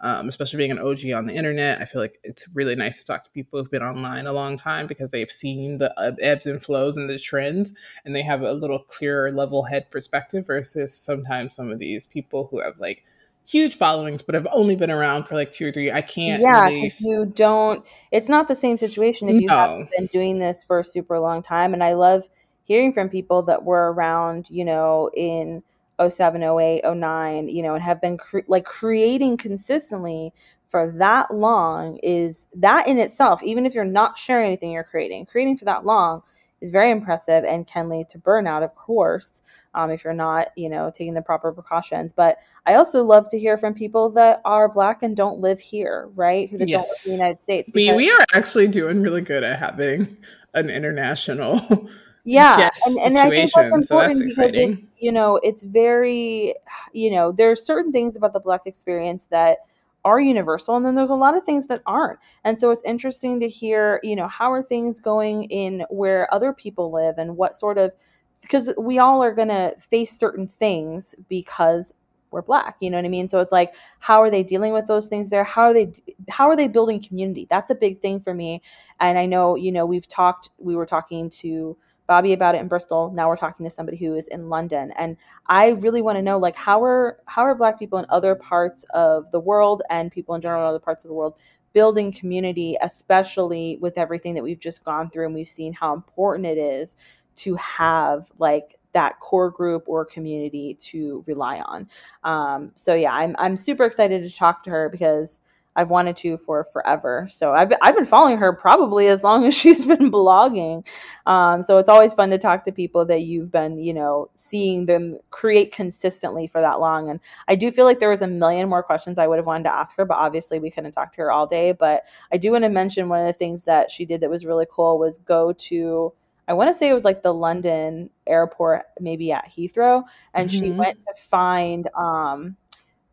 um, 0.00 0.28
especially 0.28 0.58
being 0.58 0.70
an 0.70 0.78
OG 0.78 1.10
on 1.12 1.26
the 1.26 1.34
internet. 1.34 1.80
I 1.80 1.84
feel 1.84 2.00
like 2.00 2.20
it's 2.22 2.46
really 2.54 2.76
nice 2.76 2.98
to 3.00 3.04
talk 3.04 3.24
to 3.24 3.30
people 3.30 3.58
who've 3.58 3.70
been 3.70 3.82
online 3.82 4.26
a 4.26 4.32
long 4.32 4.56
time 4.56 4.86
because 4.86 5.10
they've 5.10 5.30
seen 5.30 5.78
the 5.78 5.92
ebbs 6.20 6.46
and 6.46 6.62
flows 6.62 6.96
and 6.96 7.10
the 7.10 7.18
trends, 7.18 7.72
and 8.04 8.14
they 8.14 8.22
have 8.22 8.42
a 8.42 8.52
little 8.52 8.78
clearer, 8.78 9.32
level 9.32 9.64
head 9.64 9.90
perspective 9.90 10.46
versus 10.46 10.94
sometimes 10.94 11.54
some 11.54 11.70
of 11.70 11.78
these 11.78 12.06
people 12.06 12.46
who 12.50 12.60
have 12.60 12.78
like 12.78 13.04
huge 13.44 13.78
followings 13.78 14.20
but 14.20 14.34
have 14.34 14.46
only 14.52 14.76
been 14.76 14.90
around 14.90 15.24
for 15.24 15.34
like 15.34 15.50
two 15.50 15.68
or 15.68 15.72
three. 15.72 15.90
I 15.90 16.02
can't. 16.02 16.42
Yeah, 16.42 16.70
because 16.70 17.00
really... 17.00 17.12
you 17.12 17.32
don't. 17.34 17.84
It's 18.12 18.28
not 18.28 18.46
the 18.46 18.54
same 18.54 18.76
situation 18.76 19.28
if 19.28 19.40
you 19.40 19.48
no. 19.48 19.56
haven't 19.56 19.90
been 19.96 20.06
doing 20.06 20.38
this 20.38 20.62
for 20.62 20.78
a 20.78 20.84
super 20.84 21.18
long 21.18 21.42
time. 21.42 21.74
And 21.74 21.82
I 21.82 21.94
love 21.94 22.28
hearing 22.68 22.92
from 22.92 23.08
people 23.08 23.42
that 23.42 23.64
were 23.64 23.92
around, 23.92 24.48
you 24.50 24.64
know, 24.64 25.10
in 25.16 25.62
07, 26.06 26.42
08, 26.42 26.82
09, 26.84 27.48
you 27.48 27.62
know, 27.62 27.74
and 27.74 27.82
have 27.82 28.00
been 28.00 28.18
cre- 28.18 28.40
like 28.46 28.66
creating 28.66 29.38
consistently 29.38 30.32
for 30.68 30.92
that 30.98 31.34
long 31.34 31.98
is 32.02 32.46
that 32.54 32.86
in 32.86 32.98
itself, 32.98 33.42
even 33.42 33.64
if 33.64 33.74
you're 33.74 33.86
not 33.86 34.18
sharing 34.18 34.46
anything 34.46 34.70
you're 34.70 34.84
creating, 34.84 35.24
creating 35.24 35.56
for 35.56 35.64
that 35.64 35.86
long 35.86 36.22
is 36.60 36.70
very 36.70 36.90
impressive 36.90 37.42
and 37.44 37.66
can 37.66 37.88
lead 37.88 38.10
to 38.10 38.18
burnout, 38.18 38.62
of 38.62 38.74
course, 38.74 39.42
um, 39.72 39.90
if 39.90 40.04
you're 40.04 40.12
not, 40.12 40.48
you 40.56 40.68
know, 40.68 40.92
taking 40.94 41.14
the 41.14 41.22
proper 41.22 41.52
precautions. 41.52 42.12
But 42.12 42.36
I 42.66 42.74
also 42.74 43.02
love 43.02 43.28
to 43.30 43.38
hear 43.38 43.56
from 43.56 43.72
people 43.72 44.10
that 44.10 44.42
are 44.44 44.68
black 44.68 45.02
and 45.02 45.16
don't 45.16 45.40
live 45.40 45.58
here, 45.58 46.10
right? 46.14 46.50
Who 46.50 46.58
yes. 46.58 46.68
don't 46.68 46.80
live 46.82 46.98
in 47.04 47.10
the 47.12 47.16
United 47.16 47.42
States. 47.44 47.70
We 47.74 47.92
we 47.94 48.10
are 48.10 48.26
actually 48.34 48.68
doing 48.68 49.00
really 49.00 49.22
good 49.22 49.42
at 49.42 49.58
having 49.58 50.18
an 50.52 50.68
international 50.68 51.88
yeah 52.24 52.70
and, 52.86 52.98
and 52.98 53.18
i 53.18 53.30
think 53.30 53.50
that's 53.52 53.64
important 53.64 53.86
so 53.86 53.98
that's 53.98 54.22
because 54.22 54.52
it, 54.54 54.78
you 54.98 55.12
know 55.12 55.40
it's 55.42 55.62
very 55.62 56.54
you 56.92 57.10
know 57.10 57.32
there 57.32 57.50
are 57.50 57.56
certain 57.56 57.92
things 57.92 58.16
about 58.16 58.32
the 58.32 58.40
black 58.40 58.62
experience 58.66 59.26
that 59.26 59.58
are 60.04 60.20
universal 60.20 60.76
and 60.76 60.86
then 60.86 60.94
there's 60.94 61.10
a 61.10 61.16
lot 61.16 61.36
of 61.36 61.44
things 61.44 61.66
that 61.66 61.82
aren't. 61.86 62.18
And 62.44 62.58
so 62.58 62.70
it's 62.70 62.84
interesting 62.84 63.40
to 63.40 63.48
hear 63.48 64.00
you 64.02 64.16
know 64.16 64.28
how 64.28 64.52
are 64.52 64.62
things 64.62 65.00
going 65.00 65.44
in 65.44 65.84
where 65.90 66.32
other 66.32 66.52
people 66.52 66.92
live 66.92 67.16
and 67.18 67.36
what 67.36 67.56
sort 67.56 67.78
of 67.78 67.92
because 68.40 68.72
we 68.78 68.98
all 68.98 69.22
are 69.22 69.34
going 69.34 69.48
to 69.48 69.74
face 69.80 70.16
certain 70.16 70.46
things 70.46 71.14
because 71.28 71.92
we're 72.30 72.42
black 72.42 72.76
you 72.80 72.90
know 72.90 72.98
what 72.98 73.04
i 73.04 73.08
mean? 73.08 73.28
So 73.28 73.40
it's 73.40 73.52
like 73.52 73.74
how 73.98 74.22
are 74.22 74.30
they 74.30 74.42
dealing 74.42 74.72
with 74.72 74.86
those 74.86 75.08
things 75.08 75.30
there? 75.30 75.44
How 75.44 75.62
are 75.62 75.74
they 75.74 75.92
how 76.28 76.48
are 76.48 76.56
they 76.56 76.68
building 76.68 77.02
community? 77.02 77.46
That's 77.50 77.70
a 77.70 77.74
big 77.74 78.00
thing 78.00 78.20
for 78.20 78.34
me. 78.34 78.62
And 79.00 79.18
i 79.18 79.26
know 79.26 79.56
you 79.56 79.72
know 79.72 79.84
we've 79.84 80.08
talked 80.08 80.50
we 80.58 80.76
were 80.76 80.86
talking 80.86 81.28
to 81.30 81.76
Bobby 82.08 82.32
about 82.32 82.54
it 82.56 82.60
in 82.60 82.68
Bristol. 82.68 83.12
Now 83.14 83.28
we're 83.28 83.36
talking 83.36 83.64
to 83.64 83.70
somebody 83.70 83.98
who 83.98 84.16
is 84.16 84.26
in 84.28 84.48
London. 84.48 84.92
And 84.96 85.16
I 85.46 85.68
really 85.68 86.02
want 86.02 86.16
to 86.16 86.22
know 86.22 86.38
like 86.38 86.56
how 86.56 86.82
are 86.82 87.18
how 87.26 87.42
are 87.42 87.54
black 87.54 87.78
people 87.78 87.98
in 87.98 88.06
other 88.08 88.34
parts 88.34 88.84
of 88.94 89.30
the 89.30 89.38
world 89.38 89.82
and 89.90 90.10
people 90.10 90.34
in 90.34 90.40
general 90.40 90.62
in 90.62 90.68
other 90.68 90.78
parts 90.80 91.04
of 91.04 91.08
the 91.08 91.14
world 91.14 91.34
building 91.74 92.10
community, 92.10 92.76
especially 92.80 93.76
with 93.80 93.98
everything 93.98 94.34
that 94.34 94.42
we've 94.42 94.58
just 94.58 94.84
gone 94.84 95.10
through 95.10 95.26
and 95.26 95.34
we've 95.34 95.48
seen 95.48 95.74
how 95.74 95.92
important 95.92 96.46
it 96.46 96.58
is 96.58 96.96
to 97.36 97.54
have 97.56 98.32
like 98.38 98.78
that 98.94 99.20
core 99.20 99.50
group 99.50 99.84
or 99.86 100.04
community 100.04 100.74
to 100.80 101.22
rely 101.26 101.60
on. 101.60 101.88
Um, 102.24 102.72
so 102.74 102.94
yeah, 102.94 103.12
I'm 103.12 103.36
I'm 103.38 103.56
super 103.56 103.84
excited 103.84 104.22
to 104.22 104.34
talk 104.34 104.62
to 104.62 104.70
her 104.70 104.88
because 104.88 105.42
I've 105.76 105.90
wanted 105.90 106.16
to 106.18 106.36
for 106.36 106.64
forever. 106.64 107.26
So 107.30 107.52
I've 107.52 107.68
been, 107.68 107.78
I've 107.82 107.94
been 107.94 108.04
following 108.04 108.38
her 108.38 108.52
probably 108.52 109.06
as 109.06 109.22
long 109.22 109.44
as 109.46 109.54
she's 109.56 109.84
been 109.84 110.10
blogging. 110.10 110.86
Um, 111.26 111.62
so 111.62 111.78
it's 111.78 111.88
always 111.88 112.12
fun 112.12 112.30
to 112.30 112.38
talk 112.38 112.64
to 112.64 112.72
people 112.72 113.04
that 113.06 113.22
you've 113.22 113.50
been, 113.50 113.78
you 113.78 113.94
know, 113.94 114.28
seeing 114.34 114.86
them 114.86 115.18
create 115.30 115.72
consistently 115.72 116.46
for 116.46 116.60
that 116.60 116.80
long. 116.80 117.10
And 117.10 117.20
I 117.46 117.54
do 117.54 117.70
feel 117.70 117.84
like 117.84 118.00
there 118.00 118.10
was 118.10 118.22
a 118.22 118.26
million 118.26 118.68
more 118.68 118.82
questions 118.82 119.18
I 119.18 119.26
would 119.26 119.36
have 119.38 119.46
wanted 119.46 119.64
to 119.64 119.74
ask 119.74 119.96
her, 119.96 120.04
but 120.04 120.18
obviously 120.18 120.58
we 120.58 120.70
couldn't 120.70 120.92
talk 120.92 121.12
to 121.12 121.22
her 121.22 121.30
all 121.30 121.46
day. 121.46 121.72
But 121.72 122.04
I 122.32 122.38
do 122.38 122.50
want 122.52 122.64
to 122.64 122.70
mention 122.70 123.08
one 123.08 123.20
of 123.20 123.26
the 123.26 123.32
things 123.32 123.64
that 123.64 123.90
she 123.90 124.04
did 124.04 124.20
that 124.22 124.30
was 124.30 124.44
really 124.44 124.66
cool 124.70 124.98
was 124.98 125.18
go 125.18 125.52
to 125.52 126.12
I 126.48 126.54
want 126.54 126.70
to 126.70 126.74
say 126.74 126.88
it 126.88 126.94
was 126.94 127.04
like 127.04 127.22
the 127.22 127.34
London 127.34 128.08
airport, 128.26 128.86
maybe 128.98 129.30
at 129.30 129.50
Heathrow, 129.50 130.04
and 130.32 130.48
mm-hmm. 130.48 130.58
she 130.58 130.70
went 130.70 130.98
to 131.00 131.12
find 131.14 131.90
um, 131.94 132.56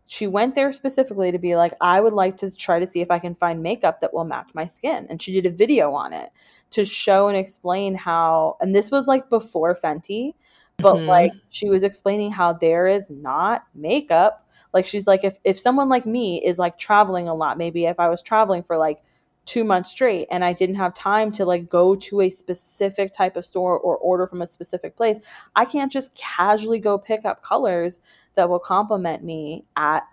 she 0.08 0.28
went 0.28 0.56
there 0.56 0.72
specifically 0.72 1.32
to 1.32 1.40
be 1.40 1.56
like, 1.56 1.74
I 1.82 2.00
would 2.00 2.14
like 2.14 2.38
to 2.38 2.56
try 2.56 2.80
to 2.80 2.86
see 2.86 3.02
if 3.02 3.10
I 3.10 3.20
can 3.20 3.36
find 3.36 3.64
makeup 3.64 4.02
that 4.02 4.14
will 4.14 4.24
match 4.24 4.52
my 4.54 4.66
skin. 4.66 5.08
And 5.10 5.22
she 5.22 5.34
did 5.34 5.46
a 5.46 5.56
video 5.56 5.94
on 5.94 6.14
it 6.14 6.30
to 6.72 6.86
show 6.86 7.28
and 7.28 7.38
explain 7.38 7.96
how, 7.96 8.58
and 8.62 8.76
this 8.76 8.92
was 8.92 9.08
like 9.08 9.30
before 9.30 9.76
Fenty, 9.76 10.36
but 10.78 10.96
mm-hmm. 10.96 11.08
like 11.08 11.32
she 11.50 11.70
was 11.70 11.84
explaining 11.84 12.32
how 12.32 12.54
there 12.54 12.88
is 12.88 13.10
not 13.10 13.64
makeup. 13.74 14.48
Like 14.74 14.86
she's 14.86 15.08
like, 15.08 15.24
if, 15.24 15.40
if 15.44 15.58
someone 15.58 15.90
like 15.90 16.06
me 16.06 16.44
is 16.44 16.60
like 16.60 16.78
traveling 16.78 17.28
a 17.28 17.34
lot, 17.34 17.58
maybe 17.58 17.86
if 17.86 18.00
I 18.00 18.10
was 18.10 18.22
traveling 18.22 18.62
for 18.62 18.78
like 18.78 19.02
two 19.46 19.64
months 19.64 19.92
straight 19.92 20.28
and 20.32 20.44
I 20.44 20.54
didn't 20.54 20.76
have 20.76 20.94
time 20.94 21.32
to 21.34 21.46
like 21.46 21.70
go 21.70 21.96
to 21.96 22.22
a 22.22 22.30
specific 22.30 23.14
type 23.14 23.36
of 23.36 23.46
store 23.46 23.78
or 23.80 23.98
order 23.98 24.28
from 24.28 24.42
a 24.42 24.48
specific 24.48 24.96
place, 24.96 25.20
I 25.56 25.66
can't 25.66 25.92
just 25.92 26.16
casually 26.16 26.80
go 26.80 26.98
pick 26.98 27.26
up 27.26 27.42
colors 27.42 28.00
that 28.36 28.50
will 28.50 28.60
complement 28.60 29.24
me 29.24 29.66
at, 29.76 30.04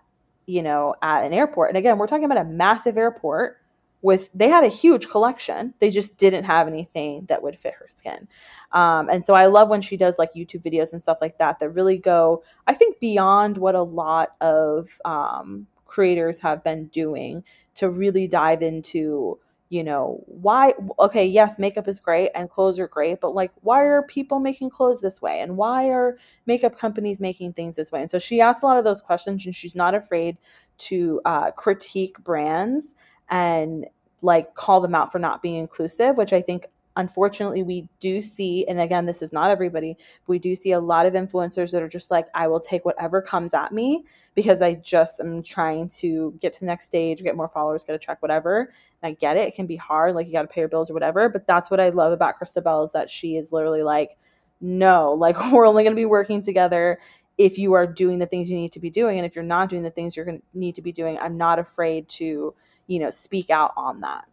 you 0.45 0.61
know, 0.61 0.95
at 1.01 1.25
an 1.25 1.33
airport. 1.33 1.69
And 1.69 1.77
again, 1.77 1.97
we're 1.97 2.07
talking 2.07 2.25
about 2.25 2.37
a 2.37 2.45
massive 2.45 2.97
airport 2.97 3.57
with 4.01 4.29
they 4.33 4.49
had 4.49 4.63
a 4.63 4.69
huge 4.69 5.09
collection. 5.09 5.73
They 5.79 5.89
just 5.89 6.17
didn't 6.17 6.43
have 6.43 6.67
anything 6.67 7.25
that 7.27 7.41
would 7.41 7.57
fit 7.57 7.73
her 7.79 7.87
skin. 7.87 8.27
Um, 8.73 9.07
and 9.07 9.23
so 9.23 9.35
i 9.35 9.45
love 9.45 9.69
when 9.69 9.83
she 9.83 9.97
does 9.97 10.17
like 10.17 10.33
youtube 10.33 10.63
videos 10.63 10.93
and 10.93 11.01
stuff 11.01 11.19
like 11.21 11.37
that 11.37 11.59
that 11.59 11.69
really 11.69 11.97
go 11.97 12.43
i 12.65 12.73
think 12.73 12.99
beyond 12.99 13.59
what 13.59 13.75
a 13.75 13.83
lot 13.83 14.29
of 14.41 14.89
um, 15.05 15.67
creators 15.93 16.39
have 16.39 16.63
been 16.63 16.87
doing 16.87 17.43
to 17.75 17.87
really 17.87 18.27
dive 18.27 18.63
into 18.63 19.37
you 19.69 19.83
know 19.83 20.23
why 20.25 20.73
okay 20.99 21.25
yes 21.25 21.59
makeup 21.59 21.87
is 21.87 21.99
great 21.99 22.29
and 22.33 22.49
clothes 22.49 22.79
are 22.79 22.87
great 22.87 23.21
but 23.21 23.35
like 23.35 23.51
why 23.61 23.79
are 23.81 24.01
people 24.01 24.39
making 24.39 24.71
clothes 24.71 25.01
this 25.01 25.21
way? 25.21 25.39
And 25.39 25.55
why 25.55 25.89
are 25.89 26.17
makeup 26.47 26.77
companies 26.79 27.19
making 27.19 27.53
things 27.53 27.75
this 27.75 27.91
way? 27.91 28.01
And 28.01 28.09
so 28.09 28.17
she 28.17 28.41
asked 28.41 28.63
a 28.63 28.65
lot 28.65 28.79
of 28.79 28.83
those 28.83 29.01
questions 29.01 29.45
and 29.45 29.55
she's 29.55 29.75
not 29.75 29.93
afraid 29.93 30.37
to 30.79 31.21
uh, 31.25 31.51
critique 31.51 32.17
brands 32.23 32.95
and 33.29 33.85
like 34.23 34.55
call 34.55 34.81
them 34.81 34.95
out 34.95 35.11
for 35.11 35.19
not 35.19 35.41
being 35.41 35.55
inclusive 35.55 36.17
which 36.17 36.33
i 36.33 36.41
think 36.41 36.67
unfortunately 36.95 37.63
we 37.63 37.87
do 37.99 38.21
see 38.21 38.65
and 38.67 38.79
again 38.79 39.05
this 39.05 39.21
is 39.21 39.33
not 39.33 39.49
everybody 39.49 39.97
we 40.27 40.37
do 40.37 40.55
see 40.55 40.71
a 40.71 40.79
lot 40.79 41.05
of 41.05 41.13
influencers 41.13 41.71
that 41.71 41.81
are 41.81 41.87
just 41.87 42.11
like 42.11 42.27
i 42.33 42.47
will 42.47 42.59
take 42.59 42.85
whatever 42.85 43.21
comes 43.21 43.53
at 43.53 43.71
me 43.71 44.03
because 44.35 44.61
i 44.61 44.73
just 44.75 45.19
am 45.19 45.41
trying 45.41 45.87
to 45.89 46.33
get 46.39 46.53
to 46.53 46.59
the 46.59 46.65
next 46.65 46.85
stage 46.85 47.23
get 47.23 47.35
more 47.35 47.47
followers 47.47 47.83
get 47.83 47.95
a 47.95 47.99
check 47.99 48.21
whatever. 48.21 48.71
And 49.01 49.11
i 49.11 49.11
get 49.13 49.37
it 49.37 49.47
it 49.47 49.55
can 49.55 49.65
be 49.65 49.75
hard 49.75 50.15
like 50.15 50.27
you 50.27 50.33
got 50.33 50.43
to 50.43 50.47
pay 50.47 50.61
your 50.61 50.67
bills 50.67 50.89
or 50.89 50.93
whatever 50.93 51.29
but 51.29 51.47
that's 51.47 51.71
what 51.71 51.79
i 51.79 51.89
love 51.89 52.11
about 52.11 52.35
kristabel 52.39 52.83
is 52.83 52.91
that 52.91 53.09
she 53.09 53.37
is 53.37 53.51
literally 53.51 53.83
like 53.83 54.17
no 54.61 55.13
like 55.13 55.35
we're 55.51 55.67
only 55.67 55.83
going 55.83 55.95
to 55.95 55.99
be 55.99 56.05
working 56.05 56.41
together 56.41 56.99
if 57.37 57.57
you 57.57 57.73
are 57.73 57.87
doing 57.87 58.19
the 58.19 58.27
things 58.27 58.49
you 58.49 58.55
need 58.55 58.71
to 58.73 58.79
be 58.79 58.91
doing 58.91 59.17
and 59.17 59.25
if 59.25 59.35
you're 59.35 59.43
not 59.43 59.67
doing 59.69 59.81
the 59.81 59.89
things 59.89 60.15
you're 60.15 60.25
going 60.25 60.39
to 60.39 60.45
need 60.53 60.75
to 60.75 60.81
be 60.81 60.91
doing 60.91 61.17
i'm 61.19 61.37
not 61.37 61.57
afraid 61.57 62.07
to 62.07 62.53
you 62.85 62.99
know 62.99 63.09
speak 63.09 63.49
out 63.49 63.71
on 63.75 64.01
that 64.01 64.25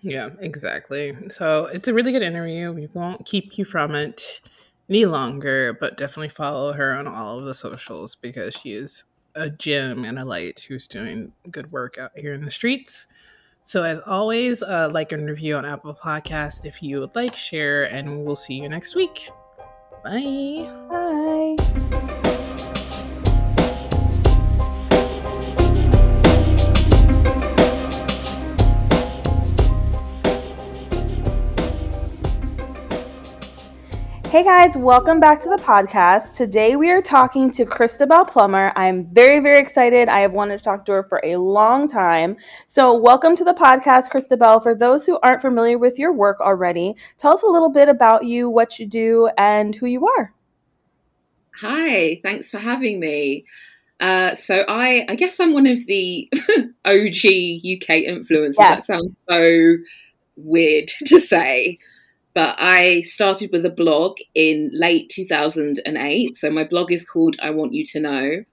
yeah, 0.00 0.30
exactly. 0.40 1.16
So 1.30 1.66
it's 1.66 1.88
a 1.88 1.94
really 1.94 2.12
good 2.12 2.22
interview. 2.22 2.72
We 2.72 2.88
won't 2.92 3.26
keep 3.26 3.58
you 3.58 3.64
from 3.64 3.94
it 3.94 4.40
any 4.88 5.04
longer, 5.04 5.76
but 5.78 5.96
definitely 5.96 6.30
follow 6.30 6.72
her 6.72 6.94
on 6.94 7.06
all 7.06 7.38
of 7.38 7.44
the 7.44 7.54
socials 7.54 8.14
because 8.14 8.54
she 8.54 8.72
is 8.72 9.04
a 9.34 9.50
gem 9.50 10.04
and 10.04 10.18
a 10.18 10.24
light 10.24 10.66
who's 10.68 10.86
doing 10.86 11.32
good 11.50 11.70
work 11.70 11.98
out 11.98 12.12
here 12.16 12.32
in 12.32 12.44
the 12.44 12.50
streets. 12.50 13.06
So 13.64 13.82
as 13.82 14.00
always, 14.06 14.62
uh, 14.62 14.88
like 14.90 15.12
and 15.12 15.28
review 15.28 15.56
on 15.56 15.66
Apple 15.66 15.94
Podcast 15.94 16.64
if 16.64 16.82
you 16.82 17.00
would 17.00 17.14
like, 17.14 17.36
share, 17.36 17.84
and 17.84 18.24
we'll 18.24 18.36
see 18.36 18.54
you 18.54 18.68
next 18.68 18.94
week. 18.94 19.30
Bye. 20.02 20.66
Bye. 20.88 22.14
Hey 34.38 34.44
guys, 34.44 34.78
welcome 34.78 35.18
back 35.18 35.40
to 35.40 35.48
the 35.48 35.56
podcast. 35.56 36.36
Today 36.36 36.76
we 36.76 36.90
are 36.90 37.02
talking 37.02 37.50
to 37.50 37.64
Kristabel 37.64 38.24
Plummer. 38.28 38.72
I'm 38.76 39.12
very, 39.12 39.40
very 39.40 39.58
excited. 39.58 40.08
I 40.08 40.20
have 40.20 40.30
wanted 40.30 40.58
to 40.58 40.62
talk 40.62 40.84
to 40.84 40.92
her 40.92 41.02
for 41.02 41.20
a 41.24 41.34
long 41.38 41.88
time. 41.88 42.36
So, 42.64 42.94
welcome 42.94 43.34
to 43.34 43.42
the 43.42 43.52
podcast, 43.52 44.10
Kristabel. 44.12 44.62
For 44.62 44.76
those 44.76 45.06
who 45.06 45.18
aren't 45.24 45.42
familiar 45.42 45.76
with 45.76 45.98
your 45.98 46.12
work 46.12 46.38
already, 46.38 46.94
tell 47.16 47.34
us 47.34 47.42
a 47.42 47.48
little 47.48 47.68
bit 47.68 47.88
about 47.88 48.26
you, 48.26 48.48
what 48.48 48.78
you 48.78 48.86
do, 48.86 49.28
and 49.36 49.74
who 49.74 49.86
you 49.86 50.06
are. 50.06 50.32
Hi, 51.60 52.20
thanks 52.22 52.52
for 52.52 52.60
having 52.60 53.00
me. 53.00 53.44
Uh, 53.98 54.36
so 54.36 54.62
I, 54.68 55.04
I 55.08 55.16
guess 55.16 55.40
I'm 55.40 55.52
one 55.52 55.66
of 55.66 55.84
the 55.86 56.30
OG 56.84 56.94
UK 56.94 58.06
influencers. 58.06 58.54
That 58.54 58.84
sounds 58.84 59.20
so 59.28 59.78
weird 60.36 60.86
to 61.06 61.18
say 61.18 61.80
but 62.38 62.54
I 62.56 63.00
started 63.00 63.50
with 63.50 63.66
a 63.66 63.70
blog 63.70 64.18
in 64.32 64.70
late 64.72 65.10
2008. 65.12 66.36
So 66.36 66.52
my 66.52 66.62
blog 66.62 66.92
is 66.92 67.04
called 67.04 67.34
I 67.42 67.50
Want 67.50 67.74
You 67.74 67.84
to 67.86 67.98
Know. 67.98 68.44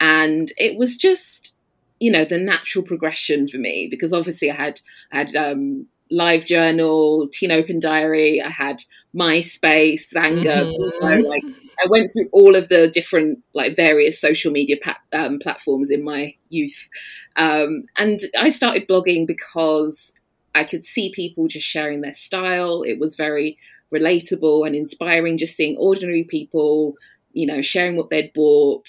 And 0.00 0.50
it 0.56 0.76
was 0.76 0.96
just, 0.96 1.54
you 2.00 2.10
know, 2.10 2.24
the 2.24 2.38
natural 2.38 2.84
progression 2.84 3.46
for 3.46 3.58
me 3.58 3.86
because 3.88 4.12
obviously 4.12 4.50
I 4.50 4.56
had, 4.56 4.80
I 5.12 5.18
had, 5.18 5.36
um, 5.36 5.86
Live 6.10 6.46
Journal, 6.46 7.28
Teen 7.32 7.52
Open 7.52 7.78
Diary, 7.78 8.42
I 8.42 8.50
had 8.50 8.82
MySpace, 9.16 10.12
Xanga, 10.12 10.66
mm-hmm. 10.66 10.70
you 10.72 11.00
know, 11.00 11.28
like 11.28 11.44
I 11.80 11.86
went 11.88 12.10
through 12.12 12.28
all 12.32 12.56
of 12.56 12.70
the 12.70 12.88
different 12.88 13.44
like 13.54 13.76
various 13.76 14.20
social 14.20 14.50
media 14.50 14.78
pa- 14.82 15.00
um, 15.12 15.38
platforms 15.38 15.90
in 15.92 16.04
my 16.04 16.34
youth, 16.50 16.88
um, 17.36 17.84
and 17.96 18.20
I 18.36 18.50
started 18.50 18.86
blogging 18.86 19.26
because 19.26 20.12
I 20.54 20.64
could 20.64 20.84
see 20.84 21.12
people 21.14 21.48
just 21.48 21.66
sharing 21.66 22.00
their 22.00 22.14
style. 22.14 22.82
It 22.82 22.98
was 22.98 23.16
very 23.16 23.58
relatable 23.92 24.66
and 24.66 24.74
inspiring, 24.74 25.38
just 25.38 25.56
seeing 25.56 25.76
ordinary 25.76 26.24
people, 26.24 26.96
you 27.32 27.46
know, 27.46 27.62
sharing 27.62 27.96
what 27.96 28.10
they'd 28.10 28.32
bought, 28.32 28.88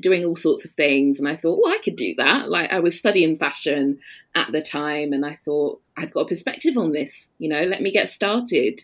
doing 0.00 0.24
all 0.24 0.36
sorts 0.36 0.64
of 0.64 0.72
things. 0.72 1.18
And 1.18 1.28
I 1.28 1.36
thought, 1.36 1.60
well, 1.62 1.72
I 1.72 1.78
could 1.78 1.96
do 1.96 2.14
that. 2.16 2.48
Like 2.48 2.72
I 2.72 2.80
was 2.80 2.98
studying 2.98 3.36
fashion 3.36 3.98
at 4.34 4.50
the 4.52 4.62
time, 4.62 5.12
and 5.12 5.24
I 5.24 5.34
thought, 5.44 5.80
I've 5.96 6.12
got 6.12 6.22
a 6.22 6.28
perspective 6.28 6.76
on 6.76 6.92
this, 6.92 7.30
you 7.38 7.48
know, 7.48 7.62
let 7.62 7.82
me 7.82 7.92
get 7.92 8.10
started. 8.10 8.82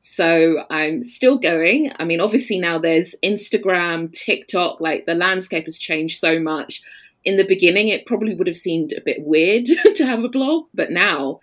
So 0.00 0.64
I'm 0.68 1.04
still 1.04 1.38
going. 1.38 1.92
I 1.96 2.04
mean, 2.04 2.20
obviously 2.20 2.58
now 2.58 2.78
there's 2.78 3.14
Instagram, 3.22 4.12
TikTok, 4.12 4.80
like 4.80 5.06
the 5.06 5.14
landscape 5.14 5.64
has 5.64 5.78
changed 5.78 6.20
so 6.20 6.40
much 6.40 6.82
in 7.24 7.36
the 7.36 7.46
beginning, 7.46 7.88
it 7.88 8.06
probably 8.06 8.34
would 8.34 8.46
have 8.46 8.56
seemed 8.56 8.92
a 8.92 9.00
bit 9.00 9.18
weird 9.20 9.66
to 9.94 10.06
have 10.06 10.24
a 10.24 10.28
blog, 10.28 10.66
but 10.74 10.90
now 10.90 11.40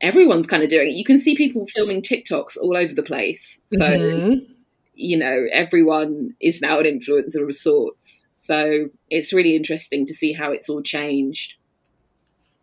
everyone's 0.00 0.46
kind 0.46 0.62
of 0.62 0.68
doing 0.68 0.88
it. 0.88 0.94
You 0.94 1.04
can 1.04 1.18
see 1.18 1.36
people 1.36 1.66
filming 1.66 2.02
TikToks 2.02 2.56
all 2.56 2.76
over 2.76 2.92
the 2.92 3.02
place. 3.02 3.60
So, 3.72 3.78
mm-hmm. 3.78 4.52
you 4.94 5.16
know, 5.16 5.46
everyone 5.52 6.34
is 6.40 6.60
now 6.60 6.78
an 6.80 6.86
influencer 6.86 7.48
of 7.48 7.54
sorts. 7.54 8.26
So 8.36 8.90
it's 9.08 9.32
really 9.32 9.54
interesting 9.54 10.04
to 10.06 10.14
see 10.14 10.32
how 10.32 10.50
it's 10.50 10.68
all 10.68 10.82
changed. 10.82 11.54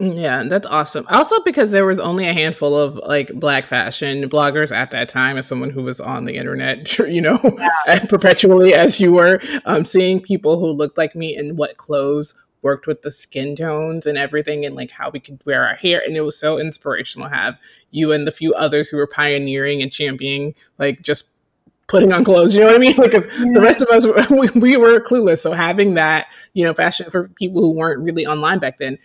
Yeah, 0.01 0.43
that's 0.47 0.65
awesome. 0.67 1.05
Also, 1.10 1.41
because 1.43 1.71
there 1.71 1.86
was 1.86 1.99
only 1.99 2.25
a 2.25 2.34
handful 2.34 2.77
of 2.77 2.95
like 2.95 3.34
black 3.34 3.65
fashion 3.65 4.29
bloggers 4.29 4.73
at 4.73 4.91
that 4.91 5.10
time, 5.10 5.38
as 5.38 5.45
someone 5.45 5.69
who 5.69 5.84
was 5.84 5.99
on 5.99 6.23
the 6.23 6.36
internet, 6.36 6.97
you 6.99 7.21
know, 7.21 7.39
yeah. 7.86 8.05
perpetually 8.10 8.73
as 8.73 8.99
you 9.01 9.12
were, 9.12 9.41
um, 9.65 9.84
seeing 9.84 10.21
people 10.21 10.58
who 10.58 10.67
looked 10.67 10.97
like 10.97 11.15
me 11.15 11.36
in 11.36 11.58
what 11.58 11.75
clothes 11.75 12.34
worked 12.62 12.88
with 12.88 13.02
the 13.02 13.12
skin 13.12 13.56
tones 13.56 14.06
and 14.06 14.17
everything 14.17 14.65
and 14.65 14.76
like 14.76 14.91
how 14.91 15.10
we 15.10 15.19
could 15.19 15.39
wear 15.45 15.65
our 15.65 15.76
hair 15.76 16.02
and 16.06 16.15
it 16.17 16.22
was 16.22 16.38
so 16.38 16.60
inspirational 16.60 17.30
to 17.30 17.36
have 17.36 17.58
you 17.91 18.12
and 18.12 18.28
the 18.28 18.32
few 18.32 18.54
others 18.54 18.89
who 18.89 18.98
were 18.98 19.08
pioneering 19.08 19.82
and 19.82 19.91
championing 19.91 20.54
like 20.78 21.02
just 21.02 21.30
putting 21.88 22.13
on 22.13 22.24
clothes 22.24 22.54
you 22.54 22.60
know 22.60 22.67
what 22.67 22.76
i 22.76 22.80
mean? 22.80 22.95
Because 23.02 23.26
the 23.26 23.62
rest 23.62 23.82
of 23.82 23.88
us 23.89 24.06
we, 24.30 24.50
we 24.60 24.78
were 24.78 25.00
clueless. 25.00 25.39
So 25.39 25.54
having 25.54 25.95
that 25.95 26.28
you 26.54 26.63
know 26.65 26.74
fashion 26.74 27.10
for 27.10 27.30
people 27.30 27.62
who 27.62 27.72
weren't 27.72 28.02
really 28.02 28.26
online 28.26 28.60
back 28.60 28.78
then 28.78 28.98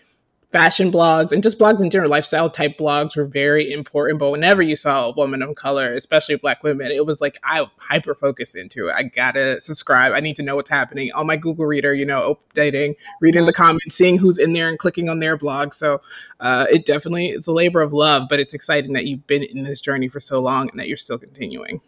fashion 0.55 0.93
blogs 0.93 1.33
and 1.33 1.43
just 1.43 1.59
blogs 1.59 1.83
in 1.83 1.91
general, 1.91 2.09
lifestyle 2.09 2.49
type 2.49 2.79
blogs 2.79 3.17
were 3.17 3.25
very 3.25 3.73
important. 3.73 4.21
But 4.21 4.31
whenever 4.31 4.63
you 4.63 4.77
saw 4.77 5.07
a 5.07 5.11
woman 5.11 5.43
of 5.43 5.57
color, 5.57 5.93
especially 5.95 6.37
black 6.37 6.63
women, 6.63 6.93
it 6.93 7.05
was 7.05 7.21
like 7.21 7.41
I 7.43 7.67
hyper 7.77 8.15
focused 8.15 8.55
into 8.55 8.87
it. 8.87 8.95
I 8.95 9.03
gotta 9.03 9.61
subscribe. 9.61 10.13
I 10.13 10.21
need 10.21 10.37
to 10.37 10.45
know 10.45 10.55
what's 10.55 10.71
happening 10.71 11.11
on 11.11 11.27
my 11.27 11.37
Google 11.37 11.67
Reader, 11.67 11.93
you 11.95 12.07
know, 12.07 12.39
updating, 12.55 12.95
reading 13.21 13.47
the 13.47 13.53
comments, 13.53 13.97
seeing 13.97 14.17
who's 14.17 14.39
in 14.39 14.53
there 14.53 14.69
and 14.69 14.79
clicking 14.79 15.09
on 15.09 15.19
their 15.19 15.37
blog. 15.37 15.75
So 15.75 16.01
uh, 16.39 16.67
it 16.71 16.87
definitely 16.87 17.31
it's 17.31 17.49
a 17.49 17.53
labor 17.53 17.81
of 17.81 17.93
love, 17.93 18.29
but 18.31 18.39
it's 18.39 18.55
exciting 18.55 18.93
that 18.93 19.07
you've 19.07 19.27
been 19.27 19.43
in 19.43 19.65
this 19.65 19.81
journey 19.81 20.07
for 20.07 20.21
so 20.21 20.39
long 20.39 20.71
and 20.71 20.79
that 20.79 20.87
you're 20.87 20.97
still 20.97 21.19
continuing. 21.19 21.81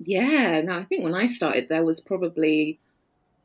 Yeah, 0.00 0.62
no, 0.62 0.78
I 0.78 0.84
think 0.84 1.04
when 1.04 1.14
I 1.14 1.26
started, 1.26 1.68
there 1.68 1.84
was 1.84 2.00
probably 2.00 2.80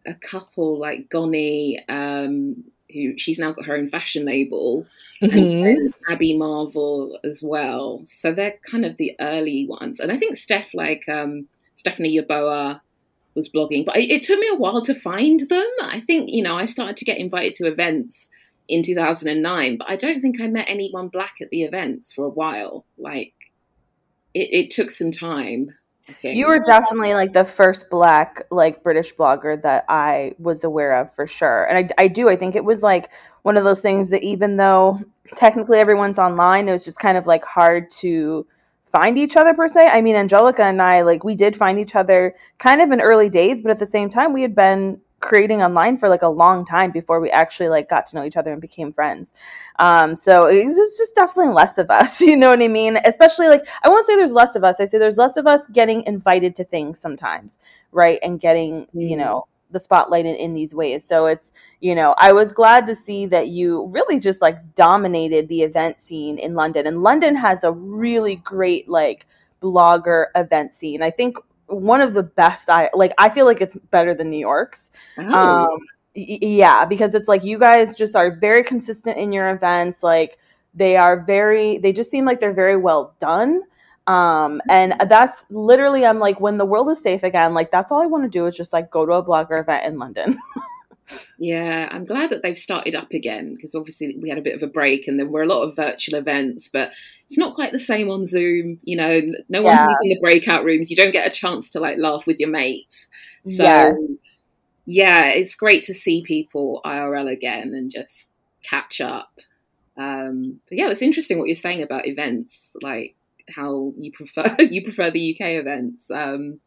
a 0.06 0.14
couple 0.14 0.80
like 0.80 1.10
Goni, 1.10 1.84
um, 1.90 2.64
who 2.98 3.18
she's 3.18 3.40
now 3.40 3.52
got 3.52 3.66
her 3.66 3.78
own 3.78 3.90
fashion 3.90 4.26
label, 4.26 4.86
mm-hmm. 5.22 5.66
and 5.66 5.94
Abby 6.10 6.38
Marvel 6.38 7.20
as 7.24 7.44
well. 7.44 8.02
So 8.06 8.34
they're 8.34 8.56
kind 8.70 8.86
of 8.86 8.98
the 8.98 9.16
early 9.20 9.68
ones. 9.68 10.00
And 10.00 10.12
I 10.12 10.18
think 10.18 10.36
Steph, 10.38 10.74
like 10.74 11.08
um, 11.08 11.48
Stephanie 11.76 12.20
Yeboah, 12.20 12.82
was 13.36 13.50
blogging, 13.50 13.86
but 13.86 13.98
it, 13.98 14.12
it 14.12 14.24
took 14.24 14.40
me 14.40 14.50
a 14.52 14.58
while 14.58 14.82
to 14.82 14.96
find 14.96 15.40
them. 15.42 15.70
I 15.82 16.00
think 16.02 16.30
you 16.30 16.44
know 16.44 16.56
I 16.56 16.66
started 16.66 16.98
to 16.98 17.06
get 17.06 17.18
invited 17.18 17.56
to 17.56 17.68
events 17.68 18.30
in 18.68 18.84
2009, 18.84 19.78
but 19.78 19.90
I 19.90 19.96
don't 19.96 20.22
think 20.22 20.42
I 20.42 20.48
met 20.48 20.66
anyone 20.68 21.08
black 21.08 21.36
at 21.42 21.50
the 21.50 21.64
events 21.64 22.12
for 22.12 22.26
a 22.26 22.30
while. 22.30 22.86
Like 22.98 23.34
it, 24.34 24.50
it 24.52 24.70
took 24.70 24.92
some 24.92 25.12
time. 25.12 25.76
You 26.22 26.48
were 26.48 26.60
definitely 26.60 27.14
like 27.14 27.34
the 27.34 27.44
first 27.44 27.90
black 27.90 28.44
like 28.50 28.84
British 28.84 29.14
blogger 29.16 29.62
that 29.62 29.86
I 29.90 30.36
was 30.40 30.64
aware 30.64 31.00
of 31.00 31.14
for 31.14 31.28
sure. 31.28 31.66
And 31.66 31.78
I, 31.78 32.04
I 32.04 32.08
do. 32.08 32.30
I 32.30 32.36
think 32.36 32.56
it 32.56 32.64
was 32.64 32.82
like 32.82 33.10
one 33.44 33.58
of 33.58 33.64
those 33.64 33.82
things 33.82 34.10
that 34.12 34.24
even 34.24 34.58
though 34.58 35.00
technically 35.36 35.80
everyone's 35.80 36.20
online, 36.20 36.70
it 36.70 36.72
was 36.72 36.86
just 36.86 37.00
kind 37.00 37.18
of 37.18 37.28
like 37.28 37.44
hard 37.44 37.92
to 37.92 38.46
find 38.86 39.18
each 39.18 39.36
other 39.36 39.54
per 39.54 39.68
se. 39.68 39.90
I 39.90 40.02
mean, 40.02 40.16
Angelica 40.16 40.64
and 40.64 40.82
I 40.82 41.02
like 41.02 41.24
we 41.24 41.36
did 41.36 41.56
find 41.56 41.80
each 41.80 41.96
other 41.96 42.36
kind 42.58 42.82
of 42.82 42.92
in 42.92 43.02
early 43.02 43.30
days, 43.30 43.62
but 43.62 43.72
at 43.72 43.80
the 43.80 43.86
same 43.86 44.10
time 44.10 44.34
we 44.34 44.42
had 44.42 44.56
been 44.56 45.02
creating 45.20 45.64
online 45.64 45.98
for 45.98 46.10
like 46.10 46.22
a 46.22 46.30
long 46.30 46.66
time 46.66 46.92
before 46.92 47.20
we 47.20 47.30
actually 47.32 47.70
like 47.70 47.90
got 47.90 48.06
to 48.08 48.16
know 48.16 48.24
each 48.24 48.38
other 48.38 48.52
and 48.52 48.62
became 48.62 48.94
friends. 48.94 49.34
Um, 49.80 50.16
so 50.16 50.46
it's 50.46 50.98
just 50.98 51.16
definitely 51.16 51.54
less 51.54 51.78
of 51.78 51.90
us, 51.90 52.22
you 52.30 52.36
know 52.36 52.50
what 52.50 52.62
I 52.62 52.68
mean? 52.68 52.98
Especially 53.06 53.48
like 53.48 53.68
I 53.84 53.90
won't 53.90 54.06
say 54.06 54.16
there's 54.16 54.34
less 54.34 54.56
of 54.56 54.64
us. 54.64 54.80
I 54.80 54.86
say 54.86 54.98
there's 54.98 55.18
less 55.18 55.38
of 55.38 55.48
us 55.48 55.66
getting 55.68 56.04
invited 56.04 56.56
to 56.58 56.64
things 56.64 57.00
sometimes, 57.00 57.60
right? 57.92 58.20
And 58.22 58.40
getting, 58.40 58.86
mm-hmm. 58.86 59.02
you 59.02 59.18
know, 59.18 59.48
the 59.72 59.80
spotlight 59.80 60.26
in, 60.26 60.36
in 60.36 60.54
these 60.54 60.74
ways. 60.74 61.04
So 61.04 61.26
it's, 61.26 61.52
you 61.82 61.94
know, 61.94 62.16
I 62.18 62.32
was 62.32 62.54
glad 62.54 62.88
to 62.88 62.96
see 62.96 63.26
that 63.28 63.50
you 63.50 63.88
really 63.88 64.20
just 64.20 64.42
like 64.42 64.76
dominated 64.76 65.50
the 65.50 65.62
event 65.62 66.00
scene 66.00 66.38
in 66.38 66.56
London. 66.56 66.88
And 66.88 67.04
London 67.04 67.36
has 67.36 67.64
a 67.64 67.72
really 67.72 68.36
great 68.38 68.88
like 68.88 69.26
blogger 69.62 70.28
event 70.36 70.74
scene. 70.74 71.02
I 71.02 71.12
think 71.12 71.38
one 71.68 72.02
of 72.02 72.14
the 72.14 72.24
best 72.24 72.70
I 72.70 72.90
like 72.94 73.14
I 73.18 73.30
feel 73.30 73.46
like 73.46 73.62
it's 73.62 73.76
better 73.92 74.14
than 74.14 74.30
New 74.30 74.40
York's. 74.40 74.92
Oh. 75.18 75.66
Um 75.66 75.80
yeah, 76.16 76.84
because 76.84 77.14
it's 77.14 77.28
like 77.28 77.44
you 77.44 77.60
guys 77.60 77.96
just 77.96 78.16
are 78.16 78.36
very 78.36 78.64
consistent 78.64 79.18
in 79.18 79.32
your 79.32 79.52
events 79.52 80.02
like 80.02 80.40
they 80.74 80.96
are 80.98 81.24
very 81.24 81.78
they 81.78 81.94
just 81.94 82.10
seem 82.10 82.26
like 82.26 82.40
they're 82.40 82.54
very 82.54 82.78
well 82.78 83.14
done 83.20 83.62
um, 84.08 84.62
and 84.70 84.96
that's 85.10 85.44
literally, 85.50 86.06
I'm 86.06 86.20
like, 86.20 86.40
when 86.40 86.58
the 86.58 86.66
world 86.66 86.90
is 86.90 87.00
safe 87.00 87.24
again, 87.24 87.54
like 87.54 87.72
that's 87.72 87.92
all 87.92 88.02
I 88.02 88.06
want 88.06 88.24
to 88.24 88.30
do 88.30 88.46
is 88.46 88.56
just 88.56 88.72
like 88.72 88.90
go 88.90 89.06
to 89.06 89.14
a 89.14 89.24
blogger 89.24 89.60
event 89.60 89.86
in 89.86 90.00
London. 90.00 90.38
yeah, 91.38 91.88
I'm 91.92 92.06
glad 92.06 92.32
that 92.32 92.42
they've 92.44 92.58
started 92.58 92.96
up 92.96 93.12
again 93.12 93.56
because 93.56 93.76
obviously 93.76 94.18
we 94.22 94.30
had 94.30 94.38
a 94.38 94.44
bit 94.44 94.56
of 94.56 94.64
a 94.64 94.72
break 94.72 95.08
and 95.08 95.20
there 95.20 95.28
were 95.28 95.44
a 95.44 95.48
lot 95.48 95.64
of 95.64 95.76
virtual 95.76 96.18
events, 96.20 96.70
but 96.70 96.92
it's 97.26 97.38
not 97.38 97.56
quite 97.56 97.72
the 97.72 97.80
same 97.80 98.10
on 98.10 98.26
Zoom. 98.26 98.80
You 98.84 98.98
know, 98.98 99.22
no 99.50 99.62
one's 99.62 99.78
yeah. 99.78 99.90
using 99.90 100.10
the 100.10 100.20
breakout 100.22 100.64
rooms. 100.64 100.90
You 100.90 100.98
don't 100.98 101.14
get 101.14 101.28
a 101.28 101.32
chance 101.34 101.70
to 101.72 101.80
like 101.80 101.98
laugh 101.98 102.28
with 102.28 102.40
your 102.40 102.50
mates. 102.50 103.08
So, 103.48 103.64
yes. 103.64 103.96
yeah, 104.86 105.26
it's 105.28 105.56
great 105.56 105.84
to 105.84 105.94
see 105.94 106.24
people 106.24 106.82
IRL 106.86 107.32
again 107.32 107.74
and 107.76 107.92
just 107.92 108.30
catch 108.64 109.02
up. 109.02 109.40
Um, 109.98 110.60
but 110.70 110.78
yeah, 110.78 110.90
it's 110.90 111.02
interesting 111.02 111.40
what 111.40 111.48
you're 111.48 111.56
saying 111.56 111.82
about 111.82 112.08
events. 112.08 112.76
Like, 112.82 113.16
how 113.50 113.94
you 113.98 114.12
prefer 114.12 114.44
you 114.60 114.84
prefer 114.84 115.12
the 115.12 115.34
UK 115.34 115.52
events. 115.52 116.06
Um, 116.12 116.60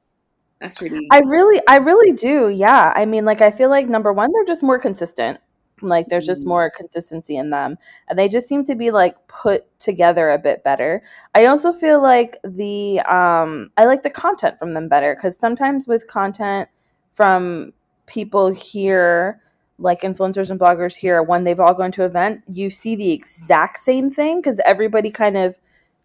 that's 0.60 0.80
really 0.82 1.06
I 1.10 1.20
really 1.20 1.60
I 1.68 1.76
really 1.76 2.12
do. 2.12 2.48
Yeah. 2.48 2.92
I 2.94 3.06
mean, 3.06 3.24
like 3.24 3.40
I 3.40 3.50
feel 3.50 3.70
like 3.70 3.88
number 3.88 4.12
one, 4.12 4.30
they're 4.32 4.44
just 4.44 4.62
more 4.62 4.78
consistent. 4.78 5.38
Like 5.82 6.08
there's 6.08 6.26
just 6.26 6.42
mm. 6.42 6.48
more 6.48 6.70
consistency 6.70 7.36
in 7.36 7.48
them, 7.48 7.78
and 8.08 8.18
they 8.18 8.28
just 8.28 8.46
seem 8.46 8.64
to 8.64 8.74
be 8.74 8.90
like 8.90 9.16
put 9.28 9.64
together 9.78 10.28
a 10.28 10.38
bit 10.38 10.62
better. 10.62 11.02
I 11.34 11.46
also 11.46 11.72
feel 11.72 12.02
like 12.02 12.36
the 12.44 13.00
um 13.00 13.70
I 13.78 13.86
like 13.86 14.02
the 14.02 14.10
content 14.10 14.58
from 14.58 14.74
them 14.74 14.88
better 14.88 15.14
because 15.14 15.38
sometimes 15.38 15.88
with 15.88 16.06
content 16.06 16.68
from 17.12 17.72
people 18.06 18.52
here 18.52 19.40
like 19.78 20.02
influencers 20.02 20.50
and 20.50 20.60
bloggers 20.60 20.94
here 20.94 21.22
when 21.22 21.44
they've 21.44 21.60
all 21.60 21.72
gone 21.72 21.90
to 21.92 22.04
event 22.04 22.42
you 22.48 22.68
see 22.68 22.94
the 22.94 23.12
exact 23.12 23.78
same 23.78 24.10
thing 24.10 24.38
because 24.38 24.60
everybody 24.66 25.10
kind 25.10 25.38
of 25.38 25.58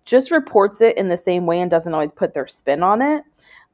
just 0.05 0.31
reports 0.31 0.81
it 0.81 0.97
in 0.97 1.09
the 1.09 1.17
same 1.17 1.45
way 1.45 1.59
and 1.59 1.69
doesn't 1.69 1.93
always 1.93 2.11
put 2.11 2.33
their 2.33 2.47
spin 2.47 2.83
on 2.83 3.01
it. 3.01 3.23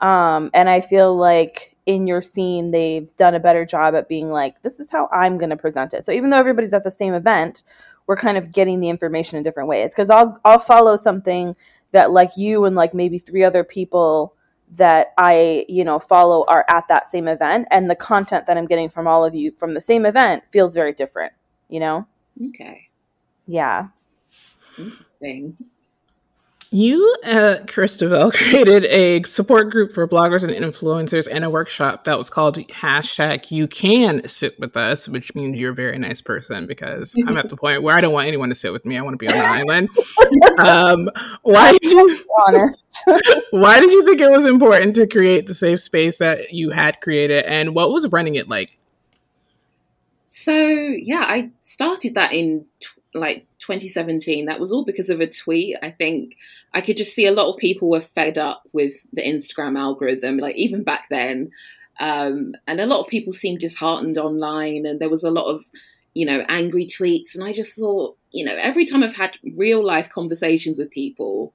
Um, 0.02 0.50
and 0.54 0.70
I 0.70 0.82
feel 0.82 1.16
like 1.16 1.76
in 1.86 2.08
your 2.08 2.22
scene, 2.22 2.72
they've 2.72 3.16
done 3.16 3.36
a 3.36 3.40
better 3.40 3.66
job 3.66 3.96
at 3.96 4.08
being 4.08 4.30
like, 4.30 4.62
this 4.62 4.80
is 4.80 4.92
how 4.92 5.08
I'm 5.12 5.38
going 5.38 5.50
to 5.50 5.58
present 5.58 5.94
it. 5.94 6.06
So 6.06 6.12
even 6.12 6.30
though 6.30 6.38
everybody's 6.40 6.74
at 6.74 6.84
the 6.84 6.92
same 6.92 7.14
event, 7.14 7.64
we're 8.08 8.18
kind 8.18 8.38
of 8.38 8.52
getting 8.52 8.80
the 8.80 8.90
information 8.90 9.38
in 9.38 9.44
different 9.44 9.70
ways. 9.70 9.92
Because 9.92 10.10
I'll 10.10 10.40
I'll 10.44 10.60
follow 10.60 10.98
something 10.98 11.56
that 11.92 12.12
like 12.12 12.32
you 12.38 12.66
and 12.66 12.76
like 12.76 12.94
maybe 12.94 13.18
three 13.18 13.44
other 13.44 13.64
people 13.64 14.36
that 14.76 15.08
I 15.18 15.66
you 15.68 15.84
know 15.84 16.00
follow 16.00 16.46
are 16.48 16.66
at 16.68 16.88
that 16.88 17.08
same 17.08 17.28
event, 17.28 17.68
and 17.72 17.90
the 17.90 17.96
content 17.96 18.48
that 18.48 18.58
I'm 18.58 18.66
getting 18.66 18.90
from 18.90 19.08
all 19.08 19.24
of 19.24 19.36
you 19.36 19.52
from 19.58 19.74
the 19.74 19.82
same 19.82 20.06
event 20.06 20.44
feels 20.52 20.74
very 20.74 20.94
different. 20.94 21.34
You 21.70 21.80
know. 21.80 22.08
Okay. 22.50 22.90
Yeah. 23.46 23.88
Interesting. 24.78 25.58
You 26.74 27.18
at 27.26 27.68
Kristabel 27.68 28.34
created 28.50 28.86
a 28.86 29.24
support 29.24 29.70
group 29.70 29.92
for 29.92 30.08
bloggers 30.08 30.42
and 30.42 30.54
influencers 30.54 31.28
and 31.30 31.44
a 31.44 31.50
workshop 31.50 32.06
that 32.06 32.18
was 32.18 32.30
called 32.30 32.58
hashtag 32.70 33.52
you 33.52 33.68
can 33.68 34.26
sit 34.30 34.58
with 34.58 34.78
us, 34.78 35.06
which 35.10 35.36
means 35.36 35.60
you're 35.60 35.74
a 35.74 35.76
very 35.76 35.98
nice 35.98 36.22
person 36.22 36.68
because 36.68 37.14
I'm 37.28 37.36
at 37.36 37.50
the 37.50 37.58
point 37.58 37.84
where 37.84 37.94
I 37.94 38.00
don't 38.00 38.14
want 38.14 38.30
anyone 38.30 38.48
to 38.50 38.56
sit 38.56 38.72
with 38.72 38.86
me. 38.86 38.98
I 38.98 39.02
want 39.02 39.16
to 39.16 39.18
be 39.18 39.28
on 39.28 39.38
the 39.38 39.46
island. 39.46 39.90
Um, 40.60 41.10
why 41.42 41.72
did 41.74 41.92
you 41.92 42.26
honest? 42.48 43.04
why 43.52 43.80
did 43.80 43.92
you 43.92 44.06
think 44.06 44.22
it 44.22 44.30
was 44.30 44.46
important 44.46 44.96
to 44.96 45.08
create 45.08 45.48
the 45.48 45.54
safe 45.54 45.82
space 45.82 46.18
that 46.20 46.54
you 46.54 46.70
had 46.70 47.02
created 47.02 47.44
and 47.46 47.76
what 47.76 47.92
was 47.92 48.08
running 48.12 48.36
it 48.36 48.48
like? 48.48 48.78
So 50.28 50.54
yeah, 50.54 51.26
I 51.28 51.52
started 51.62 52.14
that 52.14 52.32
in 52.32 52.66
like 53.14 53.46
2017 53.60 54.46
that 54.46 54.60
was 54.60 54.72
all 54.72 54.86
because 54.86 55.10
of 55.10 55.20
a 55.20 55.30
tweet 55.30 55.76
i 55.82 55.92
think. 55.92 56.38
I 56.74 56.80
could 56.80 56.96
just 56.96 57.14
see 57.14 57.26
a 57.26 57.34
lot 57.34 57.50
of 57.52 57.58
people 57.58 57.90
were 57.90 58.02
fed 58.02 58.38
up 58.38 58.64
with 58.72 58.94
the 59.12 59.22
instagram 59.22 59.78
algorithm 59.78 60.38
like 60.38 60.56
even 60.56 60.84
back 60.84 61.08
then. 61.10 61.52
Um, 62.00 62.56
and 62.66 62.80
a 62.80 62.86
lot 62.86 63.02
of 63.02 63.08
people 63.08 63.34
seemed 63.34 63.60
disheartened 63.60 64.18
online 64.18 64.86
and 64.86 65.00
there 65.00 65.10
was 65.10 65.24
a 65.24 65.32
lot 65.32 65.54
of 65.54 65.66
you 66.14 66.26
know 66.26 66.44
angry 66.48 66.86
tweets. 66.86 67.36
And 67.36 67.44
i 67.44 67.52
just 67.52 67.78
thought 67.78 68.18
you 68.32 68.46
know 68.46 68.56
every 68.56 68.86
time 68.86 69.04
i've 69.04 69.16
had 69.16 69.38
real 69.56 69.86
life 69.86 70.10
conversations 70.10 70.78
with 70.78 70.90
people 70.90 71.54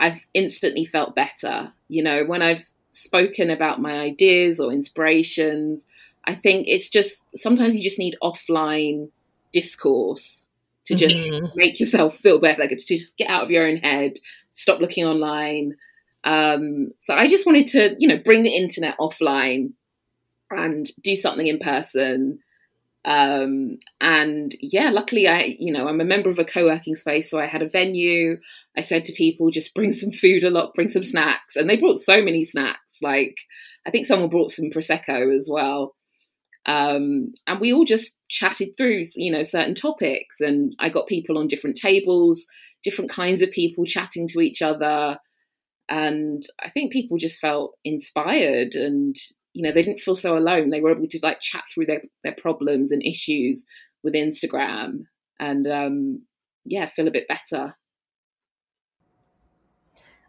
i've 0.00 0.20
instantly 0.34 0.84
felt 0.84 1.14
better. 1.14 1.72
You 1.88 2.02
know 2.02 2.24
when 2.24 2.42
i've 2.42 2.64
spoken 2.90 3.50
about 3.50 3.80
my 3.80 3.92
ideas 3.98 4.58
or 4.58 4.72
inspirations 4.72 5.82
i 6.24 6.34
think 6.34 6.66
it's 6.66 6.88
just 6.88 7.24
sometimes 7.36 7.76
you 7.76 7.82
just 7.82 7.98
need 7.98 8.16
offline 8.22 9.10
discourse 9.52 10.47
to 10.88 10.94
just 10.94 11.14
mm-hmm. 11.14 11.46
make 11.54 11.78
yourself 11.78 12.16
feel 12.16 12.40
better, 12.40 12.62
like 12.62 12.70
to 12.70 12.76
just 12.76 13.16
get 13.16 13.30
out 13.30 13.44
of 13.44 13.50
your 13.50 13.66
own 13.66 13.76
head, 13.76 14.14
stop 14.52 14.80
looking 14.80 15.04
online. 15.04 15.76
Um, 16.24 16.90
so 17.00 17.14
I 17.14 17.28
just 17.28 17.46
wanted 17.46 17.68
to, 17.68 17.94
you 17.98 18.08
know, 18.08 18.18
bring 18.18 18.42
the 18.42 18.56
internet 18.56 18.96
offline 18.98 19.72
and 20.50 20.86
do 21.02 21.14
something 21.14 21.46
in 21.46 21.58
person. 21.58 22.38
Um, 23.04 23.78
and 24.00 24.54
yeah, 24.60 24.90
luckily 24.90 25.28
I, 25.28 25.56
you 25.58 25.72
know, 25.72 25.88
I'm 25.88 26.00
a 26.00 26.04
member 26.04 26.30
of 26.30 26.38
a 26.38 26.44
co-working 26.44 26.96
space, 26.96 27.30
so 27.30 27.38
I 27.38 27.46
had 27.46 27.62
a 27.62 27.68
venue. 27.68 28.38
I 28.76 28.80
said 28.80 29.04
to 29.06 29.12
people, 29.12 29.50
just 29.50 29.74
bring 29.74 29.92
some 29.92 30.10
food 30.10 30.42
a 30.42 30.50
lot, 30.50 30.74
bring 30.74 30.88
some 30.88 31.04
snacks, 31.04 31.54
and 31.54 31.68
they 31.68 31.76
brought 31.76 31.98
so 31.98 32.22
many 32.22 32.44
snacks. 32.44 32.98
Like 33.00 33.38
I 33.86 33.90
think 33.90 34.06
someone 34.06 34.28
brought 34.30 34.50
some 34.50 34.70
prosecco 34.70 35.36
as 35.36 35.48
well. 35.50 35.94
Um, 36.68 37.32
and 37.46 37.60
we 37.60 37.72
all 37.72 37.86
just 37.86 38.14
chatted 38.28 38.76
through, 38.76 39.04
you 39.16 39.32
know, 39.32 39.42
certain 39.42 39.74
topics. 39.74 40.38
And 40.40 40.76
I 40.78 40.90
got 40.90 41.06
people 41.06 41.38
on 41.38 41.48
different 41.48 41.76
tables, 41.76 42.46
different 42.84 43.10
kinds 43.10 43.40
of 43.40 43.50
people 43.50 43.86
chatting 43.86 44.28
to 44.28 44.40
each 44.40 44.60
other. 44.60 45.18
And 45.88 46.42
I 46.62 46.68
think 46.68 46.92
people 46.92 47.16
just 47.16 47.40
felt 47.40 47.72
inspired 47.84 48.74
and, 48.74 49.16
you 49.54 49.62
know, 49.62 49.72
they 49.72 49.82
didn't 49.82 50.00
feel 50.00 50.14
so 50.14 50.36
alone. 50.36 50.68
They 50.68 50.82
were 50.82 50.92
able 50.92 51.08
to 51.08 51.20
like 51.22 51.40
chat 51.40 51.64
through 51.72 51.86
their, 51.86 52.02
their 52.22 52.36
problems 52.36 52.92
and 52.92 53.02
issues 53.02 53.64
with 54.04 54.12
Instagram 54.12 55.04
and, 55.40 55.66
um, 55.66 56.22
yeah, 56.66 56.86
feel 56.90 57.08
a 57.08 57.12
bit 57.12 57.28
better. 57.28 57.74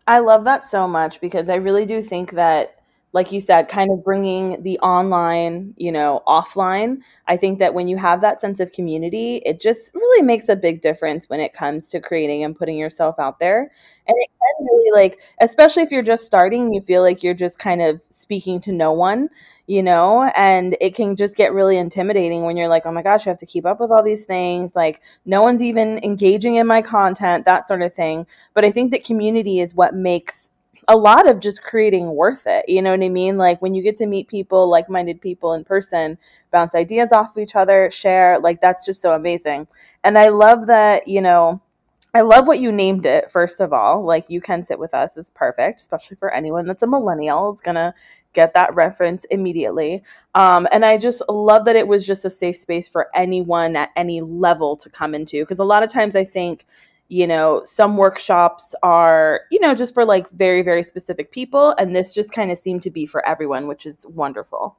I 0.08 0.20
love 0.20 0.46
that 0.46 0.66
so 0.66 0.88
much 0.88 1.20
because 1.20 1.50
I 1.50 1.56
really 1.56 1.86
do 1.86 2.02
think 2.02 2.32
that 2.32 2.79
like 3.12 3.32
you 3.32 3.40
said, 3.40 3.70
kind 3.70 3.92
of 3.92 4.04
bringing 4.04 4.62
the 4.62 4.78
online, 4.80 5.74
you 5.78 5.92
know, 5.92 6.22
offline. 6.28 7.00
I 7.28 7.38
think 7.38 7.58
that 7.60 7.74
when 7.74 7.88
you 7.88 7.98
have 7.98 8.22
that 8.22 8.40
sense 8.40 8.60
of 8.60 8.72
community, 8.72 9.38
it 9.46 9.60
just 9.60 9.96
really 9.96 10.22
makes 10.22 10.48
a 10.48 10.56
big 10.56 10.82
difference 10.82 11.28
when 11.28 11.40
it 11.40 11.54
comes 11.54 11.90
to 11.90 12.00
creating 12.00 12.44
and 12.44 12.56
putting 12.56 12.78
yourself 12.78 13.18
out 13.18 13.40
there. 13.40 13.72
And 14.08 14.16
it 14.18 14.30
can 14.30 14.66
really, 14.66 14.92
like, 15.02 15.20
especially 15.42 15.82
if 15.82 15.92
you're 15.92 16.04
just 16.04 16.26
starting, 16.26 16.72
you 16.72 16.82
feel 16.82 17.02
like 17.02 17.24
you're 17.24 17.34
just 17.34 17.58
kind 17.58 17.82
of 17.82 18.00
speaking 18.12 18.62
to 18.62 18.72
no 18.72 18.92
one, 18.92 19.30
you 19.66 19.82
know, 19.82 20.32
and 20.36 20.78
it 20.80 20.94
can 20.94 21.16
just 21.16 21.36
get 21.36 21.52
really 21.52 21.78
intimidating 21.78 22.44
when 22.44 22.58
you're 22.58 22.68
like, 22.68 22.86
oh 22.86 22.92
my 22.92 23.02
gosh, 23.02 23.26
I 23.26 23.32
have 23.32 23.40
to 23.40 23.46
keep 23.48 23.66
up 23.66 23.80
with 23.80 23.90
all 23.90 24.04
these 24.04 24.26
things. 24.26 24.76
Like, 24.76 25.02
no 25.26 25.42
one's 25.42 25.64
even 25.64 26.00
engaging 26.04 26.56
in 26.56 26.68
my 26.68 26.84
content, 26.84 27.46
that 27.46 27.68
sort 27.68 27.82
of 27.82 27.94
thing. 27.94 28.28
But 28.54 28.66
I 28.66 28.72
think 28.72 28.92
that 28.92 29.04
community 29.04 29.60
is 29.60 29.74
what 29.74 29.96
makes 29.96 30.52
a 30.90 30.98
lot 30.98 31.30
of 31.30 31.40
just 31.40 31.64
creating 31.64 32.16
worth 32.16 32.48
it. 32.48 32.68
You 32.68 32.82
know 32.82 32.92
what 32.92 33.04
I 33.04 33.10
mean? 33.10 33.38
Like 33.38 33.62
when 33.62 33.76
you 33.76 33.84
get 33.84 33.96
to 33.98 34.08
meet 34.08 34.28
people, 34.28 34.68
like 34.68 34.90
minded 34.90 35.22
people 35.22 35.54
in 35.54 35.64
person, 35.64 36.18
bounce 36.52 36.74
ideas 36.74 37.14
off 37.14 37.30
of 37.30 37.38
each 37.38 37.56
other, 37.56 37.92
share, 37.92 38.40
like 38.40 38.60
that's 38.60 38.84
just 38.84 39.02
so 39.02 39.14
amazing. 39.14 39.68
And 40.04 40.18
I 40.18 40.30
love 40.30 40.66
that, 40.66 41.08
you 41.08 41.22
know, 41.22 41.62
I 42.16 42.22
love 42.22 42.48
what 42.48 42.60
you 42.60 42.72
named 42.72 43.06
it, 43.06 43.32
first 43.32 43.60
of 43.60 43.72
all. 43.72 44.04
Like 44.04 44.26
you 44.30 44.42
can 44.42 44.64
sit 44.64 44.80
with 44.80 44.96
us 44.96 45.16
is 45.16 45.30
perfect, 45.30 45.80
especially 45.80 46.18
for 46.18 46.34
anyone 46.34 46.66
that's 46.66 46.82
a 46.82 46.88
millennial 46.88 47.54
is 47.54 47.62
gonna 47.62 47.94
get 48.34 48.56
that 48.56 48.74
reference 48.74 49.26
immediately. 49.26 50.02
Um, 50.34 50.68
and 50.72 50.84
I 50.84 50.98
just 50.98 51.22
love 51.30 51.66
that 51.66 51.76
it 51.76 51.88
was 51.88 52.06
just 52.08 52.26
a 52.26 52.32
safe 52.32 52.58
space 52.58 52.90
for 52.90 53.10
anyone 53.14 53.76
at 53.76 53.92
any 53.96 54.22
level 54.22 54.76
to 54.78 54.90
come 54.90 55.14
into. 55.14 55.44
Because 55.44 55.60
a 55.60 55.64
lot 55.64 55.84
of 55.84 55.92
times 55.92 56.16
I 56.16 56.26
think 56.26 56.66
you 57.10 57.28
know 57.28 57.62
some 57.66 57.98
workshops 57.98 58.74
are 58.84 59.42
you 59.52 59.60
know 59.60 59.76
just 59.76 59.94
for 59.94 60.06
like 60.06 60.30
very 60.32 60.62
very 60.62 60.84
specific 60.84 61.32
people 61.32 61.76
and 61.78 61.96
this 61.96 62.14
just 62.14 62.32
kind 62.32 62.52
of 62.52 62.58
seemed 62.58 62.82
to 62.82 62.92
be 62.92 63.06
for 63.06 63.26
everyone 63.28 63.68
which 63.68 63.86
is 63.86 64.06
wonderful 64.10 64.78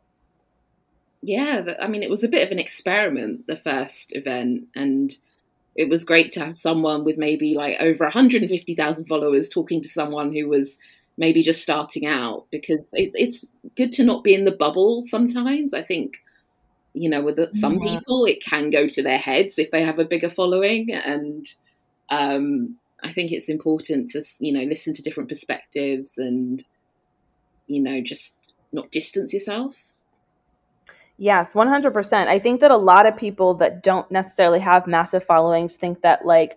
yeah 1.22 1.64
i 1.80 1.86
mean 1.86 2.02
it 2.02 2.10
was 2.10 2.24
a 2.24 2.28
bit 2.28 2.46
of 2.46 2.52
an 2.52 2.58
experiment 2.58 3.46
the 3.46 3.56
first 3.56 4.14
event 4.14 4.66
and 4.74 5.18
it 5.76 5.88
was 5.88 6.04
great 6.04 6.32
to 6.32 6.40
have 6.40 6.56
someone 6.56 7.04
with 7.04 7.16
maybe 7.16 7.54
like 7.54 7.76
over 7.80 8.04
150,000 8.04 9.04
followers 9.06 9.48
talking 9.48 9.80
to 9.80 9.88
someone 9.88 10.32
who 10.32 10.48
was 10.48 10.78
maybe 11.16 11.42
just 11.42 11.62
starting 11.62 12.06
out 12.06 12.46
because 12.50 12.90
it, 12.94 13.10
it's 13.14 13.46
good 13.76 13.92
to 13.92 14.04
not 14.04 14.24
be 14.24 14.34
in 14.34 14.46
the 14.46 14.50
bubble 14.50 15.02
sometimes. 15.02 15.74
I 15.74 15.82
think, 15.82 16.16
you 16.94 17.08
know, 17.08 17.22
with 17.22 17.38
some 17.54 17.78
yeah. 17.78 17.98
people, 17.98 18.24
it 18.24 18.42
can 18.44 18.70
go 18.70 18.88
to 18.88 19.02
their 19.02 19.18
heads 19.18 19.58
if 19.58 19.70
they 19.70 19.82
have 19.82 19.98
a 19.98 20.04
bigger 20.04 20.30
following. 20.30 20.92
And 20.92 21.46
um, 22.10 22.78
I 23.02 23.10
think 23.12 23.32
it's 23.32 23.48
important 23.48 24.10
to, 24.10 24.22
you 24.38 24.52
know, 24.52 24.62
listen 24.62 24.92
to 24.94 25.02
different 25.02 25.28
perspectives 25.28 26.18
and, 26.18 26.64
you 27.66 27.80
know, 27.80 28.00
just 28.00 28.34
not 28.72 28.90
distance 28.90 29.32
yourself. 29.32 29.76
Yes, 31.18 31.52
100%. 31.52 32.12
I 32.26 32.38
think 32.38 32.60
that 32.60 32.70
a 32.70 32.76
lot 32.76 33.06
of 33.06 33.16
people 33.16 33.54
that 33.54 33.82
don't 33.82 34.10
necessarily 34.10 34.60
have 34.60 34.86
massive 34.86 35.22
followings 35.22 35.76
think 35.76 36.02
that, 36.02 36.24
like, 36.24 36.56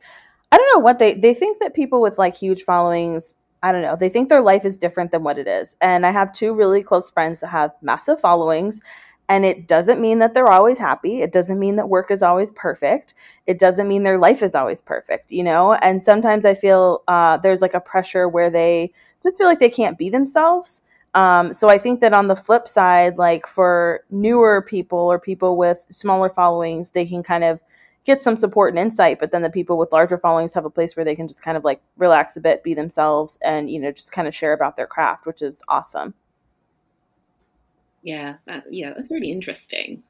I 0.52 0.58
don't 0.58 0.76
know 0.76 0.84
what 0.84 1.00
they, 1.00 1.16
they 1.16 1.34
think 1.34 1.60
that 1.60 1.74
people 1.74 2.02
with 2.02 2.18
like 2.18 2.36
huge 2.36 2.64
followings 2.64 3.36
I 3.64 3.72
don't 3.72 3.82
know. 3.82 3.96
They 3.96 4.10
think 4.10 4.28
their 4.28 4.42
life 4.42 4.66
is 4.66 4.78
different 4.78 5.12
than 5.12 5.24
what 5.24 5.40
it 5.40 5.48
is. 5.48 5.78
And 5.80 6.06
I 6.06 6.12
have 6.12 6.34
two 6.34 6.54
really 6.54 6.84
close 6.84 7.10
friends 7.10 7.40
that 7.40 7.48
have 7.48 7.72
massive 7.82 8.20
followings. 8.20 8.82
And 9.30 9.46
it 9.46 9.68
doesn't 9.68 10.02
mean 10.02 10.20
that 10.20 10.34
they're 10.34 10.52
always 10.52 10.80
happy. 10.80 11.22
It 11.22 11.32
doesn't 11.32 11.60
mean 11.60 11.78
that 11.78 11.90
work 11.90 12.12
is 12.12 12.22
always 12.22 12.52
perfect. 12.52 13.14
It 13.48 13.58
doesn't 13.58 13.88
mean 13.88 14.04
their 14.04 14.18
life 14.18 14.44
is 14.44 14.54
always 14.54 14.82
perfect, 14.82 15.32
you 15.32 15.44
know? 15.44 15.74
And 15.74 16.02
sometimes 16.02 16.46
I 16.46 16.54
feel 16.54 17.04
uh, 17.08 17.38
there's 17.38 17.62
like 17.62 17.74
a 17.74 17.80
pressure 17.80 18.28
where 18.28 18.50
they 18.50 18.92
just 19.24 19.38
feel 19.38 19.48
like 19.48 19.60
they 19.60 19.70
can't 19.70 19.98
be 19.98 20.10
themselves. 20.10 20.82
Um, 21.14 21.54
so 21.54 21.70
I 21.70 21.78
think 21.78 22.00
that 22.02 22.14
on 22.14 22.28
the 22.28 22.36
flip 22.36 22.68
side, 22.68 23.18
like 23.18 23.48
for 23.48 24.04
newer 24.10 24.62
people 24.62 25.00
or 25.00 25.20
people 25.20 25.58
with 25.58 25.86
smaller 25.90 26.30
followings, 26.30 26.92
they 26.92 27.06
can 27.06 27.24
kind 27.24 27.44
of 27.44 27.62
get 28.06 28.22
some 28.22 28.36
support 28.36 28.74
and 28.74 28.80
insight 28.80 29.20
but 29.20 29.32
then 29.32 29.42
the 29.42 29.50
people 29.50 29.78
with 29.78 29.92
larger 29.92 30.18
followings 30.18 30.54
have 30.54 30.66
a 30.66 30.70
place 30.70 30.96
where 30.96 31.06
they 31.06 31.16
can 31.16 31.28
just 31.28 31.42
kind 31.42 31.58
of 31.58 31.64
like 31.64 31.82
relax 31.98 32.36
a 32.36 32.42
bit 32.42 32.64
be 32.64 32.74
themselves 32.74 33.38
and 33.42 33.70
you 33.70 33.80
know 33.80 33.92
just 33.92 34.12
kind 34.12 34.28
of 34.28 34.36
share 34.36 34.54
about 34.54 34.76
their 34.76 34.88
craft 34.88 35.26
which 35.26 35.42
is 35.42 35.62
awesome 35.68 36.14
yeah 38.04 38.36
that, 38.46 38.66
yeah 38.72 38.94
that's 38.94 39.12
really 39.12 39.32
interesting 39.32 40.04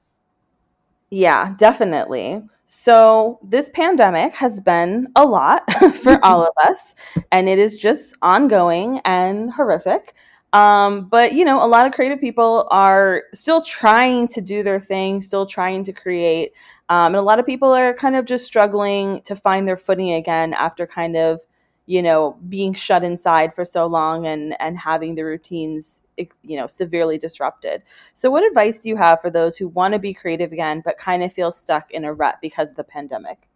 yeah 1.09 1.53
definitely 1.57 2.41
so 2.65 3.39
this 3.43 3.69
pandemic 3.73 4.33
has 4.33 4.59
been 4.59 5.07
a 5.15 5.25
lot 5.25 5.61
for 6.01 6.23
all 6.23 6.43
of 6.43 6.53
us 6.67 6.95
and 7.31 7.47
it 7.47 7.59
is 7.59 7.77
just 7.77 8.15
ongoing 8.21 8.99
and 9.05 9.51
horrific 9.51 10.15
um, 10.53 11.05
but 11.05 11.33
you 11.33 11.43
know, 11.43 11.65
a 11.65 11.67
lot 11.67 11.87
of 11.87 11.93
creative 11.93 12.21
people 12.21 12.67
are 12.69 13.23
still 13.33 13.61
trying 13.63 14.27
to 14.29 14.41
do 14.41 14.61
their 14.61 14.79
thing, 14.79 15.21
still 15.23 15.47
trying 15.47 15.83
to 15.85 15.91
create. 15.91 16.53
Um, 16.89 17.07
and 17.07 17.15
a 17.15 17.21
lot 17.23 17.39
of 17.39 17.45
people 17.45 17.69
are 17.73 17.93
kind 17.93 18.15
of 18.15 18.25
just 18.25 18.45
struggling 18.45 19.21
to 19.23 19.35
find 19.35 19.67
their 19.67 19.77
footing 19.77 20.13
again 20.13 20.53
after 20.53 20.85
kind 20.85 21.17
of, 21.17 21.41
you 21.87 22.03
know, 22.03 22.37
being 22.49 22.75
shut 22.75 23.03
inside 23.03 23.53
for 23.55 23.65
so 23.65 23.87
long 23.87 24.27
and 24.27 24.55
and 24.61 24.77
having 24.77 25.15
the 25.15 25.23
routines, 25.23 26.01
you 26.17 26.57
know, 26.57 26.67
severely 26.67 27.17
disrupted. 27.17 27.83
So, 28.13 28.29
what 28.29 28.45
advice 28.45 28.79
do 28.79 28.89
you 28.89 28.95
have 28.97 29.21
for 29.21 29.29
those 29.29 29.57
who 29.57 29.67
want 29.67 29.93
to 29.93 29.99
be 29.99 30.13
creative 30.13 30.51
again 30.51 30.81
but 30.83 30.97
kind 30.97 31.23
of 31.23 31.33
feel 31.33 31.51
stuck 31.51 31.91
in 31.91 32.05
a 32.05 32.13
rut 32.13 32.39
because 32.41 32.71
of 32.71 32.75
the 32.75 32.83
pandemic? 32.83 33.47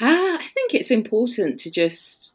Uh, 0.00 0.36
I 0.38 0.46
think 0.52 0.74
it's 0.74 0.90
important 0.90 1.60
to 1.60 1.70
just 1.70 2.32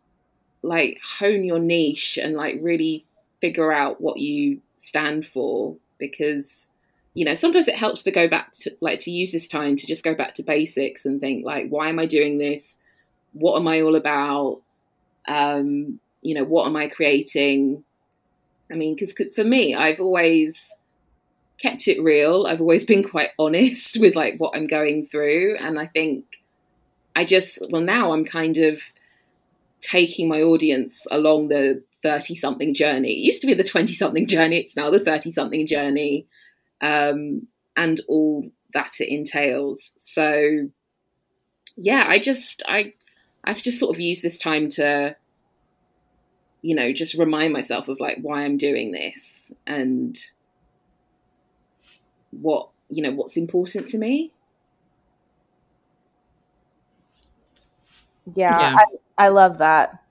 like 0.63 0.99
hone 1.19 1.43
your 1.43 1.59
niche 1.59 2.17
and 2.17 2.35
like 2.35 2.57
really 2.61 3.05
figure 3.39 3.71
out 3.71 4.01
what 4.01 4.17
you 4.17 4.61
stand 4.77 5.25
for 5.25 5.75
because 5.97 6.67
you 7.13 7.25
know 7.25 7.33
sometimes 7.33 7.67
it 7.67 7.75
helps 7.75 8.03
to 8.03 8.11
go 8.11 8.27
back 8.27 8.51
to 8.51 8.71
like 8.81 8.99
to 8.99 9.11
use 9.11 9.31
this 9.31 9.47
time 9.47 9.75
to 9.75 9.87
just 9.87 10.03
go 10.03 10.15
back 10.15 10.33
to 10.35 10.43
basics 10.43 11.05
and 11.05 11.19
think 11.19 11.45
like 11.45 11.67
why 11.69 11.89
am 11.89 11.99
i 11.99 12.05
doing 12.05 12.37
this 12.37 12.75
what 13.33 13.57
am 13.57 13.67
i 13.67 13.81
all 13.81 13.95
about 13.95 14.61
um 15.27 15.99
you 16.21 16.33
know 16.33 16.43
what 16.43 16.65
am 16.65 16.75
i 16.75 16.87
creating 16.87 17.83
i 18.71 18.75
mean 18.75 18.95
because 18.95 19.13
for 19.35 19.43
me 19.43 19.75
i've 19.75 19.99
always 19.99 20.75
kept 21.61 21.87
it 21.87 22.01
real. 22.01 22.47
I've 22.47 22.59
always 22.59 22.85
been 22.85 23.03
quite 23.03 23.29
honest 23.37 23.97
with 23.99 24.15
like 24.15 24.35
what 24.39 24.55
i'm 24.55 24.67
going 24.67 25.05
through. 25.05 25.57
And 25.59 25.79
i 25.79 25.85
think 25.85 26.25
i 27.15 27.23
just 27.23 27.59
well 27.69 27.81
now 27.81 28.13
i'm 28.13 28.25
kind 28.25 28.57
of 28.57 28.81
taking 29.81 30.27
my 30.27 30.41
audience 30.41 31.05
along 31.11 31.47
the 31.47 31.83
30 32.03 32.35
something 32.35 32.73
journey. 32.73 33.11
It 33.11 33.25
used 33.25 33.41
to 33.41 33.47
be 33.47 33.53
the 33.53 33.63
20 33.63 33.93
something 33.93 34.27
journey. 34.27 34.57
It's 34.57 34.75
now 34.75 34.89
the 34.89 34.99
30 34.99 35.33
something 35.33 35.67
journey. 35.67 36.25
Um, 36.81 37.47
and 37.75 38.01
all 38.07 38.49
that 38.73 38.93
it 38.99 39.13
entails. 39.13 39.93
So, 39.99 40.67
yeah, 41.77 42.05
I 42.07 42.19
just 42.19 42.63
I 42.67 42.93
I've 43.43 43.61
just 43.61 43.79
sort 43.79 43.95
of 43.95 43.99
used 43.99 44.23
this 44.23 44.37
time 44.37 44.69
to, 44.69 45.15
you 46.61 46.75
know, 46.75 46.91
just 46.93 47.15
remind 47.15 47.53
myself 47.53 47.87
of 47.87 47.99
like 47.99 48.17
why 48.21 48.43
I'm 48.43 48.57
doing 48.57 48.91
this 48.91 49.51
and 49.65 50.17
what 52.31 52.69
you 52.89 53.01
know 53.03 53.11
what's 53.11 53.37
important 53.37 53.87
to 53.89 53.97
me. 53.97 54.31
Yeah, 58.35 58.59
yeah. 58.59 58.77
I, 58.77 59.25
I 59.25 59.27
love 59.29 59.57
that. 59.57 60.03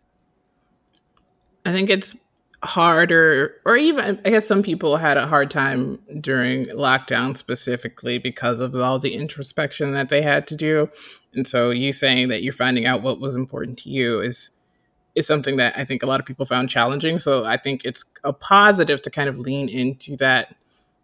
I 1.64 1.72
think 1.72 1.90
it's 1.90 2.16
harder 2.62 3.54
or 3.64 3.74
even 3.74 4.20
i 4.22 4.28
guess 4.28 4.46
some 4.46 4.62
people 4.62 4.98
had 4.98 5.16
a 5.16 5.26
hard 5.26 5.50
time 5.50 5.98
during 6.20 6.66
lockdown 6.66 7.34
specifically 7.34 8.18
because 8.18 8.60
of 8.60 8.76
all 8.76 8.98
the 8.98 9.14
introspection 9.14 9.92
that 9.92 10.10
they 10.10 10.20
had 10.20 10.46
to 10.46 10.54
do 10.54 10.86
and 11.32 11.48
so 11.48 11.70
you 11.70 11.90
saying 11.90 12.28
that 12.28 12.42
you're 12.42 12.52
finding 12.52 12.84
out 12.84 13.00
what 13.00 13.18
was 13.18 13.34
important 13.34 13.78
to 13.78 13.88
you 13.88 14.20
is 14.20 14.50
is 15.14 15.26
something 15.26 15.56
that 15.56 15.76
i 15.76 15.84
think 15.84 16.02
a 16.02 16.06
lot 16.06 16.20
of 16.20 16.26
people 16.26 16.46
found 16.46 16.68
challenging 16.68 17.18
so 17.18 17.44
i 17.44 17.56
think 17.56 17.84
it's 17.84 18.04
a 18.24 18.32
positive 18.32 19.02
to 19.02 19.10
kind 19.10 19.28
of 19.28 19.38
lean 19.38 19.68
into 19.68 20.16
that 20.16 20.54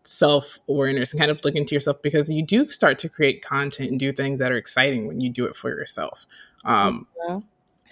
self-awareness 0.05 1.13
and 1.13 1.19
kind 1.19 1.33
of 1.33 1.41
look 1.45 1.55
into 1.57 1.75
yourself 1.75 2.01
because 2.01 2.31
you 2.31 2.43
do 2.43 2.71
start 2.71 2.99
to 2.99 3.09
create 3.09 3.43
content 3.43 3.91
and 3.91 3.99
do 3.99 4.13
things 4.13 4.39
that 4.39 4.53
are 4.53 4.57
exciting 4.57 5.07
when 5.07 5.21
you 5.21 5.29
do 5.29 5.45
it 5.45 5.57
for 5.57 5.71
yourself 5.71 6.27
um, 6.65 7.07
yeah 7.29 7.41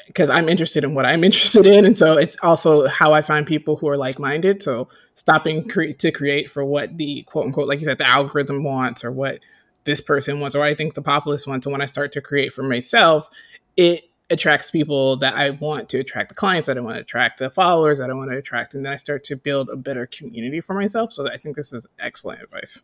because 0.06 0.30
I'm 0.30 0.48
interested 0.48 0.84
in 0.84 0.94
what 0.94 1.06
I'm 1.06 1.24
interested 1.28 1.66
in, 1.66 1.84
and 1.84 1.96
so 1.96 2.16
it's 2.16 2.36
also 2.42 2.86
how 2.88 3.12
I 3.12 3.22
find 3.22 3.46
people 3.46 3.76
who 3.76 3.88
are 3.88 3.96
like-minded. 3.96 4.62
So 4.62 4.88
stopping 5.14 5.68
cre- 5.68 5.92
to 5.98 6.12
create 6.12 6.50
for 6.50 6.64
what 6.64 6.96
the 6.96 7.22
quote 7.22 7.46
unquote, 7.46 7.68
like 7.68 7.80
you 7.80 7.86
said, 7.86 7.98
the 7.98 8.06
algorithm 8.06 8.64
wants, 8.64 9.04
or 9.04 9.12
what 9.12 9.40
this 9.84 10.00
person 10.00 10.40
wants, 10.40 10.56
or 10.56 10.62
I 10.62 10.74
think 10.74 10.94
the 10.94 11.02
populace 11.02 11.46
wants. 11.46 11.66
And 11.66 11.72
when 11.72 11.82
I 11.82 11.86
start 11.86 12.12
to 12.12 12.20
create 12.20 12.52
for 12.52 12.62
myself, 12.62 13.28
it 13.76 14.04
attracts 14.30 14.70
people 14.70 15.16
that 15.16 15.34
I 15.34 15.50
want 15.50 15.88
to 15.90 15.98
attract, 15.98 16.30
the 16.30 16.34
clients 16.34 16.66
that 16.66 16.78
I 16.78 16.80
want 16.80 16.96
to 16.96 17.00
attract, 17.00 17.38
the 17.38 17.50
followers 17.50 17.98
that 17.98 18.10
I 18.10 18.14
want 18.14 18.30
to 18.30 18.36
attract, 18.36 18.74
and 18.74 18.84
then 18.84 18.92
I 18.92 18.96
start 18.96 19.24
to 19.24 19.36
build 19.36 19.68
a 19.68 19.76
better 19.76 20.06
community 20.06 20.60
for 20.60 20.74
myself. 20.74 21.12
So 21.12 21.30
I 21.30 21.36
think 21.36 21.56
this 21.56 21.72
is 21.72 21.86
excellent 21.98 22.42
advice. 22.42 22.82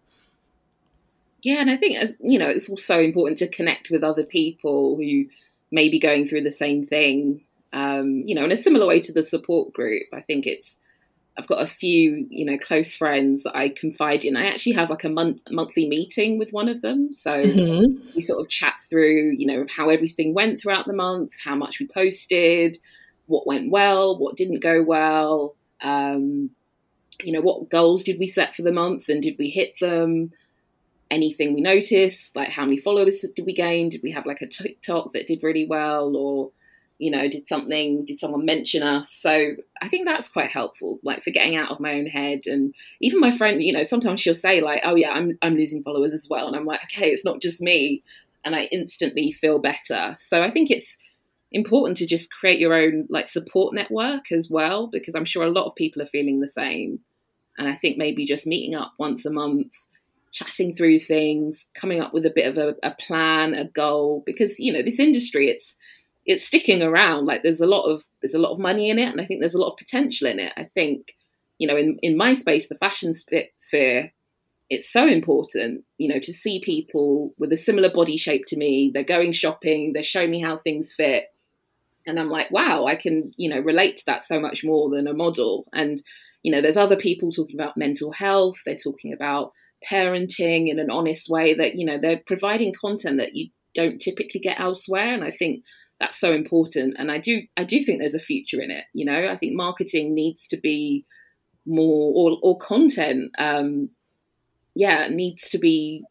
Yeah, 1.42 1.60
and 1.60 1.70
I 1.70 1.76
think 1.76 1.96
as 1.96 2.16
you 2.20 2.38
know, 2.38 2.48
it's 2.48 2.68
also 2.68 3.00
important 3.00 3.38
to 3.38 3.48
connect 3.48 3.90
with 3.90 4.04
other 4.04 4.24
people 4.24 4.96
who 4.96 5.24
may 5.70 5.88
be 5.88 5.98
going 5.98 6.28
through 6.28 6.42
the 6.42 6.52
same 6.52 6.86
thing. 6.86 7.42
Um, 7.72 8.22
you 8.26 8.34
know, 8.34 8.44
in 8.44 8.52
a 8.52 8.56
similar 8.56 8.86
way 8.86 9.00
to 9.00 9.12
the 9.12 9.22
support 9.22 9.72
group, 9.72 10.02
I 10.12 10.20
think 10.20 10.46
it's 10.46 10.76
I've 11.38 11.46
got 11.46 11.62
a 11.62 11.66
few, 11.66 12.26
you 12.28 12.44
know, 12.44 12.58
close 12.58 12.94
friends 12.94 13.44
that 13.44 13.56
I 13.56 13.70
confide 13.70 14.24
in. 14.24 14.36
I 14.36 14.46
actually 14.46 14.72
have 14.72 14.90
like 14.90 15.04
a 15.04 15.08
month, 15.08 15.40
monthly 15.50 15.88
meeting 15.88 16.38
with 16.38 16.52
one 16.52 16.68
of 16.68 16.82
them. 16.82 17.12
So 17.12 17.30
mm-hmm. 17.30 18.10
we 18.14 18.20
sort 18.20 18.40
of 18.40 18.48
chat 18.48 18.74
through, 18.90 19.34
you 19.36 19.46
know, 19.46 19.64
how 19.74 19.88
everything 19.88 20.34
went 20.34 20.60
throughout 20.60 20.86
the 20.86 20.92
month, 20.92 21.32
how 21.42 21.54
much 21.54 21.78
we 21.78 21.86
posted, 21.86 22.76
what 23.26 23.46
went 23.46 23.70
well, 23.70 24.18
what 24.18 24.36
didn't 24.36 24.60
go 24.60 24.82
well, 24.82 25.56
um, 25.82 26.50
you 27.22 27.32
know, 27.32 27.40
what 27.40 27.70
goals 27.70 28.02
did 28.02 28.18
we 28.18 28.26
set 28.26 28.54
for 28.54 28.62
the 28.62 28.72
month 28.72 29.08
and 29.08 29.22
did 29.22 29.36
we 29.38 29.50
hit 29.50 29.78
them? 29.80 30.32
anything 31.10 31.54
we 31.54 31.60
noticed, 31.60 32.34
like 32.36 32.50
how 32.50 32.64
many 32.64 32.76
followers 32.76 33.24
did 33.34 33.44
we 33.44 33.52
gain? 33.52 33.88
Did 33.88 34.02
we 34.02 34.12
have 34.12 34.26
like 34.26 34.40
a 34.40 34.46
TikTok 34.46 35.12
that 35.12 35.26
did 35.26 35.42
really 35.42 35.66
well, 35.66 36.16
or 36.16 36.52
you 37.00 37.10
know, 37.10 37.28
did 37.28 37.48
something, 37.48 38.04
did 38.04 38.20
someone 38.20 38.44
mention 38.44 38.82
us? 38.82 39.10
So 39.10 39.52
I 39.80 39.88
think 39.88 40.06
that's 40.06 40.28
quite 40.28 40.50
helpful, 40.50 41.00
like 41.02 41.22
for 41.22 41.30
getting 41.30 41.56
out 41.56 41.70
of 41.70 41.80
my 41.80 41.94
own 41.94 42.06
head. 42.06 42.42
And 42.44 42.74
even 43.00 43.20
my 43.20 43.30
friend, 43.30 43.62
you 43.62 43.72
know, 43.72 43.84
sometimes 43.84 44.20
she'll 44.20 44.34
say 44.34 44.60
like, 44.60 44.82
"Oh 44.84 44.94
yeah, 44.96 45.12
I'm 45.12 45.38
I'm 45.40 45.56
losing 45.56 45.82
followers 45.82 46.12
as 46.12 46.28
well," 46.28 46.46
and 46.46 46.54
I'm 46.54 46.66
like, 46.66 46.84
"Okay, 46.84 47.08
it's 47.08 47.24
not 47.24 47.40
just 47.40 47.62
me," 47.62 48.02
and 48.44 48.54
I 48.54 48.64
instantly 48.64 49.32
feel 49.32 49.58
better. 49.58 50.14
So 50.18 50.42
I 50.42 50.50
think 50.50 50.70
it's 50.70 50.98
important 51.52 51.96
to 51.98 52.06
just 52.06 52.30
create 52.30 52.60
your 52.60 52.74
own 52.74 53.06
like 53.08 53.28
support 53.28 53.74
network 53.74 54.30
as 54.30 54.50
well, 54.50 54.86
because 54.86 55.14
I'm 55.14 55.24
sure 55.24 55.44
a 55.44 55.50
lot 55.50 55.66
of 55.66 55.74
people 55.74 56.02
are 56.02 56.06
feeling 56.06 56.40
the 56.40 56.48
same. 56.48 57.00
And 57.56 57.66
I 57.66 57.74
think 57.74 57.96
maybe 57.96 58.26
just 58.26 58.46
meeting 58.46 58.74
up 58.74 58.92
once 58.98 59.24
a 59.24 59.30
month 59.30 59.72
chatting 60.30 60.74
through 60.74 61.00
things, 61.00 61.66
coming 61.74 62.00
up 62.00 62.14
with 62.14 62.24
a 62.24 62.32
bit 62.32 62.46
of 62.46 62.56
a, 62.56 62.76
a, 62.82 62.94
plan, 62.94 63.52
a 63.52 63.66
goal, 63.66 64.22
because 64.24 64.58
you 64.58 64.72
know 64.72 64.82
this 64.82 65.00
industry 65.00 65.48
it's 65.48 65.74
it's 66.30 66.46
sticking 66.46 66.80
around. 66.80 67.26
Like 67.26 67.42
there's 67.42 67.60
a 67.60 67.66
lot 67.66 67.86
of 67.92 68.04
there's 68.22 68.34
a 68.34 68.38
lot 68.38 68.52
of 68.52 68.58
money 68.60 68.88
in 68.88 68.98
it, 69.00 69.10
and 69.10 69.20
I 69.20 69.24
think 69.24 69.40
there's 69.40 69.54
a 69.54 69.60
lot 69.60 69.72
of 69.72 69.76
potential 69.76 70.28
in 70.28 70.38
it. 70.38 70.52
I 70.56 70.62
think 70.62 71.16
you 71.58 71.66
know 71.66 71.76
in 71.76 71.98
in 72.02 72.16
my 72.16 72.34
space, 72.34 72.68
the 72.68 72.76
fashion 72.76 73.14
sphere, 73.14 74.12
it's 74.68 74.88
so 74.88 75.08
important 75.08 75.84
you 75.98 76.08
know 76.08 76.20
to 76.20 76.32
see 76.32 76.60
people 76.60 77.34
with 77.36 77.52
a 77.52 77.56
similar 77.56 77.90
body 77.92 78.16
shape 78.16 78.44
to 78.46 78.56
me. 78.56 78.92
They're 78.94 79.02
going 79.02 79.32
shopping, 79.32 79.92
they're 79.92 80.04
showing 80.04 80.30
me 80.30 80.40
how 80.40 80.56
things 80.56 80.92
fit. 80.92 81.24
and 82.06 82.18
I'm 82.18 82.30
like, 82.30 82.50
wow, 82.50 82.86
I 82.86 82.96
can, 82.96 83.32
you 83.36 83.50
know, 83.50 83.60
relate 83.60 83.96
to 83.98 84.06
that 84.06 84.24
so 84.24 84.40
much 84.40 84.64
more 84.64 84.88
than 84.88 85.06
a 85.06 85.12
model. 85.12 85.66
And, 85.72 86.02
you 86.42 86.50
know, 86.52 86.62
there's 86.62 86.76
other 86.76 86.96
people 86.96 87.30
talking 87.30 87.58
about 87.58 87.76
mental 87.76 88.12
health, 88.12 88.58
they're 88.64 88.76
talking 88.76 89.12
about 89.12 89.52
parenting 89.88 90.68
in 90.70 90.78
an 90.78 90.90
honest 90.90 91.28
way 91.28 91.54
that, 91.54 91.74
you 91.74 91.84
know, 91.84 91.98
they're 91.98 92.22
providing 92.26 92.72
content 92.72 93.18
that 93.18 93.34
you 93.34 93.50
don't 93.74 93.98
typically 94.00 94.40
get 94.40 94.60
elsewhere. 94.60 95.14
And 95.14 95.24
I 95.24 95.30
think 95.30 95.62
that's 96.00 96.18
so 96.18 96.32
important. 96.32 96.96
And 96.98 97.12
I 97.12 97.18
do 97.18 97.42
I 97.56 97.64
do 97.64 97.82
think 97.82 98.00
there's 98.00 98.14
a 98.14 98.18
future 98.18 98.60
in 98.60 98.70
it. 98.70 98.84
You 98.94 99.04
know, 99.04 99.28
I 99.28 99.36
think 99.36 99.54
marketing 99.54 100.14
needs 100.14 100.46
to 100.48 100.56
be 100.56 101.04
more 101.66 102.12
or 102.16 102.38
or 102.42 102.58
content, 102.58 103.30
um, 103.38 103.90
yeah, 104.74 105.08
needs 105.08 105.50
to 105.50 105.58
be 105.58 106.04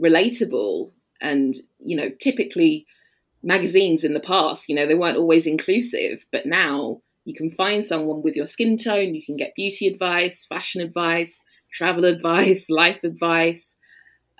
relatable 0.00 0.92
and, 1.20 1.54
you 1.78 1.96
know, 1.96 2.10
typically 2.20 2.86
magazines 3.42 4.04
in 4.04 4.14
the 4.14 4.20
past, 4.20 4.68
you 4.68 4.74
know, 4.74 4.86
they 4.86 4.94
weren't 4.94 5.18
always 5.18 5.46
inclusive, 5.46 6.24
but 6.32 6.46
now 6.46 7.00
you 7.24 7.34
can 7.34 7.50
find 7.50 7.84
someone 7.84 8.22
with 8.22 8.34
your 8.34 8.46
skin 8.46 8.76
tone, 8.76 9.14
you 9.14 9.24
can 9.24 9.36
get 9.36 9.54
beauty 9.54 9.86
advice, 9.86 10.44
fashion 10.46 10.80
advice, 10.80 11.40
travel 11.72 12.04
advice, 12.04 12.66
life 12.70 13.02
advice. 13.04 13.76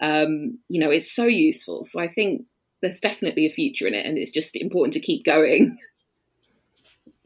Um, 0.00 0.58
you 0.68 0.80
know, 0.80 0.90
it's 0.90 1.14
so 1.14 1.24
useful. 1.24 1.84
So 1.84 2.00
I 2.00 2.08
think 2.08 2.42
there's 2.84 3.00
definitely 3.00 3.46
a 3.46 3.50
future 3.50 3.86
in 3.86 3.94
it, 3.94 4.06
and 4.06 4.18
it's 4.18 4.30
just 4.30 4.56
important 4.56 4.92
to 4.94 5.00
keep 5.00 5.24
going. 5.24 5.78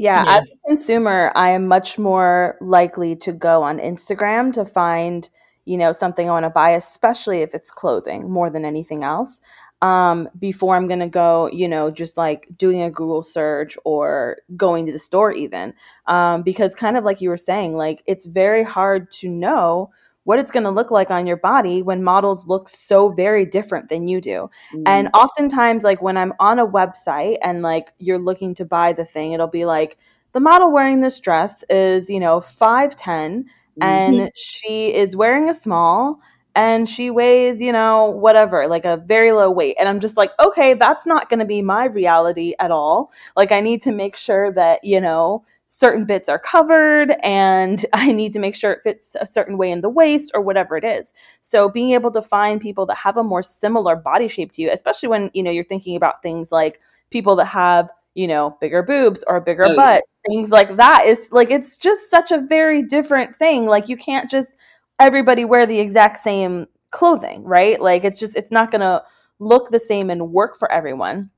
Yeah, 0.00 0.22
yeah, 0.22 0.38
as 0.38 0.48
a 0.48 0.68
consumer, 0.68 1.32
I 1.34 1.48
am 1.48 1.66
much 1.66 1.98
more 1.98 2.56
likely 2.60 3.16
to 3.16 3.32
go 3.32 3.64
on 3.64 3.80
Instagram 3.80 4.52
to 4.52 4.64
find, 4.64 5.28
you 5.64 5.76
know, 5.76 5.90
something 5.90 6.28
I 6.28 6.30
want 6.30 6.44
to 6.44 6.50
buy, 6.50 6.70
especially 6.70 7.42
if 7.42 7.52
it's 7.52 7.72
clothing 7.72 8.30
more 8.30 8.48
than 8.48 8.64
anything 8.64 9.02
else 9.02 9.40
um, 9.82 10.28
before 10.38 10.76
I'm 10.76 10.88
going 10.88 11.00
to 11.00 11.08
go, 11.08 11.48
you 11.52 11.68
know, 11.68 11.90
just 11.90 12.16
like 12.16 12.48
doing 12.56 12.82
a 12.82 12.90
Google 12.90 13.22
search 13.22 13.76
or 13.84 14.38
going 14.56 14.86
to 14.86 14.92
the 14.92 14.98
store, 14.98 15.32
even. 15.32 15.74
Um, 16.06 16.42
because, 16.42 16.74
kind 16.74 16.96
of 16.96 17.04
like 17.04 17.20
you 17.20 17.28
were 17.28 17.36
saying, 17.36 17.74
like 17.74 18.02
it's 18.06 18.26
very 18.26 18.64
hard 18.64 19.10
to 19.12 19.28
know 19.28 19.90
what 20.28 20.38
it's 20.38 20.50
going 20.50 20.64
to 20.64 20.70
look 20.70 20.90
like 20.90 21.10
on 21.10 21.26
your 21.26 21.38
body 21.38 21.80
when 21.80 22.04
models 22.04 22.46
look 22.46 22.68
so 22.68 23.08
very 23.08 23.46
different 23.46 23.88
than 23.88 24.06
you 24.06 24.20
do. 24.20 24.50
Mm. 24.74 24.82
And 24.84 25.08
oftentimes, 25.14 25.84
like 25.84 26.02
when 26.02 26.18
I'm 26.18 26.34
on 26.38 26.58
a 26.58 26.66
website 26.66 27.38
and 27.42 27.62
like 27.62 27.94
you're 27.96 28.18
looking 28.18 28.54
to 28.56 28.66
buy 28.66 28.92
the 28.92 29.06
thing, 29.06 29.32
it'll 29.32 29.46
be 29.46 29.64
like, 29.64 29.96
the 30.32 30.40
model 30.40 30.70
wearing 30.70 31.00
this 31.00 31.18
dress 31.18 31.64
is, 31.70 32.10
you 32.10 32.20
know, 32.20 32.40
5'10 32.40 32.94
mm-hmm. 32.98 33.82
and 33.82 34.30
she 34.36 34.94
is 34.94 35.16
wearing 35.16 35.48
a 35.48 35.54
small 35.54 36.20
and 36.54 36.86
she 36.86 37.08
weighs, 37.08 37.62
you 37.62 37.72
know, 37.72 38.10
whatever, 38.10 38.68
like 38.68 38.84
a 38.84 38.98
very 38.98 39.32
low 39.32 39.50
weight. 39.50 39.76
And 39.80 39.88
I'm 39.88 40.00
just 40.00 40.18
like, 40.18 40.32
okay, 40.38 40.74
that's 40.74 41.06
not 41.06 41.30
going 41.30 41.40
to 41.40 41.46
be 41.46 41.62
my 41.62 41.86
reality 41.86 42.52
at 42.58 42.70
all. 42.70 43.12
Like, 43.34 43.50
I 43.50 43.62
need 43.62 43.80
to 43.82 43.92
make 43.92 44.14
sure 44.14 44.52
that, 44.52 44.84
you 44.84 45.00
know, 45.00 45.46
certain 45.68 46.04
bits 46.04 46.28
are 46.28 46.38
covered 46.38 47.14
and 47.22 47.86
I 47.92 48.12
need 48.12 48.32
to 48.32 48.38
make 48.40 48.56
sure 48.56 48.72
it 48.72 48.82
fits 48.82 49.16
a 49.20 49.26
certain 49.26 49.56
way 49.56 49.70
in 49.70 49.82
the 49.82 49.88
waist 49.88 50.32
or 50.34 50.40
whatever 50.40 50.76
it 50.76 50.84
is. 50.84 51.14
So 51.42 51.68
being 51.68 51.92
able 51.92 52.10
to 52.12 52.22
find 52.22 52.60
people 52.60 52.86
that 52.86 52.96
have 52.96 53.16
a 53.16 53.22
more 53.22 53.42
similar 53.42 53.94
body 53.94 54.28
shape 54.28 54.52
to 54.52 54.62
you, 54.62 54.70
especially 54.70 55.08
when, 55.08 55.30
you 55.34 55.42
know, 55.42 55.50
you're 55.50 55.64
thinking 55.64 55.94
about 55.94 56.22
things 56.22 56.50
like 56.50 56.80
people 57.10 57.36
that 57.36 57.46
have, 57.46 57.90
you 58.14 58.26
know, 58.26 58.56
bigger 58.60 58.82
boobs 58.82 59.22
or 59.28 59.36
a 59.36 59.40
bigger 59.40 59.66
oh, 59.66 59.76
butt, 59.76 60.02
yeah. 60.26 60.32
things 60.34 60.50
like 60.50 60.76
that 60.76 61.04
is 61.06 61.30
like 61.30 61.50
it's 61.50 61.76
just 61.76 62.10
such 62.10 62.32
a 62.32 62.40
very 62.40 62.82
different 62.82 63.36
thing. 63.36 63.66
Like 63.66 63.88
you 63.88 63.96
can't 63.96 64.28
just 64.28 64.56
everybody 64.98 65.44
wear 65.44 65.66
the 65.66 65.78
exact 65.78 66.18
same 66.18 66.66
clothing, 66.90 67.44
right? 67.44 67.80
Like 67.80 68.04
it's 68.04 68.18
just 68.18 68.36
it's 68.36 68.50
not 68.50 68.70
going 68.70 68.80
to 68.80 69.04
look 69.38 69.70
the 69.70 69.78
same 69.78 70.10
and 70.10 70.32
work 70.32 70.56
for 70.56 70.70
everyone. 70.72 71.30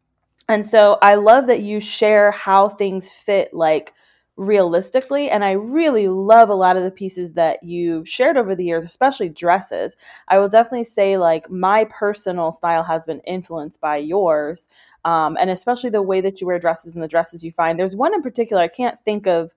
And 0.48 0.66
so 0.66 0.98
I 1.02 1.16
love 1.16 1.46
that 1.48 1.62
you 1.62 1.80
share 1.80 2.30
how 2.30 2.68
things 2.68 3.10
fit 3.10 3.52
like 3.52 3.92
realistically 4.40 5.29
and 5.29 5.44
I 5.44 5.53
really 5.53 6.09
love 6.09 6.48
a 6.48 6.55
lot 6.55 6.79
of 6.79 6.83
the 6.83 6.90
pieces 6.90 7.35
that 7.35 7.62
you've 7.62 8.09
shared 8.09 8.38
over 8.38 8.55
the 8.55 8.64
years, 8.64 8.87
especially 8.87 9.29
dresses. 9.29 9.96
I 10.29 10.38
will 10.38 10.48
definitely 10.48 10.85
say 10.85 11.18
like 11.18 11.50
my 11.50 11.85
personal 11.90 12.50
style 12.50 12.83
has 12.85 13.05
been 13.05 13.20
influenced 13.20 13.83
by 13.83 13.98
yours. 13.98 14.70
Um, 15.05 15.37
and 15.38 15.50
especially 15.50 15.90
the 15.90 16.00
way 16.00 16.22
that 16.22 16.40
you 16.40 16.46
wear 16.46 16.59
dresses 16.59 16.94
and 16.94 17.05
the 17.05 17.09
dresses 17.09 17.44
you 17.44 17.53
find. 17.53 17.79
There's 17.79 17.94
one 17.94 18.14
in 18.14 18.22
particular 18.22 18.62
I 18.62 18.68
can't 18.68 18.98
think 18.98 19.26
of 19.26 19.55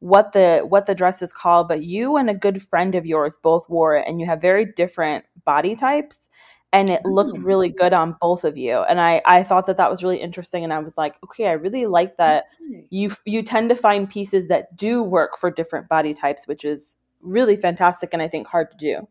what 0.00 0.32
the 0.32 0.60
what 0.68 0.84
the 0.84 0.94
dress 0.94 1.22
is 1.22 1.32
called 1.32 1.66
but 1.66 1.82
you 1.82 2.16
and 2.16 2.30
a 2.30 2.34
good 2.34 2.62
friend 2.62 2.94
of 2.94 3.04
yours 3.04 3.36
both 3.42 3.68
wore 3.68 3.96
it 3.96 4.06
and 4.06 4.20
you 4.20 4.26
have 4.26 4.40
very 4.40 4.64
different 4.64 5.24
body 5.44 5.74
types 5.74 6.28
and 6.72 6.90
it 6.90 7.04
looked 7.04 7.36
mm. 7.36 7.44
really 7.44 7.68
good 7.68 7.92
on 7.92 8.16
both 8.20 8.44
of 8.44 8.56
you 8.56 8.80
and 8.82 9.00
i 9.00 9.20
i 9.24 9.42
thought 9.42 9.66
that 9.66 9.76
that 9.76 9.90
was 9.90 10.02
really 10.02 10.18
interesting 10.18 10.64
and 10.64 10.72
i 10.72 10.78
was 10.78 10.98
like 10.98 11.16
okay 11.24 11.46
i 11.46 11.52
really 11.52 11.86
like 11.86 12.16
that 12.16 12.44
you 12.90 13.10
you 13.24 13.42
tend 13.42 13.68
to 13.68 13.76
find 13.76 14.10
pieces 14.10 14.48
that 14.48 14.76
do 14.76 15.02
work 15.02 15.36
for 15.38 15.50
different 15.50 15.88
body 15.88 16.14
types 16.14 16.46
which 16.46 16.64
is 16.64 16.98
really 17.20 17.56
fantastic 17.56 18.10
and 18.12 18.22
i 18.22 18.28
think 18.28 18.46
hard 18.46 18.70
to 18.70 18.76
do 18.76 19.06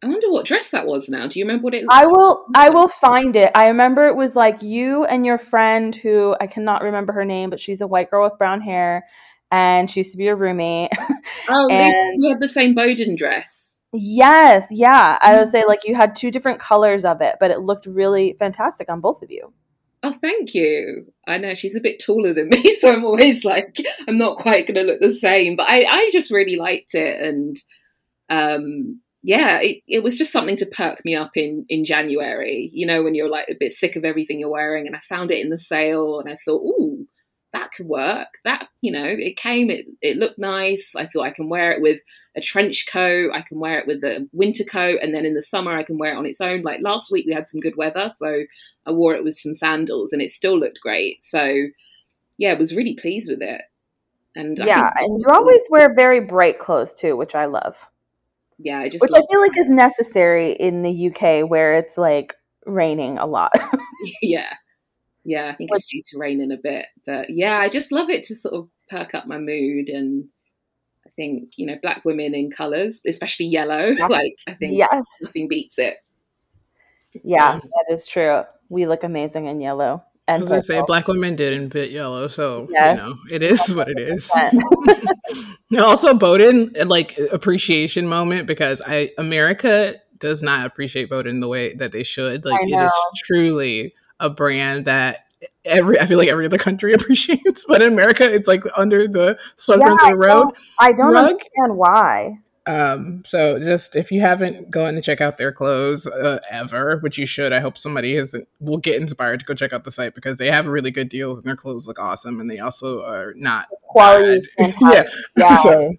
I 0.00 0.06
wonder 0.06 0.30
what 0.30 0.46
dress 0.46 0.70
that 0.70 0.86
was 0.86 1.08
now. 1.08 1.26
Do 1.26 1.40
you 1.40 1.44
remember 1.44 1.64
what 1.64 1.74
it 1.74 1.84
I 1.90 2.06
will 2.06 2.46
I 2.54 2.70
will 2.70 2.86
find 2.86 3.34
it. 3.34 3.50
I 3.56 3.66
remember 3.66 4.06
it 4.06 4.14
was 4.14 4.36
like 4.36 4.62
you 4.62 5.04
and 5.06 5.26
your 5.26 5.38
friend 5.38 5.94
who 5.96 6.36
I 6.40 6.46
cannot 6.46 6.82
remember 6.82 7.12
her 7.14 7.24
name, 7.24 7.50
but 7.50 7.58
she's 7.58 7.80
a 7.80 7.86
white 7.88 8.08
girl 8.08 8.22
with 8.22 8.38
brown 8.38 8.60
hair 8.60 9.06
and 9.50 9.90
she 9.90 10.00
used 10.00 10.12
to 10.12 10.18
be 10.18 10.24
your 10.24 10.36
roommate. 10.36 10.92
Oh, 11.48 11.68
and 11.70 12.22
we 12.22 12.28
had 12.28 12.38
the 12.38 12.46
same 12.46 12.74
Boden 12.74 13.16
dress. 13.16 13.67
Yes, 13.92 14.66
yeah. 14.70 15.18
I 15.20 15.38
would 15.38 15.48
say 15.48 15.64
like 15.66 15.80
you 15.84 15.94
had 15.94 16.14
two 16.14 16.30
different 16.30 16.60
colors 16.60 17.04
of 17.04 17.20
it, 17.20 17.36
but 17.40 17.50
it 17.50 17.60
looked 17.60 17.86
really 17.86 18.36
fantastic 18.38 18.90
on 18.90 19.00
both 19.00 19.22
of 19.22 19.30
you. 19.30 19.52
Oh, 20.02 20.14
thank 20.20 20.54
you. 20.54 21.12
I 21.26 21.38
know 21.38 21.54
she's 21.54 21.74
a 21.74 21.80
bit 21.80 22.00
taller 22.04 22.32
than 22.32 22.48
me, 22.50 22.74
so 22.76 22.92
I'm 22.92 23.04
always 23.04 23.44
like, 23.44 23.76
I'm 24.06 24.18
not 24.18 24.36
quite 24.36 24.66
going 24.66 24.76
to 24.76 24.82
look 24.82 25.00
the 25.00 25.12
same. 25.12 25.56
But 25.56 25.68
I, 25.68 25.84
I 25.88 26.10
just 26.12 26.30
really 26.30 26.56
liked 26.56 26.94
it, 26.94 27.20
and 27.20 27.56
um, 28.28 29.00
yeah, 29.22 29.58
it, 29.60 29.82
it 29.88 30.02
was 30.04 30.16
just 30.16 30.32
something 30.32 30.56
to 30.56 30.66
perk 30.66 31.04
me 31.04 31.16
up 31.16 31.32
in 31.34 31.64
in 31.68 31.84
January. 31.84 32.70
You 32.72 32.86
know, 32.86 33.02
when 33.02 33.14
you're 33.14 33.30
like 33.30 33.48
a 33.48 33.56
bit 33.58 33.72
sick 33.72 33.96
of 33.96 34.04
everything 34.04 34.38
you're 34.38 34.50
wearing, 34.50 34.86
and 34.86 34.94
I 34.94 35.00
found 35.00 35.30
it 35.30 35.40
in 35.40 35.50
the 35.50 35.58
sale, 35.58 36.20
and 36.20 36.30
I 36.30 36.36
thought, 36.44 36.62
ooh, 36.62 36.97
that 37.52 37.70
could 37.72 37.86
work. 37.86 38.28
That, 38.44 38.68
you 38.80 38.92
know, 38.92 39.04
it 39.06 39.36
came, 39.36 39.70
it, 39.70 39.86
it 40.02 40.16
looked 40.16 40.38
nice. 40.38 40.94
I 40.96 41.06
thought 41.06 41.22
I 41.22 41.30
can 41.30 41.48
wear 41.48 41.72
it 41.72 41.80
with 41.80 42.00
a 42.36 42.40
trench 42.40 42.86
coat, 42.90 43.30
I 43.32 43.42
can 43.42 43.58
wear 43.58 43.78
it 43.78 43.86
with 43.86 44.04
a 44.04 44.28
winter 44.32 44.64
coat, 44.64 44.98
and 45.02 45.14
then 45.14 45.24
in 45.24 45.34
the 45.34 45.42
summer 45.42 45.72
I 45.72 45.82
can 45.82 45.98
wear 45.98 46.12
it 46.12 46.16
on 46.16 46.26
its 46.26 46.40
own. 46.40 46.62
Like 46.62 46.80
last 46.82 47.10
week 47.10 47.26
we 47.26 47.32
had 47.32 47.48
some 47.48 47.60
good 47.60 47.76
weather, 47.76 48.12
so 48.16 48.42
I 48.86 48.92
wore 48.92 49.14
it 49.14 49.24
with 49.24 49.34
some 49.34 49.54
sandals 49.54 50.12
and 50.12 50.22
it 50.22 50.30
still 50.30 50.58
looked 50.58 50.80
great. 50.80 51.22
So 51.22 51.52
yeah, 52.36 52.52
I 52.52 52.54
was 52.54 52.74
really 52.74 52.94
pleased 52.94 53.30
with 53.30 53.42
it. 53.42 53.62
And 54.36 54.56
yeah, 54.58 54.90
and 54.96 55.20
you 55.20 55.26
always 55.30 55.62
wear 55.68 55.92
very 55.94 56.20
bright 56.20 56.60
clothes 56.60 56.94
too, 56.94 57.16
which 57.16 57.34
I 57.34 57.46
love. 57.46 57.76
Yeah, 58.58 58.78
I 58.78 58.88
just 58.88 59.02
which 59.02 59.10
I 59.12 59.22
feel 59.30 59.40
like 59.40 59.56
is 59.56 59.68
necessary 59.68 60.52
in 60.52 60.82
the 60.82 61.08
UK 61.08 61.48
where 61.48 61.74
it's 61.74 61.98
like 61.98 62.34
raining 62.66 63.18
a 63.18 63.26
lot. 63.26 63.52
yeah, 64.22 64.52
yeah, 65.28 65.48
I 65.48 65.52
think 65.52 65.70
it's 65.74 65.86
due 65.86 66.02
to 66.06 66.18
rain 66.18 66.40
in 66.40 66.50
a 66.50 66.56
bit. 66.56 66.86
But 67.04 67.26
yeah, 67.28 67.58
I 67.58 67.68
just 67.68 67.92
love 67.92 68.08
it 68.08 68.22
to 68.24 68.34
sort 68.34 68.54
of 68.54 68.68
perk 68.88 69.14
up 69.14 69.26
my 69.26 69.36
mood. 69.36 69.90
And 69.90 70.24
I 71.06 71.10
think, 71.16 71.52
you 71.58 71.66
know, 71.66 71.76
black 71.82 72.02
women 72.06 72.34
in 72.34 72.50
colours, 72.50 73.02
especially 73.06 73.46
yellow, 73.46 73.88
yes. 73.98 74.10
like 74.10 74.32
I 74.46 74.54
think 74.54 74.78
yes. 74.78 75.04
nothing 75.20 75.46
beats 75.46 75.78
it. 75.78 75.96
Yeah, 77.22 77.50
um, 77.50 77.60
that 77.62 77.94
is 77.94 78.06
true. 78.06 78.42
We 78.70 78.86
look 78.86 79.02
amazing 79.02 79.46
in 79.46 79.60
yellow. 79.60 80.02
And 80.26 80.42
as 80.42 80.50
I 80.50 80.60
say, 80.60 80.82
black 80.86 81.08
women 81.08 81.36
did 81.36 81.54
in 81.54 81.68
bit 81.68 81.90
yellow, 81.90 82.28
so 82.28 82.68
yes. 82.70 83.00
you 83.00 83.08
know 83.08 83.14
it 83.30 83.42
is 83.42 83.74
what 83.74 83.88
it 83.88 83.98
is. 83.98 84.30
also, 85.78 86.12
Boden 86.12 86.74
like 86.84 87.18
appreciation 87.32 88.06
moment 88.06 88.46
because 88.46 88.82
I 88.86 89.10
America 89.16 89.94
does 90.20 90.42
not 90.42 90.66
appreciate 90.66 91.08
Boden 91.08 91.40
the 91.40 91.48
way 91.48 91.74
that 91.76 91.92
they 91.92 92.02
should. 92.02 92.44
Like 92.44 92.60
it 92.62 92.78
is 92.78 92.92
truly 93.24 93.94
a 94.20 94.30
brand 94.30 94.86
that 94.86 95.26
every 95.64 95.98
I 96.00 96.06
feel 96.06 96.18
like 96.18 96.28
every 96.28 96.46
other 96.46 96.58
country 96.58 96.92
appreciates, 96.94 97.64
but 97.66 97.82
in 97.82 97.92
America 97.92 98.32
it's 98.32 98.48
like 98.48 98.64
under 98.76 99.06
the 99.06 99.38
swept 99.56 99.82
yeah, 99.84 100.10
the 100.10 100.16
road. 100.16 100.54
I 100.78 100.92
don't, 100.92 101.08
I 101.08 101.12
don't 101.12 101.16
understand 101.16 101.76
why. 101.76 102.38
Um, 102.68 103.22
so 103.24 103.58
just 103.58 103.96
if 103.96 104.12
you 104.12 104.20
haven't 104.20 104.70
gone 104.70 104.92
to 104.94 105.00
check 105.00 105.22
out 105.22 105.38
their 105.38 105.52
clothes 105.52 106.06
uh, 106.06 106.38
ever, 106.50 106.98
which 106.98 107.16
you 107.16 107.24
should, 107.24 107.50
I 107.50 107.60
hope 107.60 107.78
somebody 107.78 108.14
has 108.16 108.34
will 108.60 108.76
get 108.76 109.00
inspired 109.00 109.40
to 109.40 109.46
go 109.46 109.54
check 109.54 109.72
out 109.72 109.84
the 109.84 109.90
site 109.90 110.14
because 110.14 110.36
they 110.36 110.50
have 110.50 110.66
really 110.66 110.90
good 110.90 111.08
deals 111.08 111.38
and 111.38 111.46
their 111.46 111.56
clothes 111.56 111.88
look 111.88 111.98
awesome 111.98 112.40
and 112.40 112.50
they 112.50 112.58
also 112.58 113.02
are 113.04 113.32
not 113.36 113.68
quality. 113.84 114.46
yeah. 114.82 115.08
yeah. 115.36 115.56
So 115.62 115.94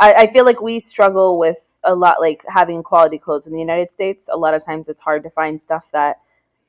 I, 0.00 0.14
I 0.14 0.32
feel 0.32 0.44
like 0.44 0.60
we 0.60 0.80
struggle 0.80 1.38
with 1.38 1.58
a 1.84 1.94
lot 1.94 2.20
like 2.20 2.44
having 2.48 2.82
quality 2.82 3.18
clothes 3.18 3.46
in 3.46 3.52
the 3.52 3.60
United 3.60 3.92
States. 3.92 4.28
A 4.32 4.36
lot 4.36 4.54
of 4.54 4.64
times 4.64 4.88
it's 4.88 5.00
hard 5.00 5.22
to 5.22 5.30
find 5.30 5.60
stuff 5.60 5.84
that 5.92 6.16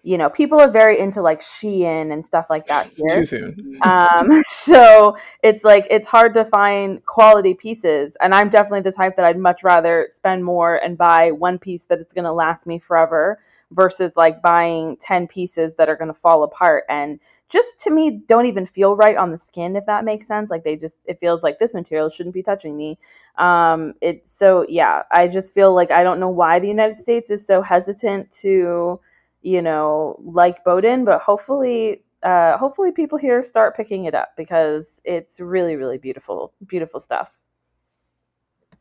you 0.05 0.19
know, 0.19 0.29
people 0.29 0.59
are 0.59 0.69
very 0.69 0.99
into 0.99 1.19
like 1.19 1.41
Shein 1.41 2.13
and 2.13 2.23
stuff 2.23 2.45
like 2.47 2.67
that 2.67 2.91
here. 2.95 3.21
Too 3.21 3.25
soon. 3.25 3.79
Um, 3.81 4.43
so 4.47 5.17
it's 5.41 5.63
like 5.63 5.87
it's 5.89 6.07
hard 6.07 6.35
to 6.35 6.45
find 6.45 7.03
quality 7.07 7.55
pieces, 7.55 8.15
and 8.21 8.33
I'm 8.33 8.49
definitely 8.49 8.81
the 8.81 8.91
type 8.91 9.15
that 9.15 9.25
I'd 9.25 9.39
much 9.39 9.63
rather 9.63 10.07
spend 10.15 10.45
more 10.45 10.75
and 10.75 10.95
buy 10.95 11.31
one 11.31 11.57
piece 11.57 11.85
that 11.85 11.99
it's 11.99 12.13
going 12.13 12.25
to 12.25 12.31
last 12.31 12.67
me 12.67 12.77
forever 12.77 13.39
versus 13.71 14.15
like 14.15 14.43
buying 14.43 14.95
ten 14.97 15.27
pieces 15.27 15.73
that 15.75 15.89
are 15.89 15.95
going 15.95 16.13
to 16.13 16.19
fall 16.19 16.43
apart. 16.43 16.83
And 16.87 17.19
just 17.49 17.79
to 17.81 17.89
me 17.89 18.21
don't 18.27 18.45
even 18.45 18.67
feel 18.67 18.95
right 18.95 19.17
on 19.17 19.31
the 19.31 19.37
skin 19.37 19.75
if 19.75 19.85
that 19.85 20.03
makes 20.03 20.27
sense 20.27 20.49
like 20.49 20.63
they 20.63 20.75
just 20.75 20.97
it 21.05 21.19
feels 21.19 21.43
like 21.43 21.59
this 21.59 21.75
material 21.75 22.09
shouldn't 22.09 22.33
be 22.33 22.41
touching 22.41 22.75
me 22.75 22.97
um 23.37 23.93
it 24.01 24.27
so 24.27 24.65
yeah 24.67 25.03
i 25.11 25.27
just 25.27 25.53
feel 25.53 25.73
like 25.73 25.91
i 25.91 26.01
don't 26.01 26.19
know 26.19 26.27
why 26.27 26.57
the 26.57 26.67
united 26.67 26.97
states 26.97 27.29
is 27.29 27.45
so 27.45 27.61
hesitant 27.61 28.31
to 28.31 28.99
you 29.45 29.61
know 29.61 30.19
like 30.23 30.63
Boden 30.63 31.05
but 31.05 31.21
hopefully 31.21 32.03
uh 32.23 32.57
hopefully 32.57 32.91
people 32.91 33.17
here 33.17 33.43
start 33.43 33.77
picking 33.77 34.05
it 34.05 34.15
up 34.15 34.33
because 34.35 34.99
it's 35.05 35.39
really 35.39 35.75
really 35.75 35.97
beautiful 35.97 36.53
beautiful 36.67 36.99
stuff 36.99 37.31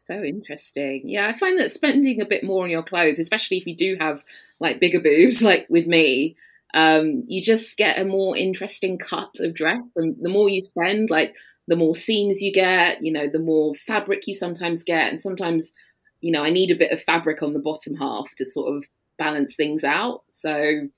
so 0.07 0.23
interesting. 0.23 1.03
Yeah, 1.05 1.29
I 1.29 1.39
find 1.39 1.59
that 1.59 1.71
spending 1.71 2.21
a 2.21 2.27
bit 2.27 2.45
more 2.45 2.65
on 2.65 2.71
your 2.71 2.83
clothes, 2.83 3.19
especially 3.19 3.57
if 3.57 3.67
you 3.67 3.75
do 3.75 3.97
have 3.99 4.23
like 4.61 4.81
bigger 4.81 5.01
boobs, 5.01 5.43
like 5.51 5.67
with 5.71 5.87
me, 5.87 6.37
um, 6.75 7.23
you 7.27 7.41
just 7.41 7.77
get 7.79 7.99
a 7.99 8.05
more 8.05 8.37
interesting 8.37 8.99
cut 8.99 9.35
of 9.41 9.55
dress. 9.55 9.85
And 9.97 10.17
the 10.21 10.29
more 10.29 10.51
you 10.51 10.61
spend, 10.61 11.09
like 11.09 11.37
the 11.69 11.77
more 11.77 11.95
seams 11.95 12.43
you 12.43 12.53
get, 12.53 13.01
you 13.01 13.12
know, 13.12 13.29
the 13.33 13.39
more 13.39 13.75
fabric 13.75 14.27
you 14.27 14.35
sometimes 14.35 14.85
get. 14.85 15.11
And 15.11 15.23
sometimes, 15.23 15.73
you 16.21 16.33
know, 16.33 16.43
I 16.43 16.51
need 16.51 16.71
a 16.71 16.77
bit 16.77 16.93
of 16.93 17.01
fabric 17.03 17.43
on 17.43 17.55
the 17.55 17.61
bottom 17.61 17.95
half 17.95 18.35
to 18.37 18.45
sort 18.45 18.77
of 18.77 18.85
balance 19.19 19.57
things 19.57 19.85
out. 19.85 20.23
So 20.31 20.89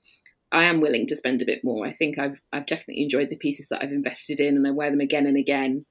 I 0.51 0.63
am 0.63 0.81
willing 0.81 1.07
to 1.07 1.15
spend 1.15 1.41
a 1.41 1.45
bit 1.45 1.63
more. 1.63 1.85
I 1.85 1.91
think 1.91 2.17
I've 2.17 2.39
I've 2.53 2.65
definitely 2.65 3.03
enjoyed 3.03 3.29
the 3.29 3.35
pieces 3.35 3.67
that 3.69 3.83
I've 3.83 3.91
invested 3.91 4.39
in 4.39 4.55
and 4.55 4.67
I 4.67 4.71
wear 4.71 4.89
them 4.89 5.01
again 5.01 5.25
and 5.25 5.37
again. 5.37 5.85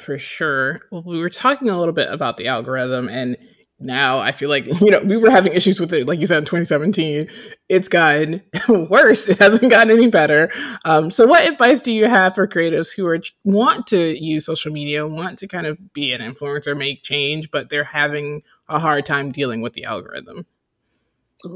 For 0.00 0.18
sure. 0.18 0.82
Well, 0.90 1.02
we 1.04 1.18
were 1.18 1.30
talking 1.30 1.68
a 1.68 1.78
little 1.78 1.92
bit 1.92 2.10
about 2.10 2.36
the 2.36 2.46
algorithm, 2.46 3.08
and 3.08 3.36
now 3.78 4.18
I 4.18 4.32
feel 4.32 4.48
like 4.48 4.66
you 4.80 4.90
know 4.90 5.00
we 5.00 5.16
were 5.16 5.30
having 5.30 5.52
issues 5.52 5.80
with 5.80 5.92
it, 5.92 6.06
like 6.06 6.20
you 6.20 6.26
said 6.26 6.38
in 6.38 6.44
2017. 6.44 7.28
It's 7.68 7.88
gotten 7.88 8.42
worse. 8.68 9.28
It 9.28 9.38
hasn't 9.38 9.70
gotten 9.70 9.90
any 9.90 10.08
better. 10.08 10.50
Um, 10.84 11.10
so, 11.10 11.26
what 11.26 11.46
advice 11.46 11.80
do 11.80 11.92
you 11.92 12.08
have 12.08 12.34
for 12.34 12.46
creatives 12.46 12.94
who 12.94 13.06
are 13.06 13.20
want 13.44 13.86
to 13.88 14.22
use 14.22 14.46
social 14.46 14.72
media, 14.72 15.06
want 15.06 15.38
to 15.40 15.48
kind 15.48 15.66
of 15.66 15.92
be 15.92 16.12
an 16.12 16.20
influencer, 16.20 16.76
make 16.76 17.02
change, 17.02 17.50
but 17.50 17.70
they're 17.70 17.84
having 17.84 18.42
a 18.70 18.78
hard 18.78 19.04
time 19.04 19.32
dealing 19.32 19.60
with 19.60 19.74
the 19.74 19.84
algorithm? 19.84 20.46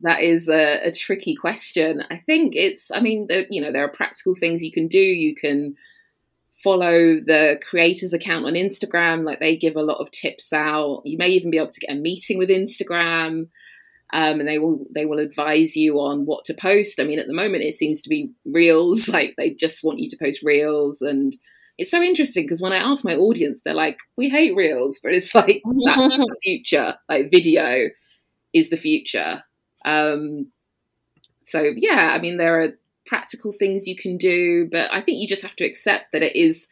that 0.00 0.20
is 0.20 0.48
a, 0.48 0.88
a, 0.88 0.92
tricky 0.92 1.34
question. 1.34 2.02
I 2.10 2.16
think 2.18 2.54
it's. 2.56 2.90
I 2.92 3.00
mean, 3.00 3.26
the, 3.28 3.46
you 3.50 3.60
know, 3.60 3.72
there 3.72 3.84
are 3.84 3.90
practical 3.90 4.34
things 4.34 4.62
you 4.62 4.72
can 4.72 4.88
do. 4.88 4.98
You 4.98 5.34
can 5.34 5.76
follow 6.62 7.20
the 7.20 7.58
creators 7.68 8.12
account 8.12 8.46
on 8.46 8.54
Instagram. 8.54 9.24
Like 9.24 9.40
they 9.40 9.56
give 9.56 9.76
a 9.76 9.82
lot 9.82 9.98
of 9.98 10.10
tips 10.10 10.52
out. 10.52 11.02
You 11.04 11.18
may 11.18 11.28
even 11.28 11.50
be 11.50 11.58
able 11.58 11.70
to 11.70 11.80
get 11.80 11.96
a 11.96 11.98
meeting 11.98 12.38
with 12.38 12.48
Instagram. 12.48 13.48
Um, 14.12 14.40
and 14.40 14.48
they 14.48 14.58
will 14.58 14.86
they 14.92 15.06
will 15.06 15.20
advise 15.20 15.76
you 15.76 16.00
on 16.00 16.26
what 16.26 16.44
to 16.46 16.54
post. 16.54 16.98
I 16.98 17.04
mean, 17.04 17.20
at 17.20 17.28
the 17.28 17.34
moment, 17.34 17.62
it 17.62 17.76
seems 17.76 18.02
to 18.02 18.08
be 18.08 18.32
reels. 18.44 19.08
Like 19.20 19.34
they 19.36 19.54
just 19.54 19.84
want 19.84 20.00
you 20.00 20.08
to 20.10 20.16
post 20.16 20.42
reels, 20.42 21.00
and 21.00 21.36
it's 21.80 21.90
so 21.90 22.02
interesting 22.02 22.44
because 22.44 22.60
when 22.60 22.74
I 22.74 22.76
ask 22.76 23.06
my 23.06 23.16
audience, 23.16 23.62
they're 23.64 23.72
like, 23.72 23.98
"We 24.16 24.28
hate 24.28 24.54
reels," 24.54 25.00
but 25.02 25.14
it's 25.14 25.34
like 25.34 25.62
that's 25.64 26.14
the 26.14 26.36
future. 26.42 26.94
Like 27.08 27.30
video 27.30 27.88
is 28.52 28.68
the 28.68 28.76
future. 28.76 29.42
Um, 29.86 30.52
so 31.46 31.64
yeah, 31.74 32.12
I 32.14 32.20
mean, 32.20 32.36
there 32.36 32.60
are 32.60 32.78
practical 33.06 33.52
things 33.52 33.86
you 33.86 33.96
can 33.96 34.18
do, 34.18 34.68
but 34.70 34.90
I 34.92 35.00
think 35.00 35.18
you 35.18 35.26
just 35.26 35.40
have 35.42 35.56
to 35.56 35.64
accept 35.64 36.12
that 36.12 36.22
it 36.22 36.36
is 36.36 36.68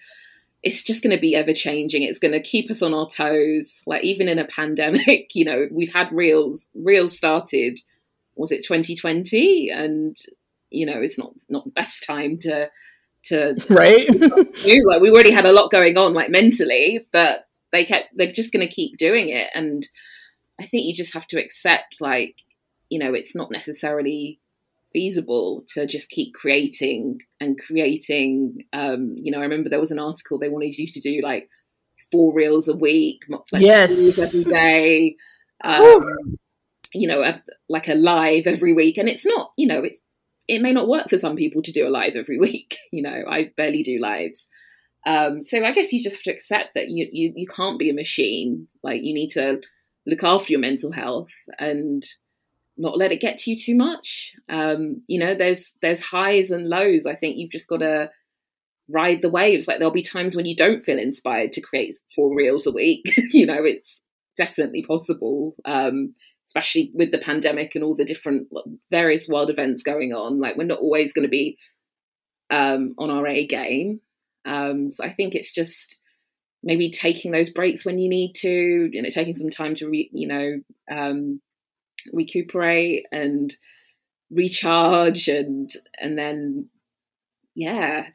it's 0.62 0.82
just 0.82 1.02
going 1.02 1.14
to 1.14 1.20
be 1.20 1.34
ever 1.34 1.54
changing. 1.54 2.02
It's 2.02 2.18
going 2.18 2.32
to 2.32 2.42
keep 2.42 2.70
us 2.70 2.82
on 2.82 2.92
our 2.92 3.08
toes. 3.08 3.82
Like 3.86 4.04
even 4.04 4.28
in 4.28 4.38
a 4.38 4.44
pandemic, 4.44 5.30
you 5.34 5.46
know, 5.46 5.68
we've 5.70 5.92
had 5.92 6.12
reels. 6.12 6.68
Reels 6.74 7.16
started 7.16 7.80
was 8.36 8.52
it 8.52 8.62
2020, 8.62 9.70
and 9.70 10.16
you 10.68 10.84
know, 10.84 11.00
it's 11.00 11.16
not 11.16 11.32
not 11.48 11.64
the 11.64 11.70
best 11.70 12.04
time 12.06 12.36
to 12.40 12.68
to 13.24 13.56
right. 13.70 14.08
like 14.20 15.00
we 15.00 15.10
already 15.10 15.32
had 15.32 15.46
a 15.46 15.52
lot 15.52 15.70
going 15.70 15.96
on, 15.96 16.14
like 16.14 16.30
mentally, 16.30 17.06
but 17.12 17.46
they 17.72 17.84
kept 17.84 18.08
they're 18.14 18.32
just 18.32 18.52
going 18.52 18.66
to 18.66 18.74
keep 18.74 18.96
doing 18.96 19.28
it, 19.28 19.48
and 19.54 19.86
I 20.60 20.66
think 20.66 20.86
you 20.86 20.94
just 20.94 21.14
have 21.14 21.26
to 21.28 21.40
accept, 21.40 22.00
like, 22.00 22.42
you 22.88 22.98
know, 22.98 23.14
it's 23.14 23.36
not 23.36 23.50
necessarily 23.50 24.40
feasible 24.92 25.64
to 25.68 25.86
just 25.86 26.08
keep 26.08 26.34
creating 26.34 27.18
and 27.40 27.58
creating. 27.58 28.64
Um, 28.72 29.14
you 29.16 29.30
know, 29.30 29.38
I 29.38 29.42
remember 29.42 29.68
there 29.68 29.80
was 29.80 29.92
an 29.92 29.98
article 29.98 30.38
they 30.38 30.48
wanted 30.48 30.76
you 30.76 30.88
to 30.88 31.00
do 31.00 31.20
like 31.22 31.48
four 32.10 32.34
reels 32.34 32.68
a 32.68 32.76
week, 32.76 33.22
like 33.52 33.62
yes, 33.62 34.18
every 34.18 34.52
day. 34.52 35.16
Um, 35.62 36.38
you 36.94 37.06
know, 37.06 37.20
a, 37.20 37.42
like 37.68 37.88
a 37.88 37.94
live 37.94 38.46
every 38.46 38.74
week, 38.74 38.98
and 38.98 39.08
it's 39.08 39.26
not. 39.26 39.52
You 39.56 39.68
know, 39.68 39.84
it 39.84 39.94
it 40.48 40.62
may 40.62 40.72
not 40.72 40.88
work 40.88 41.08
for 41.08 41.18
some 41.18 41.36
people 41.36 41.62
to 41.62 41.72
do 41.72 41.86
a 41.86 41.90
live 41.90 42.16
every 42.16 42.38
week. 42.40 42.78
You 42.90 43.02
know, 43.02 43.22
I 43.28 43.52
barely 43.56 43.82
do 43.82 44.00
lives. 44.00 44.46
Um, 45.06 45.40
so 45.40 45.64
I 45.64 45.72
guess 45.72 45.92
you 45.92 46.02
just 46.02 46.16
have 46.16 46.22
to 46.24 46.32
accept 46.32 46.74
that 46.74 46.88
you, 46.88 47.08
you 47.12 47.32
you 47.36 47.46
can't 47.46 47.78
be 47.78 47.90
a 47.90 47.94
machine. 47.94 48.68
Like 48.82 49.02
you 49.02 49.14
need 49.14 49.30
to 49.30 49.60
look 50.06 50.24
after 50.24 50.52
your 50.52 50.60
mental 50.60 50.90
health 50.90 51.32
and 51.58 52.04
not 52.76 52.96
let 52.96 53.12
it 53.12 53.20
get 53.20 53.38
to 53.38 53.50
you 53.50 53.56
too 53.56 53.74
much. 53.74 54.32
Um, 54.48 55.02
you 55.06 55.18
know, 55.18 55.34
there's 55.34 55.72
there's 55.82 56.02
highs 56.02 56.50
and 56.50 56.68
lows. 56.68 57.06
I 57.06 57.14
think 57.14 57.36
you've 57.36 57.50
just 57.50 57.68
got 57.68 57.78
to 57.78 58.10
ride 58.88 59.22
the 59.22 59.30
waves. 59.30 59.68
Like 59.68 59.78
there'll 59.78 59.92
be 59.92 60.02
times 60.02 60.34
when 60.34 60.46
you 60.46 60.56
don't 60.56 60.84
feel 60.84 60.98
inspired 60.98 61.52
to 61.52 61.60
create 61.60 61.96
four 62.14 62.34
reels 62.34 62.66
a 62.66 62.72
week. 62.72 63.04
you 63.32 63.46
know, 63.46 63.64
it's 63.64 64.00
definitely 64.36 64.84
possible. 64.84 65.54
Um, 65.64 66.14
especially 66.48 66.90
with 66.94 67.12
the 67.12 67.18
pandemic 67.18 67.74
and 67.74 67.84
all 67.84 67.94
the 67.94 68.04
different 68.04 68.48
various 68.90 69.28
world 69.28 69.50
events 69.50 69.82
going 69.82 70.12
on. 70.12 70.40
Like 70.40 70.56
we're 70.56 70.64
not 70.64 70.80
always 70.80 71.12
going 71.12 71.26
to 71.26 71.30
be 71.30 71.58
um, 72.50 72.94
on 72.98 73.10
our 73.10 73.26
A 73.26 73.46
game. 73.46 74.00
Um, 74.44 74.88
so 74.88 75.04
I 75.04 75.12
think 75.12 75.34
it's 75.34 75.52
just 75.52 76.00
maybe 76.62 76.90
taking 76.90 77.32
those 77.32 77.50
breaks 77.50 77.84
when 77.84 77.98
you 77.98 78.08
need 78.08 78.32
to, 78.36 78.50
you 78.50 79.02
know, 79.02 79.10
taking 79.10 79.36
some 79.36 79.50
time 79.50 79.74
to, 79.76 79.88
re, 79.88 80.08
you 80.12 80.26
know, 80.26 80.60
um, 80.90 81.40
recuperate 82.12 83.06
and 83.12 83.54
recharge 84.30 85.28
and 85.28 85.70
and 86.00 86.18
then 86.18 86.68
yeah 87.54 88.08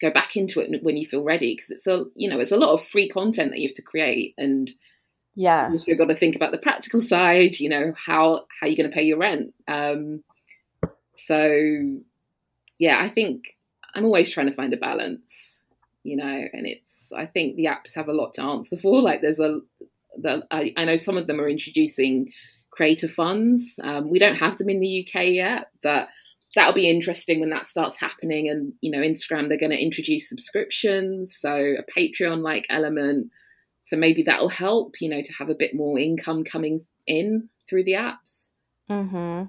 go 0.00 0.10
back 0.10 0.36
into 0.36 0.60
it 0.60 0.82
when 0.82 0.96
you 0.96 1.06
feel 1.06 1.24
ready 1.24 1.54
because 1.54 1.70
it's 1.70 1.86
a 1.86 2.04
you 2.14 2.28
know 2.28 2.38
it's 2.38 2.52
a 2.52 2.56
lot 2.56 2.70
of 2.70 2.84
free 2.84 3.08
content 3.08 3.50
that 3.50 3.58
you 3.58 3.68
have 3.68 3.74
to 3.74 3.82
create 3.82 4.32
and 4.38 4.70
yeah 5.34 5.66
you've 5.66 5.74
also 5.74 5.94
got 5.96 6.08
to 6.08 6.14
think 6.14 6.36
about 6.36 6.52
the 6.52 6.58
practical 6.58 7.00
side 7.00 7.58
you 7.58 7.68
know 7.68 7.92
how 7.96 8.44
how 8.60 8.66
you're 8.66 8.76
going 8.76 8.90
to 8.90 8.94
pay 8.94 9.02
your 9.02 9.18
rent 9.18 9.54
um 9.68 10.22
so 11.16 11.52
yeah 12.78 12.98
i 13.00 13.08
think 13.08 13.56
i'm 13.94 14.04
always 14.04 14.30
trying 14.30 14.48
to 14.48 14.54
find 14.54 14.72
a 14.72 14.76
balance 14.76 15.60
you 16.02 16.16
know 16.16 16.44
and 16.52 16.66
it's 16.66 17.08
i 17.16 17.26
think 17.26 17.56
the 17.56 17.66
apps 17.66 17.94
have 17.94 18.08
a 18.08 18.12
lot 18.12 18.32
to 18.34 18.42
answer 18.42 18.76
for 18.76 19.00
like 19.02 19.20
there's 19.20 19.40
a 19.40 19.60
the, 20.16 20.44
I, 20.50 20.72
I 20.76 20.84
know 20.84 20.96
some 20.96 21.16
of 21.16 21.26
them 21.26 21.40
are 21.40 21.48
introducing 21.48 22.32
creator 22.70 23.08
funds. 23.08 23.78
Um, 23.82 24.10
we 24.10 24.18
don't 24.18 24.36
have 24.36 24.58
them 24.58 24.68
in 24.68 24.80
the 24.80 25.06
UK 25.06 25.26
yet, 25.26 25.70
but 25.82 26.08
that'll 26.54 26.72
be 26.72 26.90
interesting 26.90 27.40
when 27.40 27.50
that 27.50 27.66
starts 27.66 28.00
happening. 28.00 28.48
And 28.48 28.72
you 28.80 28.90
know, 28.90 28.98
Instagram 28.98 29.48
they're 29.48 29.58
going 29.58 29.70
to 29.70 29.82
introduce 29.82 30.28
subscriptions, 30.28 31.36
so 31.38 31.52
a 31.52 31.98
Patreon 31.98 32.42
like 32.42 32.66
element. 32.70 33.30
So 33.82 33.96
maybe 33.96 34.22
that'll 34.22 34.48
help, 34.48 35.00
you 35.00 35.08
know, 35.08 35.22
to 35.22 35.32
have 35.34 35.48
a 35.48 35.54
bit 35.54 35.74
more 35.74 35.98
income 35.98 36.44
coming 36.44 36.84
in 37.06 37.48
through 37.68 37.84
the 37.84 37.94
apps. 37.94 38.50
Hmm. 38.88 39.44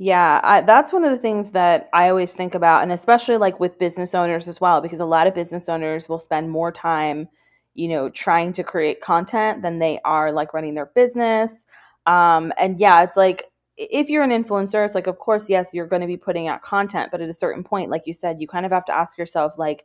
Yeah, 0.00 0.40
I, 0.44 0.60
that's 0.60 0.92
one 0.92 1.04
of 1.04 1.10
the 1.10 1.18
things 1.18 1.50
that 1.50 1.88
I 1.92 2.08
always 2.08 2.32
think 2.32 2.54
about, 2.54 2.82
and 2.82 2.92
especially 2.92 3.36
like 3.36 3.58
with 3.58 3.80
business 3.80 4.14
owners 4.14 4.46
as 4.46 4.60
well, 4.60 4.80
because 4.80 5.00
a 5.00 5.04
lot 5.04 5.26
of 5.26 5.34
business 5.34 5.68
owners 5.68 6.08
will 6.08 6.20
spend 6.20 6.50
more 6.50 6.70
time, 6.70 7.28
you 7.74 7.88
know, 7.88 8.08
trying 8.08 8.52
to 8.52 8.62
create 8.62 9.00
content 9.00 9.62
than 9.62 9.80
they 9.80 9.98
are 10.04 10.30
like 10.30 10.54
running 10.54 10.74
their 10.74 10.86
business. 10.94 11.66
Um, 12.06 12.52
and 12.60 12.78
yeah, 12.78 13.02
it's 13.02 13.16
like 13.16 13.42
if 13.76 14.08
you're 14.08 14.22
an 14.22 14.30
influencer, 14.30 14.84
it's 14.84 14.94
like, 14.94 15.08
of 15.08 15.18
course, 15.18 15.50
yes, 15.50 15.74
you're 15.74 15.86
going 15.86 16.02
to 16.02 16.06
be 16.06 16.16
putting 16.16 16.46
out 16.46 16.62
content, 16.62 17.10
but 17.10 17.20
at 17.20 17.28
a 17.28 17.34
certain 17.34 17.64
point, 17.64 17.90
like 17.90 18.06
you 18.06 18.12
said, 18.12 18.40
you 18.40 18.46
kind 18.46 18.66
of 18.66 18.72
have 18.72 18.84
to 18.86 18.94
ask 18.94 19.18
yourself, 19.18 19.58
like, 19.58 19.84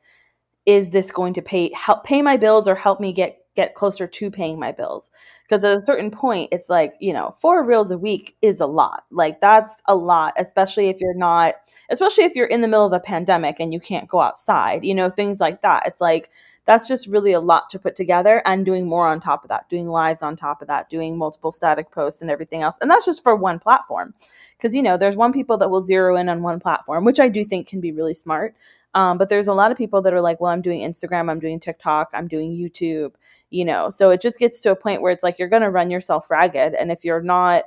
is 0.65 0.91
this 0.91 1.11
going 1.11 1.34
to 1.34 1.41
pay 1.41 1.71
help 1.74 2.03
pay 2.03 2.21
my 2.21 2.38
bills 2.38 2.67
or 2.67 2.76
help 2.76 2.99
me 2.99 3.13
get 3.13 3.42
get 3.55 3.75
closer 3.75 4.07
to 4.07 4.31
paying 4.31 4.59
my 4.59 4.71
bills? 4.71 5.11
Because 5.43 5.63
at 5.63 5.77
a 5.77 5.81
certain 5.81 6.11
point, 6.11 6.49
it's 6.51 6.69
like, 6.69 6.95
you 6.99 7.13
know, 7.13 7.35
four 7.39 7.63
reels 7.63 7.91
a 7.91 7.97
week 7.97 8.35
is 8.41 8.59
a 8.59 8.65
lot. 8.65 9.03
Like 9.11 9.41
that's 9.41 9.81
a 9.87 9.95
lot, 9.95 10.33
especially 10.37 10.89
if 10.89 10.99
you're 10.99 11.13
not, 11.13 11.55
especially 11.89 12.23
if 12.23 12.35
you're 12.35 12.47
in 12.47 12.61
the 12.61 12.67
middle 12.67 12.85
of 12.85 12.93
a 12.93 12.99
pandemic 12.99 13.59
and 13.59 13.73
you 13.73 13.79
can't 13.79 14.07
go 14.07 14.21
outside, 14.21 14.83
you 14.83 14.95
know, 14.95 15.09
things 15.09 15.39
like 15.39 15.61
that. 15.61 15.83
It's 15.85 16.01
like 16.01 16.29
that's 16.65 16.87
just 16.87 17.07
really 17.07 17.33
a 17.33 17.39
lot 17.39 17.69
to 17.69 17.79
put 17.79 17.95
together 17.95 18.41
and 18.45 18.65
doing 18.65 18.87
more 18.87 19.07
on 19.07 19.19
top 19.19 19.43
of 19.43 19.49
that, 19.49 19.69
doing 19.69 19.89
lives 19.89 20.21
on 20.21 20.35
top 20.35 20.61
of 20.61 20.67
that, 20.69 20.89
doing 20.89 21.17
multiple 21.17 21.51
static 21.51 21.91
posts 21.91 22.21
and 22.21 22.31
everything 22.31 22.61
else. 22.61 22.77
And 22.81 22.89
that's 22.89 23.05
just 23.05 23.21
for 23.21 23.35
one 23.35 23.59
platform. 23.59 24.13
Because, 24.57 24.73
you 24.73 24.81
know, 24.81 24.95
there's 24.95 25.17
one 25.17 25.33
people 25.33 25.57
that 25.57 25.69
will 25.69 25.81
zero 25.81 26.15
in 26.15 26.29
on 26.29 26.41
one 26.41 26.59
platform, 26.59 27.03
which 27.03 27.19
I 27.19 27.27
do 27.27 27.43
think 27.43 27.67
can 27.67 27.81
be 27.81 27.91
really 27.91 28.13
smart. 28.13 28.55
Um, 28.93 29.17
but 29.17 29.27
there's 29.27 29.47
a 29.47 29.53
lot 29.53 29.71
of 29.71 29.77
people 29.77 30.01
that 30.03 30.13
are 30.13 30.21
like, 30.21 30.39
well, 30.39 30.51
I'm 30.51 30.61
doing 30.61 30.81
Instagram, 30.81 31.29
I'm 31.29 31.39
doing 31.39 31.59
TikTok, 31.59 32.11
I'm 32.13 32.27
doing 32.27 32.55
YouTube, 32.55 33.13
you 33.53 33.63
know. 33.63 33.89
So 33.91 34.09
it 34.09 34.19
just 34.19 34.39
gets 34.39 34.59
to 34.61 34.71
a 34.71 34.75
point 34.75 35.01
where 35.01 35.11
it's 35.11 35.23
like 35.23 35.37
you're 35.37 35.47
going 35.47 35.61
to 35.61 35.69
run 35.69 35.91
yourself 35.91 36.29
ragged. 36.31 36.73
And 36.73 36.91
if 36.91 37.05
you're 37.05 37.21
not 37.21 37.65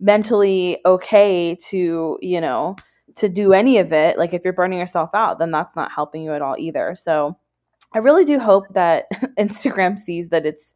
mentally 0.00 0.78
okay 0.84 1.56
to, 1.68 2.18
you 2.20 2.40
know, 2.40 2.74
to 3.16 3.28
do 3.28 3.52
any 3.52 3.78
of 3.78 3.92
it, 3.92 4.18
like 4.18 4.34
if 4.34 4.42
you're 4.42 4.52
burning 4.52 4.80
yourself 4.80 5.10
out, 5.14 5.38
then 5.38 5.52
that's 5.52 5.76
not 5.76 5.92
helping 5.92 6.22
you 6.22 6.32
at 6.34 6.42
all 6.42 6.56
either. 6.58 6.96
So 6.96 7.38
I 7.94 7.98
really 7.98 8.24
do 8.24 8.40
hope 8.40 8.64
that 8.74 9.06
Instagram 9.38 9.96
sees 9.96 10.30
that 10.30 10.44
it's 10.44 10.74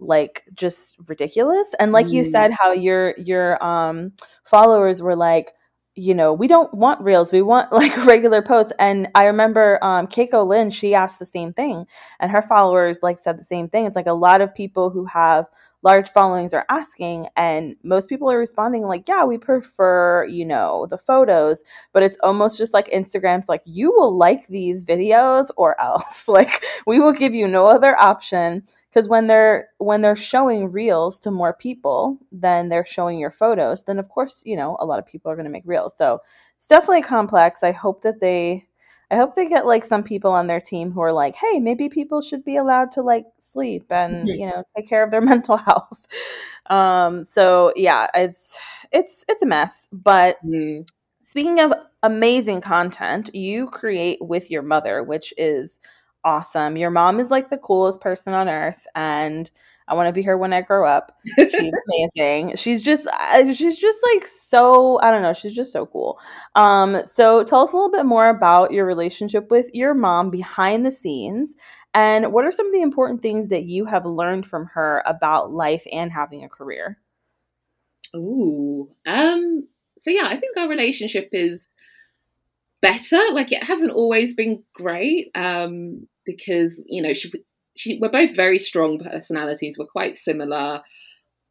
like 0.00 0.44
just 0.54 0.96
ridiculous. 1.06 1.68
And 1.78 1.92
like 1.92 2.06
mm. 2.06 2.12
you 2.12 2.24
said, 2.24 2.52
how 2.52 2.72
your 2.72 3.14
your 3.18 3.62
um 3.62 4.12
followers 4.44 5.02
were 5.02 5.16
like, 5.16 5.52
you 5.96 6.14
know, 6.14 6.32
we 6.32 6.48
don't 6.48 6.72
want 6.74 7.00
reels. 7.00 7.32
We 7.32 7.42
want 7.42 7.72
like 7.72 8.04
regular 8.06 8.42
posts. 8.42 8.72
And 8.78 9.08
I 9.14 9.24
remember 9.24 9.78
um, 9.82 10.06
Keiko 10.06 10.46
Lynn, 10.46 10.70
she 10.70 10.94
asked 10.94 11.18
the 11.18 11.26
same 11.26 11.52
thing. 11.52 11.86
And 12.20 12.30
her 12.30 12.42
followers 12.42 13.02
like 13.02 13.18
said 13.18 13.38
the 13.38 13.44
same 13.44 13.68
thing. 13.68 13.86
It's 13.86 13.96
like 13.96 14.06
a 14.06 14.12
lot 14.12 14.40
of 14.40 14.54
people 14.54 14.90
who 14.90 15.04
have 15.06 15.48
large 15.84 16.08
followings 16.08 16.54
are 16.54 16.64
asking 16.70 17.28
and 17.36 17.76
most 17.82 18.08
people 18.08 18.30
are 18.30 18.38
responding 18.38 18.82
like 18.84 19.06
yeah 19.06 19.22
we 19.22 19.36
prefer 19.36 20.24
you 20.24 20.42
know 20.44 20.86
the 20.88 20.96
photos 20.96 21.62
but 21.92 22.02
it's 22.02 22.16
almost 22.22 22.56
just 22.56 22.72
like 22.72 22.90
instagram's 22.90 23.50
like 23.50 23.60
you 23.66 23.92
will 23.92 24.16
like 24.16 24.46
these 24.46 24.82
videos 24.82 25.50
or 25.58 25.78
else 25.78 26.26
like 26.28 26.64
we 26.86 26.98
will 26.98 27.12
give 27.12 27.34
you 27.34 27.46
no 27.46 27.66
other 27.66 28.00
option 28.00 28.62
because 28.94 29.08
when 29.08 29.26
they're 29.26 29.68
when 29.78 30.02
they're 30.02 30.14
showing 30.14 30.70
reels 30.70 31.18
to 31.20 31.30
more 31.30 31.52
people 31.52 32.18
than 32.30 32.68
they're 32.68 32.84
showing 32.84 33.18
your 33.18 33.30
photos 33.30 33.84
then 33.84 33.98
of 33.98 34.08
course 34.08 34.42
you 34.46 34.56
know 34.56 34.76
a 34.78 34.86
lot 34.86 34.98
of 34.98 35.06
people 35.06 35.30
are 35.30 35.34
going 35.34 35.44
to 35.44 35.50
make 35.50 35.64
reels 35.66 35.96
so 35.96 36.20
it's 36.56 36.68
definitely 36.68 37.02
complex 37.02 37.62
i 37.62 37.72
hope 37.72 38.02
that 38.02 38.20
they 38.20 38.64
i 39.10 39.16
hope 39.16 39.34
they 39.34 39.48
get 39.48 39.66
like 39.66 39.84
some 39.84 40.02
people 40.02 40.30
on 40.30 40.46
their 40.46 40.60
team 40.60 40.92
who 40.92 41.00
are 41.00 41.12
like 41.12 41.34
hey 41.34 41.58
maybe 41.58 41.88
people 41.88 42.20
should 42.20 42.44
be 42.44 42.56
allowed 42.56 42.92
to 42.92 43.02
like 43.02 43.26
sleep 43.38 43.86
and 43.90 44.28
mm-hmm. 44.28 44.40
you 44.40 44.46
know 44.46 44.62
take 44.76 44.88
care 44.88 45.02
of 45.02 45.10
their 45.10 45.20
mental 45.32 45.56
health 45.56 46.06
um 46.66 47.24
so 47.24 47.72
yeah 47.76 48.06
it's 48.14 48.58
it's 48.92 49.24
it's 49.28 49.42
a 49.42 49.46
mess 49.46 49.88
but 49.92 50.36
mm-hmm. 50.44 50.82
speaking 51.22 51.58
of 51.58 51.72
amazing 52.04 52.60
content 52.60 53.34
you 53.34 53.66
create 53.70 54.18
with 54.20 54.50
your 54.50 54.62
mother 54.62 55.02
which 55.02 55.34
is 55.36 55.80
awesome. 56.24 56.76
Your 56.76 56.90
mom 56.90 57.20
is 57.20 57.30
like 57.30 57.50
the 57.50 57.58
coolest 57.58 58.00
person 58.00 58.34
on 58.34 58.48
earth 58.48 58.86
and 58.94 59.50
I 59.86 59.94
want 59.94 60.08
to 60.08 60.12
be 60.12 60.22
her 60.22 60.38
when 60.38 60.52
I 60.54 60.62
grow 60.62 60.86
up. 60.86 61.18
She's 61.36 61.72
amazing. 62.16 62.56
She's 62.56 62.82
just 62.82 63.06
uh, 63.06 63.52
she's 63.52 63.78
just 63.78 63.98
like 64.14 64.26
so 64.26 64.98
I 65.00 65.10
don't 65.10 65.22
know, 65.22 65.34
she's 65.34 65.54
just 65.54 65.72
so 65.72 65.86
cool. 65.86 66.18
Um 66.54 67.02
so 67.04 67.44
tell 67.44 67.60
us 67.60 67.72
a 67.72 67.76
little 67.76 67.90
bit 67.90 68.06
more 68.06 68.28
about 68.28 68.72
your 68.72 68.86
relationship 68.86 69.50
with 69.50 69.68
your 69.74 69.94
mom 69.94 70.30
behind 70.30 70.86
the 70.86 70.90
scenes 70.90 71.54
and 71.92 72.32
what 72.32 72.44
are 72.44 72.52
some 72.52 72.66
of 72.66 72.72
the 72.72 72.82
important 72.82 73.22
things 73.22 73.48
that 73.48 73.64
you 73.64 73.84
have 73.84 74.06
learned 74.06 74.46
from 74.46 74.66
her 74.66 75.02
about 75.06 75.52
life 75.52 75.84
and 75.92 76.10
having 76.10 76.44
a 76.44 76.48
career? 76.48 76.98
Ooh. 78.16 78.88
Um 79.06 79.68
so 79.98 80.10
yeah, 80.10 80.26
I 80.26 80.38
think 80.38 80.56
our 80.56 80.68
relationship 80.68 81.28
is 81.32 81.68
better. 82.80 83.20
Like 83.32 83.52
it 83.52 83.64
hasn't 83.64 83.92
always 83.92 84.34
been 84.34 84.62
great. 84.74 85.30
Um 85.34 86.08
because 86.24 86.82
you 86.86 87.02
know 87.02 87.12
she 87.12 87.32
she 87.76 87.98
we're 88.00 88.08
both 88.08 88.34
very 88.34 88.58
strong 88.58 88.98
personalities. 88.98 89.78
We're 89.78 89.86
quite 89.86 90.16
similar. 90.16 90.82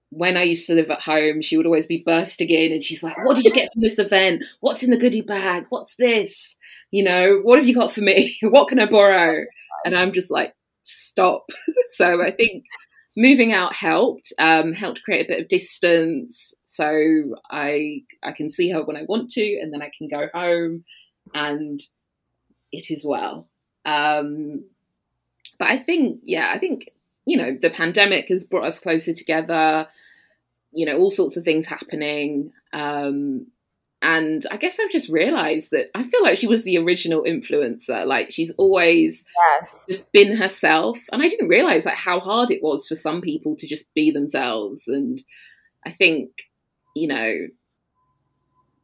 When 0.10 0.38
I 0.38 0.44
used 0.44 0.68
to 0.68 0.76
live 0.76 0.92
at 0.92 1.02
home, 1.02 1.42
she 1.42 1.58
would 1.58 1.66
always 1.66 1.88
be 1.88 2.04
bursting 2.06 2.50
in 2.50 2.72
and 2.72 2.84
she's 2.84 3.04
like, 3.04 3.18
What 3.26 3.36
did 3.36 3.46
you 3.46 3.52
get 3.52 3.74
from 3.74 3.82
this 3.82 3.98
event? 3.98 4.46
What's 4.60 4.84
in 4.84 4.92
the 4.92 4.98
goodie 4.98 5.22
bag? 5.22 5.66
What's 5.70 5.96
this? 5.96 6.56
You 6.92 7.04
know, 7.04 7.40
what 7.42 7.58
have 7.58 7.68
you 7.68 7.74
got 7.74 7.92
for 7.92 8.02
me? 8.02 8.38
what 8.44 8.68
can 8.68 8.80
I 8.80 8.86
borrow? 8.86 9.44
And 9.86 9.96
I'm 9.96 10.12
just 10.12 10.30
like, 10.30 10.54
Stop. 10.84 11.50
so 11.90 12.22
I 12.22 12.32
think 12.32 12.64
moving 13.18 13.54
out 13.54 13.76
helped, 13.76 14.32
um, 14.38 14.74
helped 14.74 15.04
create 15.04 15.26
a 15.26 15.28
bit 15.28 15.42
of 15.42 15.48
distance. 15.48 16.54
So 16.72 17.36
I 17.50 18.02
I 18.24 18.32
can 18.32 18.52
see 18.52 18.70
her 18.72 18.84
when 18.84 18.98
I 18.98 19.04
want 19.08 19.30
to, 19.32 19.60
and 19.62 19.74
then 19.74 19.82
I 19.82 19.92
can 19.96 20.08
go 20.08 20.28
home 20.34 20.84
and 21.34 21.80
it 22.72 22.92
is 22.92 23.06
well. 23.06 23.48
Um, 23.86 24.66
but 25.60 25.70
I 25.70 25.78
think, 25.78 26.22
yeah, 26.24 26.52
I 26.54 26.60
think, 26.60 26.90
you 27.26 27.38
know, 27.38 27.58
the 27.60 27.70
pandemic 27.70 28.28
has 28.30 28.46
brought 28.46 28.66
us 28.66 28.80
closer 28.80 29.14
together, 29.14 29.88
you 30.72 30.86
know, 30.86 30.98
all 30.98 31.12
sorts 31.12 31.38
of 31.38 31.44
things 31.44 31.68
happening. 31.68 32.52
Um, 32.74 33.48
and 34.02 34.46
I 34.52 34.58
guess 34.58 34.80
I've 34.80 34.92
just 34.92 35.10
realized 35.10 35.72
that 35.72 35.86
I 35.96 36.04
feel 36.04 36.22
like 36.24 36.38
she 36.38 36.48
was 36.48 36.66
the 36.66 36.78
original 36.78 37.24
influencer. 37.24 38.06
Like 38.06 38.32
she's 38.32 38.52
always 38.58 39.24
yes. 39.62 39.86
just 39.88 40.12
been 40.12 40.36
herself. 40.36 40.98
And 41.12 41.24
I 41.24 41.30
didn't 41.30 41.48
realize 41.48 41.86
like 41.86 41.96
how 41.96 42.20
hard 42.20 42.52
it 42.52 42.62
was 42.62 42.86
for 42.86 42.98
some 42.98 43.22
people 43.22 43.56
to 43.56 43.66
just 43.66 43.94
be 43.94 44.12
themselves. 44.12 44.90
And 44.90 45.24
I 45.86 45.92
think, 45.92 46.32
you 46.96 47.08
know, 47.08 47.48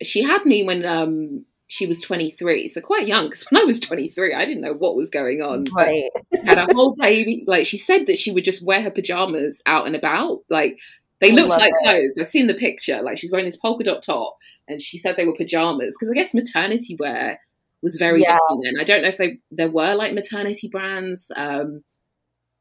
she 0.02 0.24
had 0.24 0.46
me 0.46 0.64
when 0.64 0.86
um 0.86 1.46
she 1.70 1.86
was 1.86 2.02
23, 2.02 2.68
so 2.68 2.82
quite 2.82 3.08
young. 3.08 3.28
Because 3.28 3.46
when 3.50 3.62
I 3.62 3.64
was 3.64 3.80
23, 3.80 4.34
I 4.34 4.44
didn't 4.44 4.64
know 4.64 4.74
what 4.74 4.96
was 4.96 5.10
going 5.12 5.42
on. 5.42 5.66
Right. 5.72 6.10
had 6.44 6.58
a 6.58 6.66
whole 6.66 6.96
baby. 7.00 7.44
Like 7.46 7.68
she 7.68 7.78
said 7.78 8.08
that 8.08 8.18
she 8.18 8.32
would 8.32 8.44
just 8.44 8.66
wear 8.66 8.82
her 8.82 8.90
pajamas 8.90 9.62
out 9.68 9.86
and 9.86 9.96
about. 9.96 10.40
Like 10.50 10.80
they 11.22 11.32
looked 11.32 11.52
like 11.52 11.72
it. 11.72 11.84
clothes. 11.84 12.18
I've 12.20 12.28
seen 12.28 12.48
the 12.48 12.56
picture. 12.56 13.02
Like 13.04 13.20
she's 13.20 13.32
wearing 13.32 13.46
this 13.46 13.56
polka 13.56 13.84
dot 13.84 14.02
top, 14.02 14.36
and 14.68 14.82
she 14.82 14.98
said 14.98 15.16
they 15.16 15.28
were 15.28 15.36
pajamas. 15.36 15.96
Because 15.96 16.12
I 16.12 16.16
guess 16.16 16.34
maternity 16.34 16.98
wear 17.00 17.40
was 17.84 17.98
very 17.98 18.22
yeah. 18.22 18.34
different 18.34 18.64
then. 18.64 18.82
I 18.82 18.84
don't 18.84 19.04
know 19.04 19.10
if 19.10 19.18
they 19.18 19.38
there 19.52 19.70
were 19.70 19.94
like 19.94 20.14
maternity 20.14 20.70
brands. 20.70 21.32
Um, 21.36 21.84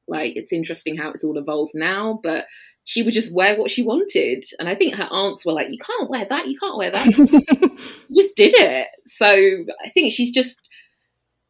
like 0.07 0.37
it's 0.37 0.53
interesting 0.53 0.99
how 0.99 1.11
it's 1.13 1.25
all 1.25 1.39
evolved 1.39 1.73
now, 1.75 2.21
but 2.23 2.45
she 2.89 3.03
would 3.03 3.13
just 3.13 3.35
wear 3.35 3.55
what 3.59 3.71
she 3.71 3.83
wanted. 3.83 4.47
And 4.59 4.67
I 4.67 4.75
think 4.75 4.95
her 4.95 5.09
aunts 5.11 5.45
were 5.45 5.53
like, 5.53 5.67
You 5.69 5.77
can't 5.77 6.09
wear 6.09 6.25
that, 6.25 6.47
you 6.47 6.57
can't 6.59 6.79
wear 6.79 6.91
that. 6.91 7.07
just 8.15 8.35
did 8.35 8.55
it. 8.55 8.87
So 9.07 9.27
I 9.27 9.91
think 9.91 10.11
she's 10.11 10.33
just 10.33 10.59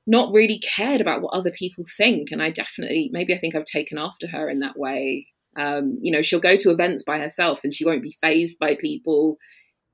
not 0.05 0.33
really 0.33 0.59
cared 0.59 1.01
about 1.01 1.23
what 1.23 1.35
other 1.35 1.53
people 1.53 1.85
think. 1.97 2.33
And 2.33 2.43
I 2.43 2.51
definitely, 2.51 3.09
maybe 3.13 3.33
I 3.33 3.39
think 3.39 3.55
I've 3.55 3.65
taken 3.65 3.99
after 3.99 4.27
her 4.27 4.51
in 4.51 4.59
that 4.61 4.77
way. 4.77 5.29
Um, 5.57 5.97
you 6.01 6.11
know, 6.11 6.23
she'll 6.23 6.41
go 6.41 6.57
to 6.57 6.71
events 6.71 7.05
by 7.05 7.19
herself 7.19 7.61
and 7.63 7.73
she 7.73 7.85
won't 7.85 8.03
be 8.03 8.17
phased 8.21 8.59
by 8.59 8.75
people, 8.75 9.37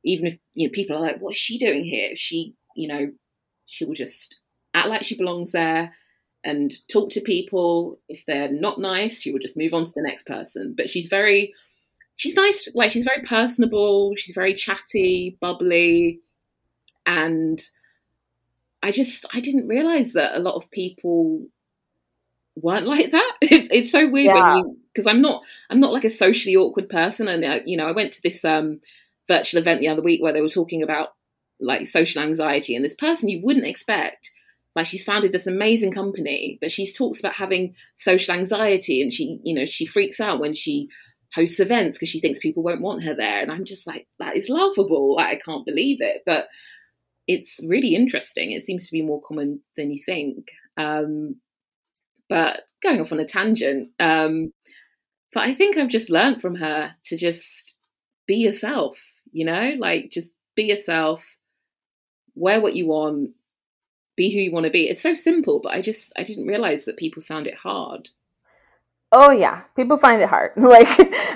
even 0.02 0.24
if, 0.24 0.38
you 0.54 0.66
know, 0.66 0.72
people 0.72 0.96
are 0.96 1.02
like, 1.02 1.18
What 1.20 1.32
is 1.32 1.38
she 1.38 1.58
doing 1.58 1.84
here? 1.84 2.12
She, 2.14 2.54
you 2.74 2.88
know, 2.88 3.08
she 3.66 3.84
will 3.84 3.92
just 3.92 4.40
act 4.72 4.88
like 4.88 5.02
she 5.02 5.14
belongs 5.14 5.52
there 5.52 5.92
and 6.44 6.72
talk 6.88 7.10
to 7.10 7.20
people. 7.20 7.98
If 8.08 8.24
they're 8.26 8.50
not 8.50 8.78
nice, 8.78 9.20
she 9.20 9.32
will 9.32 9.40
just 9.40 9.56
move 9.56 9.74
on 9.74 9.86
to 9.86 9.92
the 9.94 10.02
next 10.02 10.26
person. 10.26 10.74
But 10.76 10.90
she's 10.90 11.08
very, 11.08 11.54
she's 12.16 12.36
nice, 12.36 12.68
like 12.74 12.90
she's 12.90 13.04
very 13.04 13.22
personable, 13.22 14.14
she's 14.16 14.34
very 14.34 14.54
chatty, 14.54 15.36
bubbly. 15.40 16.20
And 17.06 17.62
I 18.82 18.92
just, 18.92 19.24
I 19.32 19.40
didn't 19.40 19.68
realize 19.68 20.12
that 20.12 20.36
a 20.36 20.40
lot 20.40 20.56
of 20.56 20.70
people 20.70 21.46
weren't 22.56 22.86
like 22.86 23.10
that. 23.10 23.32
It's, 23.40 23.68
it's 23.70 23.92
so 23.92 24.08
weird 24.08 24.36
yeah. 24.36 24.54
when 24.54 24.58
you, 24.58 24.76
because 24.92 25.06
I'm 25.06 25.22
not, 25.22 25.42
I'm 25.70 25.80
not 25.80 25.92
like 25.92 26.04
a 26.04 26.10
socially 26.10 26.56
awkward 26.56 26.88
person. 26.88 27.26
And, 27.26 27.44
uh, 27.44 27.60
you 27.64 27.76
know, 27.76 27.86
I 27.86 27.92
went 27.92 28.12
to 28.12 28.22
this 28.22 28.44
um, 28.44 28.80
virtual 29.26 29.60
event 29.60 29.80
the 29.80 29.88
other 29.88 30.02
week 30.02 30.22
where 30.22 30.32
they 30.32 30.40
were 30.40 30.48
talking 30.48 30.82
about 30.82 31.14
like 31.60 31.86
social 31.86 32.22
anxiety 32.22 32.74
and 32.74 32.84
this 32.84 32.96
person 32.96 33.28
you 33.28 33.40
wouldn't 33.42 33.66
expect 33.66 34.32
like 34.74 34.86
she's 34.86 35.04
founded 35.04 35.32
this 35.32 35.46
amazing 35.46 35.92
company 35.92 36.58
but 36.60 36.72
she 36.72 36.90
talks 36.90 37.20
about 37.20 37.34
having 37.34 37.74
social 37.96 38.34
anxiety 38.34 39.00
and 39.00 39.12
she 39.12 39.38
you 39.42 39.54
know 39.54 39.66
she 39.66 39.86
freaks 39.86 40.20
out 40.20 40.40
when 40.40 40.54
she 40.54 40.88
hosts 41.34 41.60
events 41.60 41.98
because 41.98 42.08
she 42.08 42.20
thinks 42.20 42.38
people 42.38 42.62
won't 42.62 42.80
want 42.80 43.02
her 43.02 43.14
there. 43.14 43.42
And 43.42 43.50
i'm 43.50 43.64
just 43.64 43.86
like 43.86 44.06
that 44.18 44.36
is 44.36 44.48
laughable. 44.48 45.16
Like, 45.16 45.36
i 45.36 45.40
can't 45.44 45.66
believe 45.66 45.98
it. 46.00 46.22
But 46.24 46.46
it's 47.26 47.60
really 47.66 47.94
interesting. 47.94 48.52
It 48.52 48.64
seems 48.64 48.86
to 48.86 48.92
be 48.92 49.02
more 49.02 49.20
common 49.20 49.62
than 49.76 49.90
you 49.90 50.02
think. 50.04 50.48
Um, 50.76 51.36
but 52.28 52.60
going 52.82 53.00
off 53.00 53.12
on 53.12 53.20
a 53.20 53.26
tangent 53.26 53.90
um, 54.00 54.52
but 55.32 55.42
i 55.42 55.54
think 55.54 55.76
i've 55.76 55.88
just 55.88 56.10
learned 56.10 56.40
from 56.40 56.56
her 56.56 56.94
to 57.04 57.16
just 57.16 57.76
be 58.26 58.36
yourself 58.36 58.98
you 59.34 59.44
know? 59.44 59.74
Like 59.78 60.10
just 60.10 60.30
be 60.54 60.64
yourself 60.64 61.36
wear 62.36 62.60
what 62.60 62.74
you 62.74 62.86
want 62.86 63.30
be 64.16 64.32
who 64.32 64.40
you 64.40 64.52
want 64.52 64.66
to 64.66 64.70
be. 64.70 64.88
It's 64.88 65.00
so 65.00 65.14
simple, 65.14 65.60
but 65.62 65.72
I 65.72 65.82
just 65.82 66.12
I 66.16 66.22
didn't 66.22 66.46
realize 66.46 66.84
that 66.84 66.96
people 66.96 67.22
found 67.22 67.46
it 67.46 67.56
hard. 67.56 68.10
Oh 69.16 69.30
yeah, 69.30 69.62
people 69.76 69.96
find 69.96 70.20
it 70.20 70.28
hard. 70.28 70.52
Like 70.56 70.88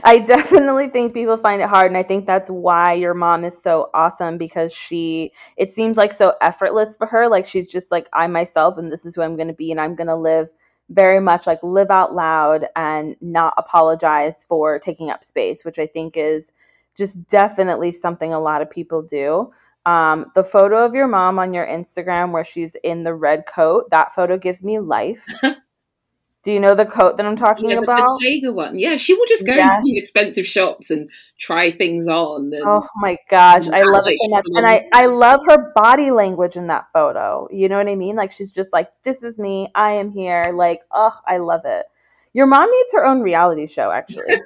I 0.05 0.19
definitely 0.19 0.89
think 0.89 1.15
people 1.15 1.37
find 1.37 1.63
it 1.63 1.69
hard 1.69 1.91
and 1.91 1.97
I 1.97 2.03
think 2.03 2.27
that's 2.27 2.51
why 2.51 2.95
your 2.95 3.15
mom 3.15 3.45
is 3.45 3.61
so 3.61 3.91
awesome 3.95 4.39
because 4.39 4.73
she 4.73 5.33
it 5.57 5.73
seems 5.73 5.97
like 5.97 6.13
so 6.13 6.35
effortless 6.41 6.97
for 6.97 7.07
her. 7.07 7.29
Like 7.29 7.47
she's 7.47 7.69
just 7.69 7.91
like 7.91 8.09
I 8.13 8.27
myself 8.27 8.79
and 8.79 8.91
this 8.91 9.07
is 9.07 9.15
who 9.15 9.23
I'm 9.23 9.37
going 9.37 9.49
to 9.49 9.55
be 9.55 9.71
and 9.71 9.81
I'm 9.81 9.95
going 9.95 10.09
to 10.09 10.17
live 10.17 10.49
very 10.91 11.21
much 11.21 11.47
like 11.47 11.63
live 11.63 11.91
out 11.91 12.15
loud 12.15 12.67
and 12.75 13.17
not 13.21 13.55
apologize 13.57 14.45
for 14.49 14.79
taking 14.79 15.11
up 15.11 15.25
space, 15.25 15.65
which 15.65 15.79
I 15.79 15.87
think 15.87 16.17
is 16.17 16.53
just 16.97 17.29
definitely 17.29 17.93
something 17.93 18.33
a 18.33 18.41
lot 18.41 18.63
of 18.63 18.71
people 18.71 19.03
do. 19.03 19.53
Um, 19.89 20.31
the 20.35 20.45
photo 20.45 20.85
of 20.85 20.95
your 20.95 21.09
mom 21.09 21.39
on 21.39 21.55
your 21.55 21.67
Instagram 21.67 22.31
where 22.31 22.45
she's 22.45 22.77
in 22.85 23.05
the 23.05 23.15
red 23.15 23.47
coat, 23.47 23.89
that 23.91 24.15
photo 24.15 24.37
gives 24.37 24.63
me 24.63 24.79
life. 24.79 25.23
Do 26.45 26.53
you 26.53 26.61
know 26.61 26.75
the 26.75 26.85
coat 26.85 27.17
that 27.17 27.25
I'm 27.25 27.37
talking 27.37 27.71
yeah, 27.71 27.79
about? 27.79 27.97
The 27.97 28.19
Bottega 28.21 28.53
one. 28.53 28.79
Yeah, 28.79 28.97
she 28.97 29.15
will 29.15 29.25
just 29.27 29.47
go 29.47 29.55
yes. 29.55 29.77
into 29.77 29.85
these 29.85 29.99
expensive 29.99 30.47
shops 30.47 30.91
and 30.91 31.11
try 31.39 31.73
things 31.73 32.07
on. 32.07 32.53
And, 32.53 32.63
oh 32.67 32.87
my 32.97 33.17
gosh, 33.31 33.67
I 33.69 33.83
love 33.83 34.05
it 34.07 34.19
so 34.21 34.29
much, 34.29 34.45
and 34.55 34.67
I 34.67 34.87
I 34.93 35.07
love 35.07 35.41
her 35.49 35.73
body 35.75 36.11
language 36.11 36.57
in 36.57 36.67
that 36.67 36.87
photo. 36.93 37.49
You 37.51 37.69
know 37.69 37.79
what 37.79 37.89
I 37.89 37.95
mean? 37.97 38.15
Like 38.15 38.33
she's 38.33 38.53
just 38.53 38.73
like, 38.73 38.91
"This 39.05 39.23
is 39.23 39.39
me. 39.39 39.71
I 39.75 39.93
am 39.93 40.11
here." 40.11 40.53
Like, 40.55 40.81
oh, 40.91 41.15
I 41.27 41.39
love 41.39 41.63
it. 41.65 41.87
Your 42.35 42.47
mom 42.47 42.71
needs 42.71 42.93
her 42.93 43.05
own 43.05 43.21
reality 43.21 43.67
show, 43.67 43.91
actually. 43.91 44.37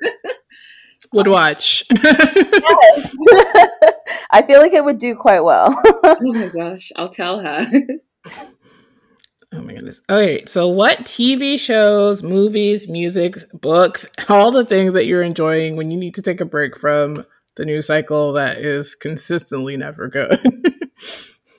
would 1.12 1.28
watch. 1.28 1.84
yes. 2.02 3.14
I 4.30 4.42
feel 4.42 4.60
like 4.60 4.72
it 4.72 4.84
would 4.84 4.98
do 4.98 5.14
quite 5.14 5.40
well. 5.40 5.74
oh 6.04 6.32
my 6.32 6.48
gosh, 6.48 6.90
I'll 6.96 7.08
tell 7.08 7.40
her. 7.40 7.66
Oh 9.54 9.60
my 9.60 9.74
goodness. 9.74 10.00
Okay, 10.08 10.44
so 10.46 10.66
what 10.66 11.00
TV 11.00 11.60
shows, 11.60 12.22
movies, 12.22 12.88
music, 12.88 13.36
books, 13.52 14.06
all 14.28 14.50
the 14.50 14.64
things 14.64 14.94
that 14.94 15.04
you're 15.04 15.22
enjoying 15.22 15.76
when 15.76 15.90
you 15.90 15.98
need 15.98 16.14
to 16.14 16.22
take 16.22 16.40
a 16.40 16.46
break 16.46 16.78
from 16.78 17.26
the 17.56 17.66
news 17.66 17.86
cycle 17.86 18.32
that 18.32 18.58
is 18.58 18.94
consistently 18.94 19.76
never 19.76 20.08
good? 20.08 20.40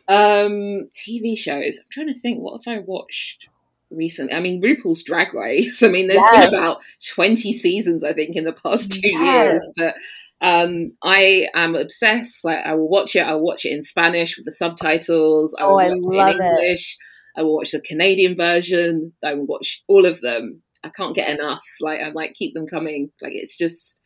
um, 0.07 0.89
TV 0.91 1.37
shows. 1.37 1.77
I'm 1.77 1.85
trying 1.91 2.11
to 2.11 2.19
think 2.19 2.41
what 2.41 2.63
have 2.65 2.77
I 2.77 2.79
watched 2.79 3.47
recently? 3.91 4.33
I 4.33 4.39
mean, 4.39 4.59
RuPaul's 4.59 5.03
Drag 5.03 5.31
Race. 5.31 5.83
I 5.83 5.87
mean, 5.89 6.07
there's 6.07 6.17
yes. 6.17 6.45
been 6.47 6.55
about 6.55 6.77
20 7.13 7.53
seasons, 7.53 8.03
I 8.03 8.13
think, 8.13 8.35
in 8.35 8.45
the 8.45 8.53
past 8.53 8.91
two 8.91 9.07
yes. 9.07 9.51
years. 9.51 9.73
But 9.77 9.95
um, 10.43 10.91
I 11.01 11.47
am 11.55 11.73
obsessed. 11.75 12.45
Like, 12.45 12.59
I 12.63 12.75
will 12.75 12.89
watch 12.89 13.15
it. 13.15 13.21
I'll 13.21 13.41
watch 13.41 13.65
it 13.65 13.71
in 13.71 13.83
Spanish 13.83 14.37
with 14.37 14.45
the 14.45 14.51
subtitles. 14.51 15.55
I 15.57 15.63
oh, 15.63 15.77
I 15.77 15.87
love 15.87 16.33
it 16.33 16.35
in 16.35 16.41
English. 16.41 16.97
It 16.99 17.03
I 17.35 17.43
will 17.43 17.55
watch 17.55 17.71
the 17.71 17.81
Canadian 17.81 18.35
version. 18.35 19.13
I 19.23 19.33
will 19.33 19.45
watch 19.45 19.83
all 19.87 20.05
of 20.05 20.21
them. 20.21 20.61
I 20.83 20.89
can't 20.89 21.15
get 21.15 21.29
enough. 21.29 21.63
Like 21.79 21.99
I 22.01 22.09
like 22.09 22.33
keep 22.33 22.53
them 22.53 22.67
coming. 22.67 23.11
Like 23.21 23.33
it's 23.33 23.57
just 23.57 23.97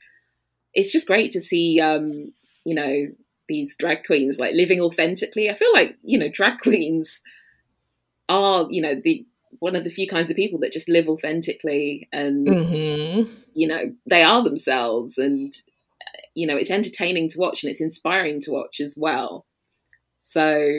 it's 0.73 0.91
just 0.91 1.07
great 1.07 1.31
to 1.31 1.41
see 1.41 1.79
um, 1.81 2.33
you 2.63 2.75
know, 2.75 3.07
these 3.47 3.75
drag 3.75 4.03
queens 4.05 4.39
like 4.39 4.53
living 4.53 4.79
authentically. 4.79 5.49
I 5.49 5.53
feel 5.53 5.73
like, 5.73 5.97
you 6.01 6.19
know, 6.19 6.29
drag 6.31 6.59
queens 6.61 7.21
are, 8.29 8.67
you 8.69 8.81
know, 8.81 8.95
the 9.01 9.25
one 9.59 9.75
of 9.75 9.83
the 9.83 9.89
few 9.89 10.07
kinds 10.07 10.29
of 10.29 10.35
people 10.35 10.59
that 10.59 10.71
just 10.71 10.89
live 10.89 11.07
authentically 11.07 12.07
and 12.11 12.47
mm-hmm. 12.47 13.31
you 13.53 13.67
know, 13.67 13.79
they 14.05 14.21
are 14.21 14.43
themselves 14.43 15.17
and 15.17 15.53
you 16.37 16.45
know, 16.45 16.55
it's 16.55 16.69
entertaining 16.69 17.27
to 17.29 17.39
watch 17.39 17.63
and 17.63 17.71
it's 17.71 17.81
inspiring 17.81 18.39
to 18.41 18.51
watch 18.51 18.79
as 18.79 18.95
well. 18.95 19.47
So 20.21 20.71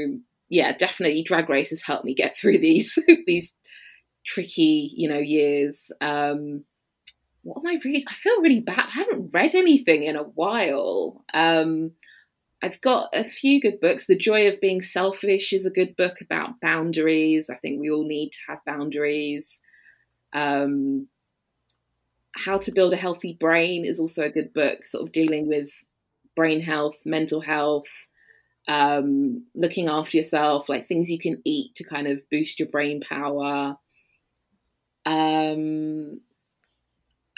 yeah, 0.48 0.76
definitely 0.76 1.24
Drag 1.24 1.48
Race 1.48 1.70
has 1.70 1.82
helped 1.82 2.04
me 2.04 2.14
get 2.14 2.36
through 2.40 2.58
these 2.58 2.96
these 3.26 3.52
tricky, 4.24 4.92
you 4.94 5.08
know, 5.08 5.18
years. 5.18 5.90
Um, 6.00 6.64
what 7.42 7.58
am 7.58 7.66
I 7.66 7.80
reading? 7.84 8.04
I 8.08 8.14
feel 8.14 8.40
really 8.40 8.60
bad. 8.60 8.86
I 8.86 8.90
haven't 8.90 9.30
read 9.32 9.56
anything 9.56 10.04
in 10.04 10.14
a 10.14 10.22
while. 10.22 11.24
Um, 11.34 11.90
I've 12.62 12.80
got 12.80 13.08
a 13.12 13.24
few 13.24 13.60
good 13.60 13.80
books. 13.80 14.06
The 14.06 14.16
Joy 14.16 14.46
of 14.46 14.60
Being 14.60 14.80
Selfish 14.80 15.52
is 15.52 15.66
a 15.66 15.70
good 15.70 15.96
book 15.96 16.20
about 16.20 16.60
boundaries. 16.60 17.50
I 17.50 17.56
think 17.56 17.80
we 17.80 17.90
all 17.90 18.06
need 18.06 18.30
to 18.30 18.38
have 18.48 18.64
boundaries. 18.64 19.60
Um, 20.32 21.08
How 22.44 22.58
to 22.58 22.72
Build 22.72 22.92
a 22.92 22.96
Healthy 22.96 23.36
Brain 23.38 23.84
is 23.84 23.98
also 23.98 24.22
a 24.22 24.30
good 24.30 24.52
book, 24.52 24.84
sort 24.84 25.04
of 25.04 25.12
dealing 25.12 25.48
with 25.48 25.70
brain 26.36 26.60
health, 26.60 26.96
mental 27.04 27.40
health 27.40 27.88
um, 28.68 29.46
looking 29.54 29.88
after 29.88 30.16
yourself, 30.16 30.68
like 30.68 30.86
things 30.86 31.10
you 31.10 31.18
can 31.18 31.40
eat 31.44 31.74
to 31.76 31.84
kind 31.84 32.06
of 32.06 32.20
boost 32.30 32.60
your 32.60 32.68
brain 32.68 33.00
power. 33.00 33.78
Um, 35.06 36.20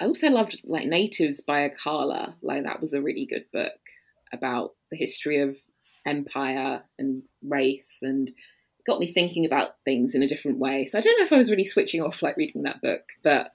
I 0.00 0.06
also 0.06 0.28
loved 0.28 0.62
like 0.64 0.86
Natives 0.86 1.40
by 1.40 1.68
Akala. 1.68 2.34
Like 2.42 2.64
that 2.64 2.82
was 2.82 2.92
a 2.92 3.00
really 3.00 3.26
good 3.26 3.44
book 3.52 3.78
about 4.32 4.74
the 4.90 4.96
history 4.96 5.40
of 5.40 5.56
empire 6.04 6.82
and 6.98 7.22
race 7.42 7.98
and 8.02 8.30
got 8.86 8.98
me 8.98 9.06
thinking 9.06 9.46
about 9.46 9.76
things 9.84 10.16
in 10.16 10.22
a 10.22 10.28
different 10.28 10.58
way. 10.58 10.84
So 10.84 10.98
I 10.98 11.00
don't 11.00 11.16
know 11.18 11.24
if 11.24 11.32
I 11.32 11.36
was 11.36 11.50
really 11.50 11.64
switching 11.64 12.02
off 12.02 12.22
like 12.22 12.36
reading 12.36 12.64
that 12.64 12.82
book, 12.82 13.02
but 13.22 13.52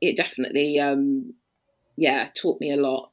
it 0.00 0.16
definitely 0.16 0.78
um 0.78 1.34
yeah, 1.96 2.28
taught 2.34 2.60
me 2.60 2.72
a 2.72 2.76
lot. 2.76 3.10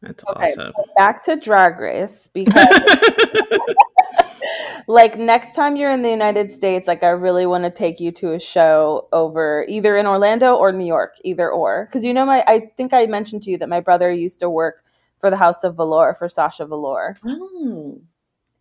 That's 0.00 0.24
okay, 0.28 0.46
awesome. 0.46 0.72
Back 0.96 1.24
to 1.24 1.36
Drag 1.36 1.78
Race 1.78 2.28
because, 2.32 2.54
like, 4.88 5.16
next 5.16 5.54
time 5.54 5.76
you're 5.76 5.92
in 5.92 6.02
the 6.02 6.10
United 6.10 6.50
States, 6.50 6.88
like, 6.88 7.04
I 7.04 7.10
really 7.10 7.46
want 7.46 7.64
to 7.64 7.70
take 7.70 8.00
you 8.00 8.10
to 8.12 8.32
a 8.32 8.40
show 8.40 9.08
over 9.12 9.64
either 9.68 9.96
in 9.96 10.06
Orlando 10.06 10.56
or 10.56 10.72
New 10.72 10.84
York, 10.84 11.14
either 11.22 11.48
or. 11.48 11.86
Because 11.86 12.04
you 12.04 12.12
know, 12.12 12.26
my 12.26 12.42
I 12.46 12.72
think 12.76 12.92
I 12.92 13.06
mentioned 13.06 13.42
to 13.44 13.50
you 13.50 13.58
that 13.58 13.68
my 13.68 13.80
brother 13.80 14.10
used 14.10 14.40
to 14.40 14.50
work 14.50 14.82
for 15.18 15.30
the 15.30 15.36
House 15.36 15.62
of 15.62 15.76
Velour 15.76 16.14
for 16.14 16.28
Sasha 16.28 16.66
Velour. 16.66 17.14
Oh. 17.24 18.00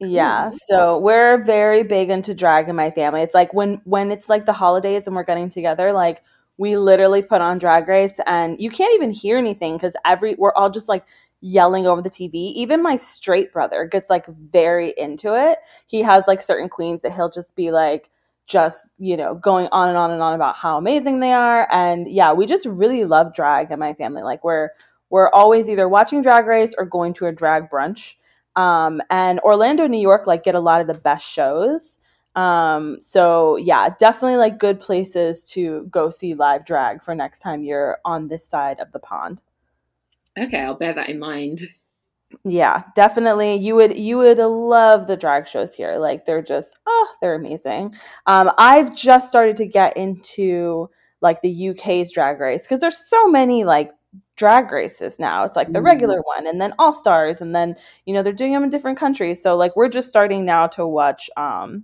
Yeah, 0.02 0.48
mm-hmm. 0.48 0.56
so 0.66 0.98
we're 0.98 1.44
very 1.44 1.84
big 1.84 2.10
into 2.10 2.34
drag 2.34 2.68
in 2.68 2.76
my 2.76 2.90
family. 2.90 3.22
It's 3.22 3.36
like 3.36 3.54
when 3.54 3.82
when 3.84 4.12
it's 4.12 4.30
like 4.30 4.46
the 4.46 4.54
holidays 4.54 5.06
and 5.06 5.16
we're 5.16 5.24
getting 5.24 5.50
together, 5.50 5.94
like 5.94 6.24
we 6.58 6.76
literally 6.76 7.22
put 7.22 7.42
on 7.42 7.60
drag 7.60 7.88
race 7.88 8.20
and 8.26 8.60
you 8.60 8.70
can't 8.72 8.94
even 8.96 9.12
hear 9.12 9.38
anything 9.38 9.76
because 9.78 9.96
every 10.04 10.36
we're 10.36 10.54
all 10.54 10.72
just 10.72 10.90
like 10.90 11.06
yelling 11.40 11.86
over 11.86 12.02
the 12.02 12.10
TV. 12.10 12.34
Even 12.34 12.82
my 12.82 12.96
straight 12.96 13.54
brother 13.54 13.86
gets 13.86 14.10
like 14.10 14.26
very 14.28 14.94
into 14.98 15.36
it. 15.36 15.60
He 15.86 16.02
has 16.02 16.24
like 16.28 16.42
certain 16.42 16.70
queens 16.70 17.04
that 17.04 17.14
he'll 17.14 17.30
just 17.30 17.56
be 17.56 17.72
like, 17.72 18.10
just 18.48 18.90
you 18.98 19.16
know 19.16 19.36
going 19.36 19.70
on 19.72 19.88
and 19.88 19.98
on 19.98 20.12
and 20.12 20.22
on 20.22 20.34
about 20.34 20.58
how 20.58 20.78
amazing 20.78 21.20
they 21.20 21.32
are 21.32 21.68
and 21.72 22.12
yeah 22.12 22.34
we 22.34 22.46
just 22.46 22.66
really 22.66 23.06
love 23.06 23.34
drag 23.34 23.72
in 23.72 23.80
my 23.80 23.94
family 23.94 24.24
like 24.24 24.44
we're 24.44 24.70
we're 25.10 25.30
always 25.30 25.70
either 25.70 25.88
watching 25.88 26.22
drag 26.22 26.48
race 26.48 26.76
or 26.78 26.86
going 26.86 27.14
to 27.14 27.28
a 27.28 27.32
drag 27.32 27.70
brunch 27.70 28.16
um, 28.56 29.02
and 29.10 29.40
orlando 29.42 29.88
new 29.88 30.02
york 30.02 30.28
like 30.28 30.44
get 30.44 30.56
a 30.56 30.60
lot 30.60 30.82
of 30.82 30.88
the 30.88 31.00
best 31.02 31.26
shows 31.26 31.98
um, 32.36 32.98
so 33.02 33.58
yeah 33.58 33.90
definitely 34.00 34.38
like 34.38 34.58
good 34.58 34.80
places 34.80 35.44
to 35.44 35.88
go 35.92 36.10
see 36.10 36.34
live 36.34 36.66
drag 36.66 37.04
for 37.04 37.14
next 37.14 37.40
time 37.40 37.64
you're 37.64 37.98
on 38.06 38.28
this 38.28 38.48
side 38.48 38.80
of 38.80 38.92
the 38.92 39.00
pond 39.00 39.42
Okay, 40.38 40.60
I'll 40.60 40.76
bear 40.76 40.94
that 40.94 41.10
in 41.10 41.20
mind. 41.20 41.62
Yeah, 42.46 42.84
definitely. 42.96 43.56
You 43.56 43.76
would 43.76 43.98
you 43.98 44.18
would 44.18 44.38
love 44.38 45.08
the 45.08 45.18
drag 45.18 45.48
shows 45.48 45.76
here. 45.76 45.98
Like 45.98 46.26
they're 46.26 46.42
just 46.42 46.80
oh, 46.86 47.08
they're 47.22 47.36
amazing. 47.36 47.94
Um, 48.26 48.50
I've 48.58 48.96
just 48.96 49.28
started 49.28 49.58
to 49.58 49.66
get 49.66 49.98
into 49.98 50.90
like 51.20 51.42
the 51.42 51.70
UK's 51.70 52.12
drag 52.12 52.40
race 52.40 52.62
because 52.62 52.80
there's 52.80 52.98
so 52.98 53.28
many 53.28 53.66
like 53.66 53.92
drag 54.36 54.72
races 54.72 55.20
now. 55.20 55.44
It's 55.44 55.56
like 55.56 55.72
the 55.72 55.82
regular 55.82 56.20
mm. 56.20 56.26
one 56.26 56.48
and 56.48 56.60
then 56.60 56.74
all 56.80 56.94
stars 56.94 57.42
and 57.42 57.56
then 57.56 57.76
you 58.06 58.14
know 58.14 58.24
they're 58.24 58.34
doing 58.34 58.54
them 58.54 58.64
in 58.64 58.70
different 58.70 58.98
countries. 58.98 59.42
So 59.42 59.56
like 59.56 59.76
we're 59.76 59.90
just 59.90 60.10
starting 60.10 60.46
now 60.46 60.68
to 60.68 60.86
watch 60.86 61.30
um 61.38 61.84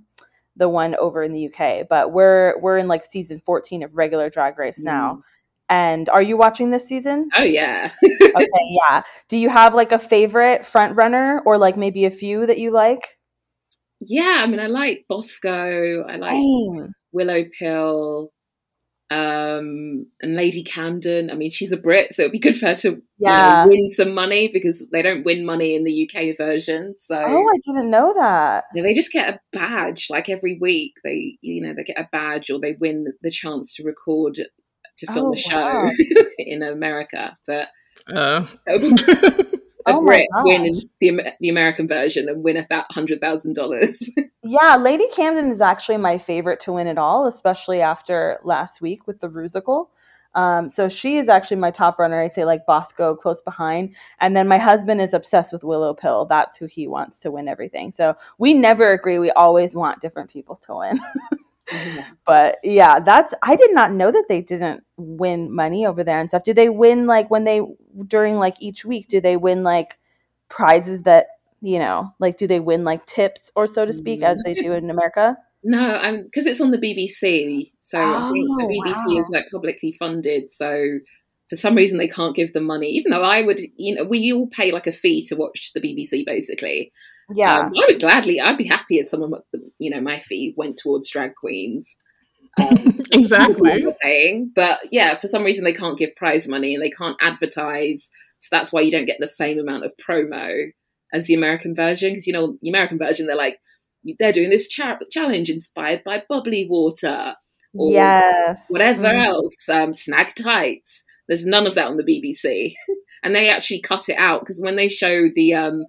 the 0.55 0.67
one 0.67 0.95
over 0.95 1.23
in 1.23 1.33
the 1.33 1.53
UK, 1.53 1.87
but 1.87 2.11
we're 2.11 2.59
we're 2.59 2.77
in 2.77 2.87
like 2.87 3.03
season 3.03 3.41
14 3.45 3.83
of 3.83 3.95
regular 3.95 4.29
drag 4.29 4.57
race 4.57 4.79
now. 4.79 5.15
Mm. 5.15 5.21
And 5.69 6.09
are 6.09 6.21
you 6.21 6.37
watching 6.37 6.71
this 6.71 6.87
season? 6.87 7.29
Oh 7.35 7.43
yeah. 7.43 7.91
okay, 8.03 8.47
yeah. 8.89 9.03
Do 9.27 9.37
you 9.37 9.49
have 9.49 9.75
like 9.75 9.91
a 9.91 9.99
favorite 9.99 10.65
front 10.65 10.95
runner 10.95 11.41
or 11.45 11.57
like 11.57 11.77
maybe 11.77 12.05
a 12.05 12.11
few 12.11 12.45
that 12.45 12.57
you 12.57 12.71
like? 12.71 13.17
Yeah, 13.99 14.41
I 14.43 14.47
mean 14.47 14.59
I 14.59 14.67
like 14.67 15.05
Bosco, 15.09 16.03
I 16.07 16.15
like 16.15 16.31
Same. 16.31 16.93
Willow 17.11 17.43
Pill, 17.59 18.31
um, 19.09 20.05
and 20.21 20.35
Lady 20.35 20.63
Camden. 20.63 21.31
I 21.31 21.35
mean, 21.35 21.51
she's 21.51 21.71
a 21.71 21.77
Brit, 21.77 22.13
so 22.13 22.23
it'd 22.23 22.31
be 22.31 22.39
good 22.39 22.57
for 22.57 22.67
her 22.67 22.75
to 22.75 23.01
yeah. 23.19 23.63
you 23.63 23.69
know, 23.69 23.75
win 23.75 23.89
some 23.89 24.13
money 24.13 24.49
because 24.51 24.85
they 24.91 25.01
don't 25.01 25.25
win 25.25 25.45
money 25.45 25.75
in 25.75 25.83
the 25.83 26.09
UK 26.09 26.37
version. 26.37 26.95
So 26.99 27.15
oh, 27.15 27.45
I 27.47 27.59
didn't 27.65 27.89
know 27.89 28.13
that. 28.17 28.65
They 28.75 28.93
just 28.93 29.11
get 29.11 29.33
a 29.33 29.39
badge 29.53 30.07
like 30.09 30.29
every 30.29 30.57
week. 30.59 30.93
They 31.03 31.37
you 31.41 31.65
know 31.65 31.73
they 31.73 31.83
get 31.83 31.99
a 31.99 32.09
badge 32.11 32.49
or 32.49 32.59
they 32.59 32.75
win 32.79 33.07
the 33.21 33.31
chance 33.31 33.75
to 33.75 33.83
record 33.83 34.39
to 34.97 35.07
film 35.13 35.27
oh, 35.27 35.33
a 35.33 35.37
show 35.37 35.55
wow. 35.55 35.91
in 36.37 36.61
America, 36.61 37.37
but 37.47 37.69
uh. 38.13 38.45
a 38.67 38.79
oh 39.87 40.03
Brit 40.03 40.27
win 40.43 40.81
the 40.99 41.33
the 41.39 41.49
American 41.49 41.87
version 41.87 42.29
and 42.29 42.43
win 42.43 42.57
a 42.57 42.85
hundred 42.91 43.21
thousand 43.21 43.55
dollars. 43.55 44.09
yeah, 44.43 44.75
Lady 44.75 45.07
Camden 45.15 45.49
is 45.49 45.61
actually 45.61 45.97
my 45.97 46.17
favorite 46.17 46.59
to 46.61 46.73
win 46.73 46.87
it 46.87 46.97
all, 46.97 47.27
especially 47.27 47.81
after 47.81 48.39
last 48.43 48.81
week 48.81 49.07
with 49.07 49.19
the 49.19 49.29
Rusical. 49.29 49.87
Um, 50.35 50.69
so 50.69 50.87
she 50.87 51.17
is 51.17 51.29
actually 51.29 51.57
my 51.57 51.71
top 51.71 51.97
runner. 51.97 52.21
I'd 52.21 52.33
say 52.33 52.45
like 52.45 52.67
Bosco 52.67 53.15
close 53.15 53.41
behind. 53.41 53.95
And 54.19 54.37
then 54.37 54.47
my 54.47 54.59
husband 54.59 55.01
is 55.01 55.13
obsessed 55.13 55.51
with 55.51 55.63
Willow 55.63 55.95
Pill. 55.95 56.25
That's 56.25 56.57
who 56.57 56.67
he 56.67 56.87
wants 56.87 57.19
to 57.21 57.31
win 57.31 57.47
everything. 57.47 57.91
So 57.91 58.15
we 58.37 58.53
never 58.53 58.91
agree. 58.91 59.17
We 59.17 59.31
always 59.31 59.73
want 59.75 59.99
different 59.99 60.29
people 60.29 60.57
to 60.67 60.75
win. 60.75 60.99
But 62.25 62.57
yeah, 62.63 62.99
that's 62.99 63.33
I 63.43 63.55
did 63.55 63.73
not 63.73 63.91
know 63.91 64.11
that 64.11 64.25
they 64.29 64.41
didn't 64.41 64.83
win 64.95 65.51
money 65.51 65.85
over 65.85 66.03
there 66.03 66.19
and 66.19 66.29
stuff. 66.29 66.43
Do 66.43 66.53
they 66.53 66.69
win 66.69 67.07
like 67.07 67.29
when 67.29 67.43
they 67.43 67.61
during 68.07 68.37
like 68.37 68.55
each 68.59 68.85
week? 68.85 69.07
Do 69.07 69.21
they 69.21 69.37
win 69.37 69.63
like 69.63 69.97
prizes 70.49 71.03
that 71.03 71.27
you 71.61 71.79
know 71.79 72.13
like 72.19 72.37
do 72.37 72.47
they 72.47 72.59
win 72.59 72.83
like 72.83 73.05
tips 73.05 73.51
or 73.55 73.67
so 73.67 73.85
to 73.85 73.93
speak 73.93 74.21
as 74.21 74.41
they 74.43 74.53
do 74.53 74.73
in 74.73 74.89
America? 74.89 75.37
No, 75.63 75.79
I'm 75.79 76.23
because 76.23 76.45
it's 76.45 76.61
on 76.61 76.71
the 76.71 76.77
BBC. 76.77 77.73
So 77.81 77.99
oh, 77.99 78.29
I 78.29 78.31
think 78.31 78.47
the 78.47 78.63
oh, 78.63 78.67
BBC 78.67 79.15
wow. 79.15 79.21
is 79.21 79.29
like 79.33 79.45
publicly 79.51 79.91
funded. 79.99 80.51
So 80.51 80.99
for 81.49 81.55
some 81.55 81.75
reason 81.75 81.97
they 81.97 82.07
can't 82.07 82.35
give 82.35 82.53
them 82.53 82.65
money, 82.65 82.87
even 82.89 83.11
though 83.11 83.23
I 83.23 83.41
would, 83.41 83.59
you 83.75 83.95
know, 83.95 84.03
we 84.03 84.31
all 84.31 84.47
pay 84.47 84.71
like 84.71 84.87
a 84.87 84.91
fee 84.91 85.25
to 85.27 85.35
watch 85.35 85.71
the 85.73 85.81
BBC 85.81 86.25
basically. 86.25 86.91
Yeah, 87.33 87.57
um, 87.57 87.73
I 87.77 87.85
would 87.87 87.99
gladly. 87.99 88.39
I'd 88.39 88.57
be 88.57 88.67
happy 88.67 88.99
if 88.99 89.07
someone, 89.07 89.33
you 89.79 89.89
know, 89.89 89.99
my 89.99 90.19
fee 90.19 90.53
went 90.55 90.77
towards 90.77 91.09
drag 91.09 91.35
queens. 91.35 91.97
Um, 92.67 92.99
exactly. 93.11 93.85
Paying, 94.01 94.51
but 94.55 94.79
yeah, 94.91 95.19
for 95.19 95.27
some 95.27 95.43
reason 95.43 95.63
they 95.63 95.73
can't 95.73 95.97
give 95.97 96.15
prize 96.15 96.47
money 96.47 96.73
and 96.73 96.83
they 96.83 96.89
can't 96.89 97.17
advertise, 97.21 98.09
so 98.39 98.49
that's 98.51 98.73
why 98.73 98.81
you 98.81 98.91
don't 98.91 99.05
get 99.05 99.17
the 99.19 99.27
same 99.27 99.59
amount 99.59 99.85
of 99.85 99.95
promo 99.97 100.71
as 101.13 101.27
the 101.27 101.33
American 101.33 101.75
version. 101.75 102.11
Because 102.11 102.27
you 102.27 102.33
know, 102.33 102.57
the 102.61 102.69
American 102.69 102.97
version, 102.97 103.27
they're 103.27 103.35
like, 103.35 103.59
they're 104.19 104.31
doing 104.31 104.49
this 104.49 104.67
cha- 104.67 104.99
challenge 105.11 105.49
inspired 105.49 106.03
by 106.03 106.23
bubbly 106.27 106.67
water, 106.69 107.35
or 107.73 107.91
yes, 107.91 108.65
whatever 108.69 109.03
mm. 109.03 109.25
else, 109.25 109.69
um, 109.69 109.93
snag 109.93 110.33
tights. 110.35 111.03
There's 111.27 111.45
none 111.45 111.67
of 111.67 111.75
that 111.75 111.87
on 111.87 111.97
the 111.97 112.03
BBC, 112.03 112.73
and 113.23 113.35
they 113.35 113.49
actually 113.49 113.81
cut 113.81 114.09
it 114.09 114.17
out 114.17 114.41
because 114.41 114.61
when 114.61 114.75
they 114.75 114.89
show 114.89 115.27
the 115.35 115.53
um, 115.53 115.85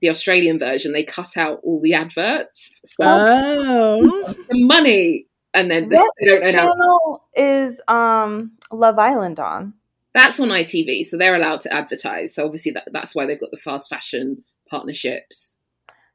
the 0.00 0.10
Australian 0.10 0.58
version, 0.58 0.92
they 0.92 1.04
cut 1.04 1.36
out 1.36 1.60
all 1.62 1.80
the 1.82 1.94
adverts. 1.94 2.80
So 2.84 3.04
oh, 3.04 4.34
the 4.48 4.64
money, 4.64 5.26
and 5.54 5.70
then 5.70 5.88
what 5.88 6.12
they 6.20 6.26
don't 6.26 6.50
channel 6.50 7.24
is 7.34 7.80
um, 7.88 8.52
Love 8.72 8.98
Island 8.98 9.40
on? 9.40 9.74
That's 10.14 10.40
on 10.40 10.48
ITV, 10.48 11.04
so 11.04 11.16
they're 11.16 11.36
allowed 11.36 11.60
to 11.62 11.72
advertise. 11.72 12.34
So 12.34 12.44
obviously 12.44 12.72
that, 12.72 12.88
that's 12.92 13.14
why 13.14 13.26
they've 13.26 13.40
got 13.40 13.50
the 13.50 13.58
fast 13.58 13.90
fashion 13.90 14.44
partnerships. 14.70 15.56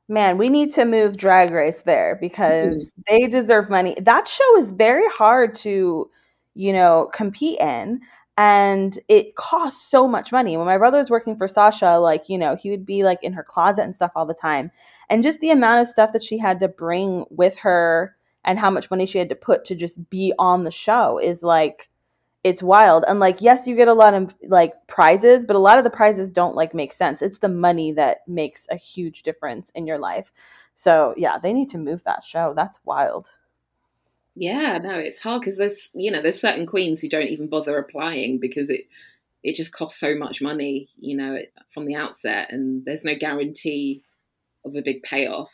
Man, 0.10 0.38
we 0.38 0.50
need 0.50 0.74
to 0.74 0.86
move 0.86 1.18
Drag 1.18 1.52
Race 1.52 1.84
there 1.84 2.18
because 2.20 2.86
mm-hmm. 2.86 3.02
they 3.08 3.28
deserve 3.28 3.70
money. 3.70 3.96
That 4.02 4.28
show 4.28 4.58
is 4.58 4.72
very 4.72 5.08
hard 5.10 5.56
to, 5.56 6.10
you 6.54 6.74
know, 6.74 7.10
compete 7.14 7.60
in 7.60 8.02
and 8.38 8.98
it 9.08 9.36
costs 9.36 9.90
so 9.90 10.08
much 10.08 10.32
money. 10.32 10.58
When 10.58 10.66
my 10.66 10.78
brother 10.78 10.98
was 10.98 11.10
working 11.10 11.36
for 11.36 11.48
Sasha, 11.48 12.00
like, 12.00 12.28
you 12.28 12.38
know, 12.38 12.56
he 12.56 12.72
would 12.72 12.86
be 12.86 13.04
like 13.04 13.24
in 13.24 13.34
her 13.34 13.44
closet 13.44 13.84
and 13.84 13.96
stuff 13.96 14.12
all 14.16 14.26
the 14.26 14.34
time. 14.34 14.72
And 15.10 15.24
just 15.24 15.42
the 15.42 15.52
amount 15.52 15.82
of 15.82 15.88
stuff 15.88 16.12
that 16.14 16.24
she 16.24 16.38
had 16.38 16.60
to 16.62 16.68
bring 16.68 17.26
with 17.30 17.58
her 17.60 18.16
and 18.44 18.60
how 18.60 18.70
much 18.70 18.90
money 18.90 19.06
she 19.06 19.18
had 19.18 19.30
to 19.30 19.36
put 19.36 19.66
to 19.66 19.76
just 19.76 20.10
be 20.10 20.34
on 20.40 20.64
the 20.64 20.72
show 20.72 21.18
is 21.18 21.44
like 21.44 21.90
it's 22.44 22.64
wild. 22.64 23.06
And 23.08 23.20
like, 23.20 23.42
yes, 23.42 23.68
you 23.68 23.76
get 23.76 23.88
a 23.88 23.94
lot 23.94 24.14
of 24.14 24.34
like 24.44 24.74
prizes, 24.88 25.46
but 25.46 25.56
a 25.56 25.60
lot 25.60 25.78
of 25.78 25.84
the 25.84 25.90
prizes 25.90 26.32
don't 26.32 26.56
like 26.56 26.74
make 26.74 26.92
sense. 26.92 27.22
It's 27.22 27.38
the 27.38 27.50
money 27.50 27.92
that 27.92 28.28
makes 28.28 28.68
a 28.72 28.76
huge 28.76 29.24
difference 29.24 29.70
in 29.76 29.86
your 29.86 30.00
life. 30.00 30.32
So 30.74 31.14
yeah, 31.18 31.38
they 31.38 31.54
need 31.54 31.70
to 31.70 31.78
move 31.78 32.04
that 32.04 32.24
show. 32.24 32.54
That's 32.56 32.80
wild. 32.84 33.30
Yeah, 34.36 34.80
no, 34.82 34.96
it's 34.96 35.22
hard 35.22 35.42
because 35.42 35.58
there's 35.58 35.90
you 35.94 36.10
know 36.10 36.22
there's 36.22 36.40
certain 36.40 36.66
queens 36.66 37.02
who 37.02 37.10
don't 37.10 37.28
even 37.28 37.48
bother 37.48 37.78
applying 37.78 38.40
because 38.40 38.70
it 38.70 38.86
it 39.44 39.56
just 39.56 39.74
costs 39.74 40.00
so 40.00 40.16
much 40.16 40.42
money, 40.42 40.88
you 40.96 41.18
know, 41.18 41.38
from 41.74 41.86
the 41.86 41.96
outset, 41.96 42.48
and 42.52 42.86
there's 42.86 43.04
no 43.04 43.16
guarantee 43.16 44.04
of 44.66 44.76
a 44.76 44.82
big 44.82 45.04
payoff. 45.04 45.52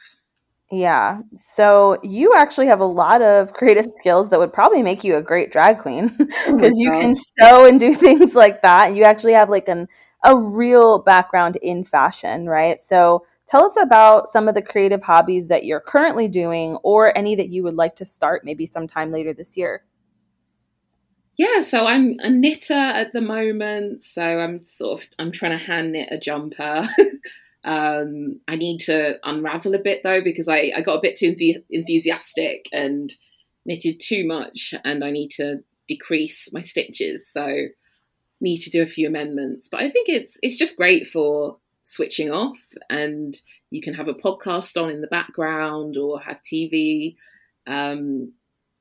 Yeah. 0.69 1.21
So 1.35 1.97
you 2.03 2.33
actually 2.35 2.67
have 2.67 2.81
a 2.81 2.85
lot 2.85 3.21
of 3.21 3.53
creative 3.53 3.87
skills 3.93 4.29
that 4.29 4.39
would 4.39 4.53
probably 4.53 4.83
make 4.83 5.03
you 5.03 5.15
a 5.15 5.21
great 5.21 5.51
drag 5.51 5.79
queen 5.79 6.09
because 6.17 6.47
oh 6.47 6.77
you 6.77 6.91
can 6.91 7.15
sew 7.15 7.65
and 7.65 7.79
do 7.79 7.93
things 7.95 8.35
like 8.35 8.61
that. 8.61 8.95
You 8.95 9.03
actually 9.03 9.33
have 9.33 9.49
like 9.49 9.67
an 9.67 9.87
a 10.23 10.35
real 10.35 10.99
background 10.99 11.57
in 11.61 11.83
fashion, 11.83 12.47
right? 12.47 12.79
So 12.79 13.23
tell 13.47 13.63
us 13.65 13.77
about 13.79 14.27
some 14.27 14.47
of 14.47 14.55
the 14.55 14.61
creative 14.61 15.03
hobbies 15.03 15.47
that 15.47 15.63
you're 15.63 15.79
currently 15.79 16.27
doing 16.27 16.75
or 16.83 17.15
any 17.17 17.35
that 17.35 17.49
you 17.49 17.63
would 17.63 17.75
like 17.75 17.95
to 17.97 18.05
start 18.05 18.43
maybe 18.43 18.65
sometime 18.65 19.11
later 19.11 19.33
this 19.33 19.55
year. 19.55 19.83
Yeah, 21.37 21.61
so 21.61 21.85
I'm 21.85 22.15
a 22.19 22.31
knitter 22.31 22.73
at 22.73 23.13
the 23.13 23.21
moment. 23.21 24.03
So 24.03 24.23
I'm 24.23 24.65
sort 24.65 25.01
of 25.01 25.07
I'm 25.19 25.31
trying 25.31 25.57
to 25.57 25.63
hand 25.63 25.91
knit 25.91 26.09
a 26.11 26.19
jumper. 26.19 26.83
Um, 27.67 28.39
I 28.47 28.55
need 28.55 28.79
to 28.85 29.15
unravel 29.23 29.75
a 29.75 29.79
bit 29.79 30.01
though 30.01 30.23
because 30.23 30.47
I, 30.47 30.71
I 30.73 30.81
got 30.81 30.95
a 30.95 31.01
bit 31.01 31.17
too 31.17 31.35
enthusiastic 31.69 32.69
and 32.71 33.13
knitted 33.65 33.99
too 33.99 34.25
much, 34.25 34.73
and 34.85 35.03
I 35.03 35.11
need 35.11 35.31
to 35.31 35.57
decrease 35.85 36.49
my 36.53 36.61
stitches. 36.61 37.29
So 37.29 37.67
need 38.39 38.59
to 38.59 38.69
do 38.69 38.81
a 38.81 38.87
few 38.87 39.07
amendments. 39.07 39.67
But 39.69 39.81
I 39.81 39.89
think 39.89 40.07
it's 40.07 40.37
it's 40.41 40.55
just 40.55 40.77
great 40.77 41.07
for 41.07 41.57
switching 41.83 42.31
off, 42.31 42.57
and 42.89 43.35
you 43.69 43.81
can 43.81 43.93
have 43.95 44.07
a 44.07 44.13
podcast 44.13 44.81
on 44.81 44.89
in 44.89 45.01
the 45.01 45.07
background 45.07 45.97
or 45.97 46.21
have 46.21 46.39
TV. 46.41 47.15
Um, 47.67 48.31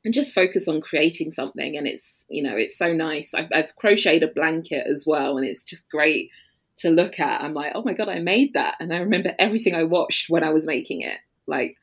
and 0.04 0.14
just 0.14 0.32
focus 0.32 0.68
on 0.68 0.80
creating 0.80 1.32
something 1.32 1.76
and 1.76 1.84
it's 1.84 2.24
you 2.28 2.40
know 2.40 2.56
it's 2.56 2.78
so 2.78 2.92
nice 2.92 3.34
I've, 3.34 3.48
I've 3.52 3.74
crocheted 3.74 4.22
a 4.22 4.28
blanket 4.28 4.86
as 4.88 5.04
well 5.04 5.36
and 5.36 5.44
it's 5.44 5.64
just 5.64 5.88
great 5.88 6.30
to 6.78 6.90
look 6.90 7.18
at. 7.20 7.42
I'm 7.42 7.54
like, 7.54 7.72
oh 7.74 7.82
my 7.82 7.94
god, 7.94 8.08
I 8.08 8.18
made 8.18 8.54
that, 8.54 8.76
and 8.80 8.92
I 8.92 8.98
remember 8.98 9.34
everything 9.38 9.74
I 9.74 9.84
watched 9.84 10.28
when 10.28 10.44
I 10.44 10.50
was 10.50 10.66
making 10.66 11.00
it. 11.00 11.18
Like, 11.46 11.76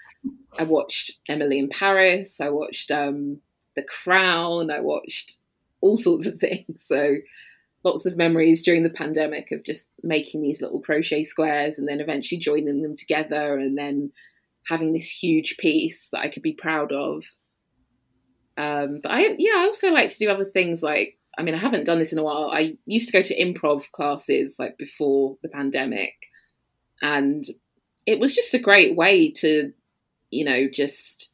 I 0.58 0.64
watched 0.64 1.14
Emily 1.28 1.60
in 1.60 1.70
Paris, 1.70 2.40
I 2.40 2.50
watched 2.50 2.92
um, 2.92 3.40
The 3.76 3.84
Crown, 3.84 4.72
I 4.72 4.80
watched 4.82 5.38
all 5.82 5.98
sorts 5.98 6.28
of 6.28 6.36
things. 6.40 6.84
So 6.86 7.16
lots 7.84 8.06
of 8.06 8.18
memories 8.18 8.64
during 8.64 8.84
the 8.84 8.90
pandemic 8.90 9.52
of 9.52 9.64
just 9.64 9.88
making 10.04 10.42
these 10.42 10.62
little 10.62 10.80
crochet 10.80 11.24
squares 11.24 11.78
and 11.78 11.88
then 11.88 12.00
eventually 12.00 12.40
joining 12.40 12.82
them 12.82 12.96
together 12.96 13.58
and 13.58 13.78
then 13.78 14.12
having 14.68 14.94
this 14.94 15.10
huge 15.10 15.58
piece 15.58 16.10
that 16.10 16.24
I 16.24 16.30
could 16.30 16.44
be 16.44 16.54
proud 16.54 16.92
of. 16.94 17.26
Um, 18.56 19.00
but 19.02 19.12
I, 19.12 19.36
yeah, 19.38 19.58
I 19.58 19.66
also 19.66 19.92
like 19.92 20.10
to 20.10 20.20
do 20.20 20.30
other 20.30 20.46
things 20.46 20.82
like 20.82 21.18
I 21.38 21.44
mean, 21.44 21.56
I 21.56 21.58
haven't 21.58 21.86
done 21.86 22.00
this 22.00 22.14
in 22.14 22.20
a 22.20 22.24
while. 22.24 22.52
I 22.52 22.78
used 22.86 23.10
to 23.10 23.18
go 23.18 23.24
to 23.24 23.40
improv 23.40 23.92
classes 23.92 24.56
like 24.60 24.78
before 24.78 25.38
the 25.42 25.50
pandemic, 25.50 26.14
and 27.02 27.44
it 28.06 28.20
was 28.20 28.36
just 28.36 28.54
a 28.54 28.60
great 28.60 28.96
way 28.96 29.32
to, 29.32 29.74
you 30.30 30.46
know, 30.46 30.68
just 30.72 31.30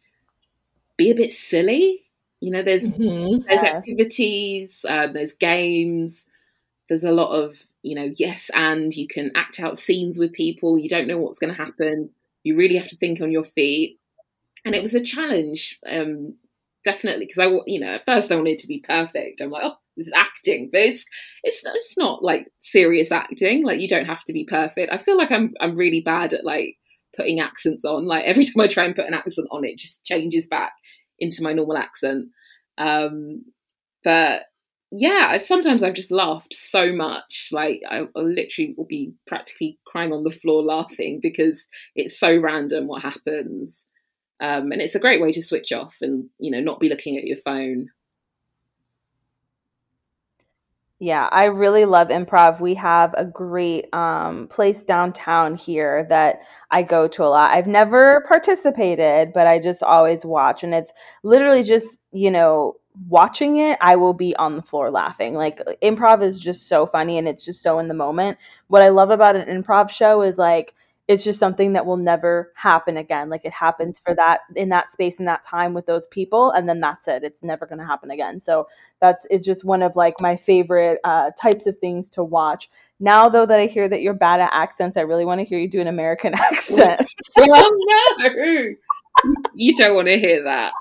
be 0.97 1.11
a 1.11 1.15
bit 1.15 1.33
silly. 1.33 2.05
You 2.39 2.51
know, 2.51 2.63
there's 2.63 2.89
mm-hmm. 2.89 3.43
there's 3.47 3.63
yeah. 3.63 3.73
activities, 3.73 4.85
uh, 4.87 5.07
there's 5.07 5.33
games, 5.33 6.25
there's 6.87 7.03
a 7.03 7.11
lot 7.11 7.31
of 7.31 7.55
you 7.81 7.95
know, 7.95 8.11
yes, 8.17 8.51
and 8.53 8.93
you 8.93 9.07
can 9.07 9.31
act 9.35 9.59
out 9.59 9.77
scenes 9.77 10.19
with 10.19 10.33
people. 10.33 10.77
You 10.77 10.89
don't 10.89 11.07
know 11.07 11.17
what's 11.17 11.39
going 11.39 11.53
to 11.53 11.61
happen. 11.61 12.09
You 12.43 12.57
really 12.57 12.75
have 12.75 12.89
to 12.89 12.97
think 12.97 13.21
on 13.21 13.31
your 13.31 13.43
feet, 13.43 13.99
and 14.65 14.75
it 14.75 14.81
was 14.81 14.93
a 14.93 15.01
challenge. 15.01 15.77
Um, 15.89 16.35
definitely 16.83 17.25
because 17.25 17.39
I, 17.39 17.47
you 17.65 17.79
know, 17.79 17.95
at 17.95 18.05
first 18.05 18.31
I 18.31 18.35
wanted 18.35 18.59
to 18.59 18.67
be 18.67 18.79
perfect. 18.79 19.41
I'm 19.41 19.49
like, 19.49 19.63
oh, 19.65 19.77
this 19.99 20.07
is 20.07 20.13
acting, 20.15 20.69
but 20.71 20.81
it's 20.81 21.05
it's 21.43 21.61
it's 21.65 21.97
not 21.97 22.23
like 22.23 22.47
serious 22.59 23.11
acting. 23.11 23.63
Like 23.63 23.79
you 23.79 23.87
don't 23.87 24.05
have 24.05 24.23
to 24.25 24.33
be 24.33 24.45
perfect. 24.45 24.91
I 24.91 24.97
feel 24.97 25.17
like 25.17 25.31
I'm 25.31 25.53
I'm 25.59 25.75
really 25.75 26.01
bad 26.01 26.33
at 26.33 26.45
like 26.45 26.77
putting 27.15 27.39
accents 27.39 27.85
on. 27.85 28.07
Like 28.07 28.25
every 28.25 28.43
time 28.45 28.61
I 28.61 28.67
try 28.67 28.85
and 28.85 28.95
put 28.95 29.07
an 29.07 29.13
accent 29.13 29.47
on, 29.51 29.65
it 29.65 29.77
just 29.77 30.03
changes 30.03 30.47
back 30.47 30.71
into 31.19 31.43
my 31.43 31.53
normal 31.53 31.77
accent. 31.77 32.29
Um, 32.77 33.43
but 34.03 34.43
yeah, 34.91 35.37
sometimes 35.37 35.83
I've 35.83 35.93
just 35.93 36.11
laughed 36.11 36.53
so 36.53 36.91
much. 36.91 37.49
Like 37.51 37.81
I, 37.89 38.07
I 38.15 38.19
literally 38.19 38.73
will 38.75 38.87
be 38.87 39.13
practically 39.27 39.77
crying 39.85 40.11
on 40.11 40.23
the 40.23 40.31
floor 40.31 40.63
laughing 40.63 41.19
because 41.21 41.67
it's 41.95 42.19
so 42.19 42.39
random 42.39 42.87
what 42.87 43.03
happens. 43.03 43.85
Um, 44.41 44.71
and 44.71 44.81
it's 44.81 44.95
a 44.95 44.99
great 44.99 45.21
way 45.21 45.33
to 45.33 45.43
switch 45.43 45.73
off 45.73 45.97
and 46.01 46.29
you 46.39 46.49
know 46.49 46.61
not 46.61 46.79
be 46.79 46.87
looking 46.87 47.17
at 47.17 47.25
your 47.25 47.37
phone 47.37 47.89
yeah, 50.99 51.29
I 51.31 51.45
really 51.45 51.85
love 51.85 52.09
improv. 52.09 52.59
We 52.59 52.75
have 52.75 53.13
a 53.17 53.23
great 53.23 53.93
um, 53.93 54.49
place 54.49 54.83
downtown 54.83 55.55
here 55.55 56.05
that 56.09 56.41
I 56.71 56.83
go 56.83 57.07
to 57.07 57.23
a 57.23 57.29
lot. 57.29 57.51
I've 57.51 57.67
never 57.67 58.25
participated, 58.27 59.31
but 59.33 59.47
I 59.47 59.59
just 59.59 59.81
always 59.81 60.25
watch. 60.25 60.61
And 60.61 60.73
it's 60.73 60.91
literally 61.23 61.63
just, 61.63 62.01
you 62.11 62.29
know, 62.29 62.75
watching 63.07 63.57
it, 63.57 63.77
I 63.79 63.95
will 63.95 64.13
be 64.13 64.35
on 64.35 64.57
the 64.57 64.61
floor 64.61 64.91
laughing. 64.91 65.35
Like 65.35 65.59
improv 65.81 66.21
is 66.21 66.37
just 66.37 66.67
so 66.67 66.85
funny 66.85 67.17
and 67.17 67.29
it's 67.29 67.45
just 67.45 67.63
so 67.63 67.79
in 67.79 67.87
the 67.87 67.93
moment. 67.93 68.37
What 68.67 68.81
I 68.81 68.89
love 68.89 69.09
about 69.09 69.37
an 69.37 69.47
improv 69.47 69.89
show 69.89 70.21
is 70.21 70.37
like, 70.37 70.75
it's 71.09 71.23
just 71.23 71.39
something 71.39 71.73
that 71.73 71.87
will 71.87 71.97
never 71.97 72.53
happen 72.53 72.95
again. 72.95 73.29
Like 73.29 73.43
it 73.43 73.51
happens 73.51 73.97
for 73.97 74.13
that 74.13 74.41
in 74.55 74.69
that 74.69 74.89
space 74.89 75.17
in 75.19 75.25
that 75.25 75.41
time 75.41 75.73
with 75.73 75.87
those 75.87 76.05
people, 76.05 76.51
and 76.51 76.69
then 76.69 76.79
that's 76.79 77.07
it. 77.07 77.23
It's 77.23 77.41
never 77.41 77.65
going 77.65 77.79
to 77.79 77.85
happen 77.85 78.11
again. 78.11 78.39
So 78.39 78.67
that's 79.01 79.25
it's 79.31 79.43
just 79.43 79.65
one 79.65 79.81
of 79.81 79.95
like 79.95 80.13
my 80.19 80.35
favorite 80.35 80.99
uh, 81.03 81.31
types 81.31 81.65
of 81.65 81.79
things 81.79 82.11
to 82.11 82.23
watch. 82.23 82.69
Now, 82.99 83.27
though, 83.27 83.47
that 83.47 83.59
I 83.59 83.65
hear 83.65 83.89
that 83.89 84.03
you're 84.03 84.13
bad 84.13 84.39
at 84.39 84.53
accents, 84.53 84.97
I 84.97 85.01
really 85.01 85.25
want 85.25 85.39
to 85.39 85.45
hear 85.45 85.57
you 85.57 85.67
do 85.67 85.81
an 85.81 85.87
American 85.87 86.33
accent. 86.37 87.01
oh 87.39 88.15
no! 88.19 88.75
you 89.53 89.75
don't 89.75 89.95
want 89.95 90.07
to 90.07 90.17
hear 90.17 90.43
that. 90.43 90.73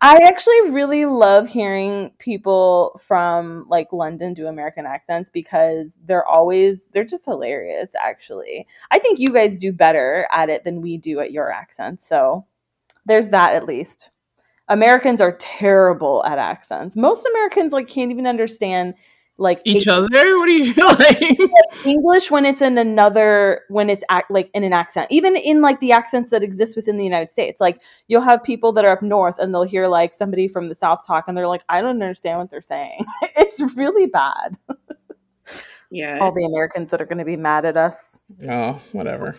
I 0.00 0.18
actually 0.24 0.70
really 0.70 1.06
love 1.06 1.48
hearing 1.48 2.12
people 2.18 3.00
from 3.04 3.66
like 3.68 3.92
London 3.92 4.34
do 4.34 4.46
American 4.46 4.86
accents 4.86 5.30
because 5.30 5.98
they're 6.04 6.26
always 6.26 6.86
they're 6.92 7.04
just 7.04 7.24
hilarious 7.24 7.94
actually. 7.94 8.66
I 8.90 8.98
think 8.98 9.18
you 9.18 9.32
guys 9.32 9.58
do 9.58 9.72
better 9.72 10.28
at 10.30 10.48
it 10.48 10.64
than 10.64 10.80
we 10.80 10.96
do 10.98 11.20
at 11.20 11.32
your 11.32 11.50
accents. 11.50 12.06
So 12.06 12.46
there's 13.06 13.28
that 13.30 13.54
at 13.54 13.66
least. 13.66 14.10
Americans 14.68 15.20
are 15.20 15.36
terrible 15.38 16.22
at 16.24 16.38
accents. 16.38 16.94
Most 16.94 17.26
Americans 17.26 17.72
like 17.72 17.88
can't 17.88 18.10
even 18.10 18.26
understand 18.26 18.94
like 19.38 19.60
each 19.64 19.86
English. 19.86 20.10
other. 20.12 20.36
What 20.38 20.48
are 20.48 20.52
you 20.52 20.74
feel 20.74 20.88
like? 20.88 21.22
English 21.86 22.30
when 22.30 22.44
it's 22.44 22.60
in 22.60 22.76
another 22.76 23.62
when 23.68 23.88
it's 23.88 24.04
act 24.08 24.30
like 24.30 24.50
in 24.54 24.64
an 24.64 24.72
accent, 24.72 25.06
even 25.10 25.36
in 25.36 25.62
like 25.62 25.80
the 25.80 25.92
accents 25.92 26.30
that 26.30 26.42
exist 26.42 26.76
within 26.76 26.96
the 26.96 27.04
United 27.04 27.30
States. 27.30 27.60
Like 27.60 27.80
you'll 28.08 28.22
have 28.22 28.42
people 28.42 28.72
that 28.72 28.84
are 28.84 28.90
up 28.90 29.02
north 29.02 29.38
and 29.38 29.54
they'll 29.54 29.62
hear 29.62 29.86
like 29.88 30.14
somebody 30.14 30.48
from 30.48 30.68
the 30.68 30.74
south 30.74 31.06
talk 31.06 31.24
and 31.28 31.36
they're 31.36 31.48
like, 31.48 31.62
I 31.68 31.80
don't 31.80 31.90
understand 31.90 32.38
what 32.38 32.50
they're 32.50 32.60
saying. 32.60 33.04
it's 33.36 33.76
really 33.76 34.06
bad. 34.06 34.58
Yeah, 35.90 36.18
all 36.20 36.32
the 36.32 36.44
Americans 36.44 36.90
that 36.90 37.00
are 37.00 37.06
going 37.06 37.18
to 37.18 37.24
be 37.24 37.36
mad 37.36 37.64
at 37.64 37.78
us. 37.78 38.20
Oh, 38.46 38.78
whatever. 38.92 39.34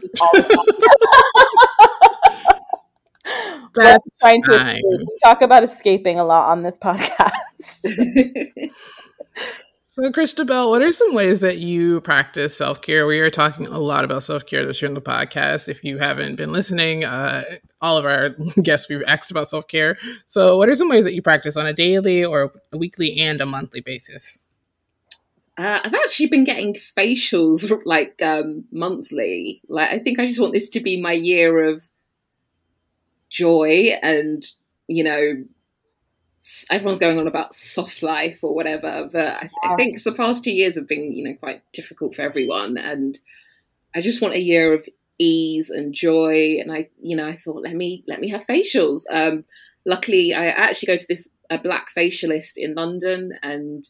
That's 3.75 4.07
trying 4.19 4.41
to 4.43 4.51
escape. 4.51 4.83
We 4.83 5.17
talk 5.23 5.43
about 5.43 5.63
escaping 5.63 6.19
a 6.19 6.25
lot 6.25 6.49
on 6.51 6.63
this 6.63 6.79
podcast. 6.79 7.85
So, 10.01 10.09
Kristabel, 10.13 10.69
what 10.69 10.81
are 10.81 10.93
some 10.93 11.13
ways 11.13 11.39
that 11.41 11.57
you 11.57 11.99
practice 11.99 12.55
self 12.55 12.81
care? 12.81 13.05
We 13.05 13.19
are 13.19 13.29
talking 13.29 13.67
a 13.67 13.79
lot 13.79 14.05
about 14.05 14.23
self 14.23 14.45
care 14.45 14.65
this 14.65 14.81
year 14.81 14.87
on 14.87 14.95
the 14.95 15.01
podcast. 15.01 15.67
If 15.67 15.83
you 15.83 15.97
haven't 15.97 16.37
been 16.37 16.53
listening, 16.53 17.03
uh, 17.03 17.43
all 17.81 17.97
of 17.97 18.05
our 18.05 18.29
guests 18.63 18.87
we've 18.87 19.03
asked 19.07 19.29
about 19.29 19.49
self 19.49 19.67
care. 19.67 19.97
So, 20.25 20.55
what 20.55 20.69
are 20.69 20.75
some 20.77 20.87
ways 20.87 21.03
that 21.03 21.15
you 21.15 21.21
practice 21.21 21.57
on 21.57 21.67
a 21.67 21.73
daily 21.73 22.23
or 22.23 22.53
a 22.71 22.77
weekly 22.77 23.19
and 23.19 23.41
a 23.41 23.45
monthly 23.45 23.81
basis? 23.81 24.39
Uh, 25.57 25.81
I've 25.83 25.93
actually 25.93 26.27
been 26.27 26.45
getting 26.45 26.77
facials 26.97 27.69
like 27.83 28.21
um, 28.21 28.63
monthly. 28.71 29.61
Like, 29.67 29.91
I 29.91 29.99
think 29.99 30.17
I 30.17 30.27
just 30.27 30.39
want 30.39 30.53
this 30.53 30.69
to 30.69 30.79
be 30.79 31.01
my 31.01 31.11
year 31.11 31.61
of 31.61 31.83
joy 33.29 33.89
and 34.01 34.45
you 34.87 35.03
know 35.03 35.43
everyone's 36.69 36.99
going 36.99 37.19
on 37.19 37.27
about 37.27 37.53
soft 37.53 38.01
life 38.01 38.39
or 38.41 38.55
whatever, 38.55 39.09
but 39.11 39.27
I, 39.27 39.41
yes. 39.41 39.51
I, 39.63 39.75
think 39.75 40.03
the 40.03 40.13
past 40.13 40.43
two 40.43 40.53
years 40.53 40.75
have 40.75 40.87
been, 40.87 41.11
you 41.11 41.23
know, 41.23 41.35
quite 41.35 41.61
difficult 41.73 42.15
for 42.15 42.21
everyone. 42.21 42.77
And 42.77 43.19
I 43.95 44.01
just 44.01 44.21
want 44.21 44.35
a 44.35 44.41
year 44.41 44.73
of 44.73 44.87
ease 45.19 45.69
and 45.69 45.93
joy. 45.93 46.57
And 46.59 46.71
I, 46.71 46.89
you 47.01 47.15
know, 47.15 47.27
I 47.27 47.35
thought, 47.35 47.61
let 47.61 47.75
me 47.75 48.03
let 48.07 48.19
me 48.19 48.29
have 48.29 48.47
facials. 48.47 49.03
Um, 49.09 49.43
luckily, 49.85 50.33
I 50.33 50.47
actually 50.47 50.87
go 50.87 50.97
to 50.97 51.07
this 51.07 51.29
a 51.49 51.57
black 51.57 51.87
facialist 51.97 52.53
in 52.55 52.75
London, 52.75 53.33
and 53.43 53.87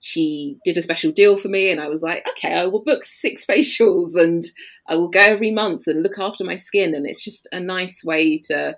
she 0.00 0.58
did 0.64 0.76
a 0.76 0.82
special 0.82 1.10
deal 1.10 1.36
for 1.36 1.48
me. 1.48 1.70
And 1.70 1.80
I 1.80 1.88
was 1.88 2.02
like, 2.02 2.24
okay, 2.30 2.54
I 2.54 2.66
will 2.66 2.82
book 2.84 3.04
six 3.04 3.44
facials, 3.48 4.14
and 4.14 4.44
I 4.88 4.96
will 4.96 5.08
go 5.08 5.20
every 5.20 5.50
month 5.50 5.86
and 5.86 6.02
look 6.02 6.18
after 6.18 6.44
my 6.44 6.56
skin. 6.56 6.94
And 6.94 7.06
it's 7.06 7.24
just 7.24 7.48
a 7.52 7.60
nice 7.60 8.04
way 8.04 8.38
to 8.44 8.76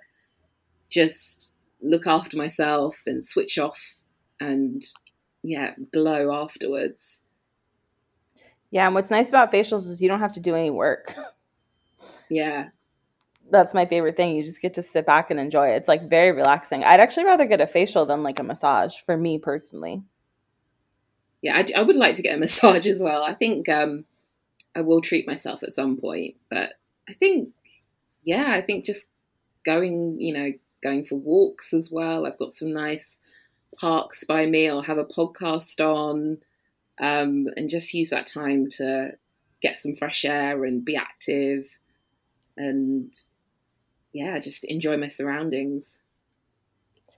just 0.90 1.50
look 1.84 2.06
after 2.06 2.36
myself 2.36 3.02
and 3.06 3.24
switch 3.24 3.58
off 3.58 3.96
and 4.40 4.82
yeah, 5.42 5.74
glow 5.92 6.34
afterwards. 6.34 7.18
Yeah, 8.70 8.86
and 8.86 8.94
what's 8.94 9.10
nice 9.10 9.28
about 9.28 9.52
facials 9.52 9.86
is 9.88 10.02
you 10.02 10.08
don't 10.08 10.20
have 10.20 10.32
to 10.32 10.40
do 10.40 10.54
any 10.54 10.70
work. 10.70 11.14
Yeah. 12.30 12.68
That's 13.50 13.74
my 13.74 13.86
favorite 13.86 14.16
thing. 14.16 14.36
You 14.36 14.42
just 14.42 14.62
get 14.62 14.74
to 14.74 14.82
sit 14.82 15.06
back 15.06 15.30
and 15.30 15.38
enjoy 15.38 15.68
it. 15.68 15.76
It's 15.76 15.88
like 15.88 16.08
very 16.08 16.32
relaxing. 16.32 16.82
I'd 16.82 17.00
actually 17.00 17.26
rather 17.26 17.44
get 17.44 17.60
a 17.60 17.66
facial 17.66 18.06
than 18.06 18.22
like 18.22 18.38
a 18.38 18.42
massage 18.42 18.98
for 19.00 19.16
me 19.16 19.38
personally. 19.38 20.02
Yeah, 21.42 21.58
I, 21.58 21.80
I 21.80 21.82
would 21.82 21.96
like 21.96 22.14
to 22.14 22.22
get 22.22 22.34
a 22.34 22.38
massage 22.40 22.86
as 22.86 23.00
well. 23.00 23.22
I 23.22 23.34
think 23.34 23.68
um, 23.68 24.06
I 24.74 24.80
will 24.80 25.02
treat 25.02 25.26
myself 25.26 25.62
at 25.62 25.74
some 25.74 25.98
point, 25.98 26.38
but 26.50 26.72
I 27.08 27.12
think, 27.12 27.50
yeah, 28.22 28.46
I 28.48 28.62
think 28.62 28.86
just 28.86 29.04
going, 29.64 30.16
you 30.18 30.32
know, 30.32 30.50
going 30.84 31.04
for 31.04 31.16
walks 31.16 31.72
as 31.72 31.90
well. 31.90 32.26
I've 32.26 32.38
got 32.38 32.54
some 32.54 32.72
nice 32.72 33.18
parks 33.76 34.22
by 34.22 34.46
me. 34.46 34.68
I'll 34.68 34.82
have 34.82 34.98
a 34.98 35.04
podcast 35.04 35.80
on 35.80 36.38
um, 37.00 37.48
and 37.56 37.68
just 37.68 37.92
use 37.92 38.10
that 38.10 38.26
time 38.28 38.70
to 38.72 39.12
get 39.60 39.78
some 39.78 39.96
fresh 39.96 40.24
air 40.24 40.64
and 40.64 40.84
be 40.84 40.94
active 40.94 41.66
and 42.56 43.12
yeah, 44.12 44.38
just 44.38 44.64
enjoy 44.64 44.96
my 44.96 45.08
surroundings. 45.08 45.98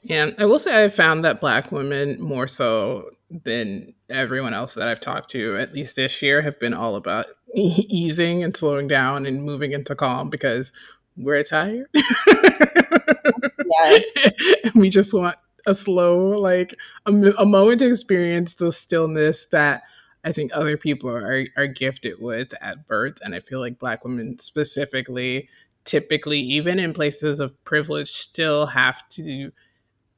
Yeah, 0.02 0.30
I 0.38 0.44
will 0.46 0.58
say 0.58 0.72
I've 0.72 0.94
found 0.94 1.24
that 1.24 1.40
Black 1.40 1.72
women 1.72 2.20
more 2.20 2.48
so 2.48 3.10
than 3.28 3.92
everyone 4.08 4.54
else 4.54 4.74
that 4.74 4.88
I've 4.88 5.00
talked 5.00 5.30
to, 5.30 5.56
at 5.58 5.74
least 5.74 5.96
this 5.96 6.22
year, 6.22 6.42
have 6.42 6.58
been 6.60 6.72
all 6.72 6.94
about 6.96 7.26
easing 7.54 8.44
and 8.44 8.56
slowing 8.56 8.88
down 8.88 9.26
and 9.26 9.42
moving 9.42 9.72
into 9.72 9.94
calm 9.94 10.30
because 10.30 10.72
we're 11.16 11.42
tired. 11.42 11.86
yeah. 11.94 13.98
we 14.74 14.90
just 14.90 15.12
want 15.12 15.36
a 15.66 15.74
slow, 15.74 16.30
like 16.30 16.74
a, 17.06 17.12
a 17.38 17.46
moment 17.46 17.80
to 17.80 17.88
experience 17.88 18.54
the 18.54 18.72
stillness 18.72 19.46
that 19.46 19.82
I 20.24 20.32
think 20.32 20.52
other 20.54 20.76
people 20.76 21.10
are, 21.10 21.44
are 21.56 21.66
gifted 21.66 22.20
with 22.20 22.54
at 22.60 22.86
birth. 22.86 23.18
And 23.22 23.34
I 23.34 23.40
feel 23.40 23.60
like 23.60 23.78
Black 23.78 24.04
women 24.04 24.38
specifically, 24.38 25.48
typically, 25.84 26.40
even 26.40 26.78
in 26.78 26.92
places 26.92 27.40
of 27.40 27.62
privilege, 27.64 28.12
still 28.12 28.66
have 28.66 29.08
to 29.10 29.52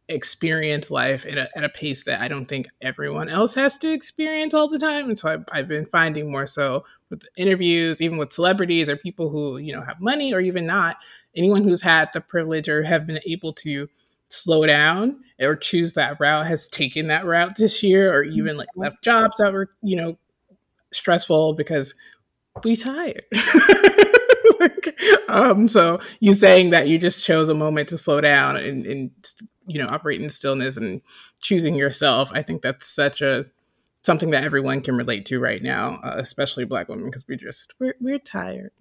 experience 0.08 0.90
life 0.90 1.26
at 1.26 1.36
a, 1.36 1.48
at 1.56 1.64
a 1.64 1.68
pace 1.68 2.04
that 2.04 2.20
I 2.20 2.28
don't 2.28 2.46
think 2.46 2.68
everyone 2.80 3.28
else 3.28 3.54
has 3.54 3.76
to 3.78 3.92
experience 3.92 4.54
all 4.54 4.68
the 4.68 4.78
time. 4.78 5.08
And 5.08 5.18
so 5.18 5.28
I've, 5.28 5.44
I've 5.52 5.68
been 5.68 5.86
finding 5.86 6.30
more 6.30 6.46
so 6.46 6.84
with 7.10 7.22
interviews, 7.36 8.00
even 8.00 8.16
with 8.18 8.32
celebrities 8.32 8.88
or 8.88 8.96
people 8.96 9.28
who, 9.28 9.58
you 9.58 9.72
know, 9.72 9.82
have 9.82 10.00
money 10.00 10.32
or 10.32 10.40
even 10.40 10.66
not, 10.66 10.96
anyone 11.36 11.62
who's 11.62 11.82
had 11.82 12.08
the 12.14 12.20
privilege 12.20 12.68
or 12.68 12.82
have 12.82 13.06
been 13.06 13.20
able 13.26 13.52
to 13.54 13.88
slow 14.28 14.66
down 14.66 15.20
or 15.40 15.56
choose 15.56 15.94
that 15.94 16.18
route 16.20 16.46
has 16.46 16.68
taken 16.68 17.08
that 17.08 17.24
route 17.24 17.56
this 17.56 17.82
year 17.82 18.12
or 18.12 18.24
even 18.24 18.56
like 18.56 18.68
mm-hmm. 18.68 18.82
left 18.82 19.02
jobs 19.02 19.36
that 19.38 19.52
were, 19.52 19.70
you 19.82 19.96
know, 19.96 20.18
stressful 20.92 21.54
because 21.54 21.94
we 22.64 22.76
tired. 22.76 23.24
um, 25.28 25.68
so 25.68 26.00
you 26.20 26.32
saying 26.32 26.70
that 26.70 26.88
you 26.88 26.98
just 26.98 27.24
chose 27.24 27.48
a 27.48 27.54
moment 27.54 27.88
to 27.90 27.98
slow 27.98 28.20
down 28.20 28.56
and, 28.56 28.86
and 28.86 29.10
you 29.68 29.80
know 29.80 29.88
operate 29.88 30.20
in 30.20 30.28
stillness 30.30 30.76
and 30.76 31.00
choosing 31.40 31.74
yourself 31.74 32.30
i 32.32 32.42
think 32.42 32.62
that's 32.62 32.86
such 32.88 33.20
a 33.20 33.46
something 34.02 34.30
that 34.30 34.44
everyone 34.44 34.80
can 34.80 34.96
relate 34.96 35.26
to 35.26 35.38
right 35.38 35.62
now 35.62 36.00
uh, 36.02 36.14
especially 36.18 36.64
black 36.64 36.88
women 36.88 37.06
because 37.06 37.26
we 37.28 37.36
just 37.36 37.74
we're, 37.78 37.94
we're 38.00 38.18
tired. 38.18 38.72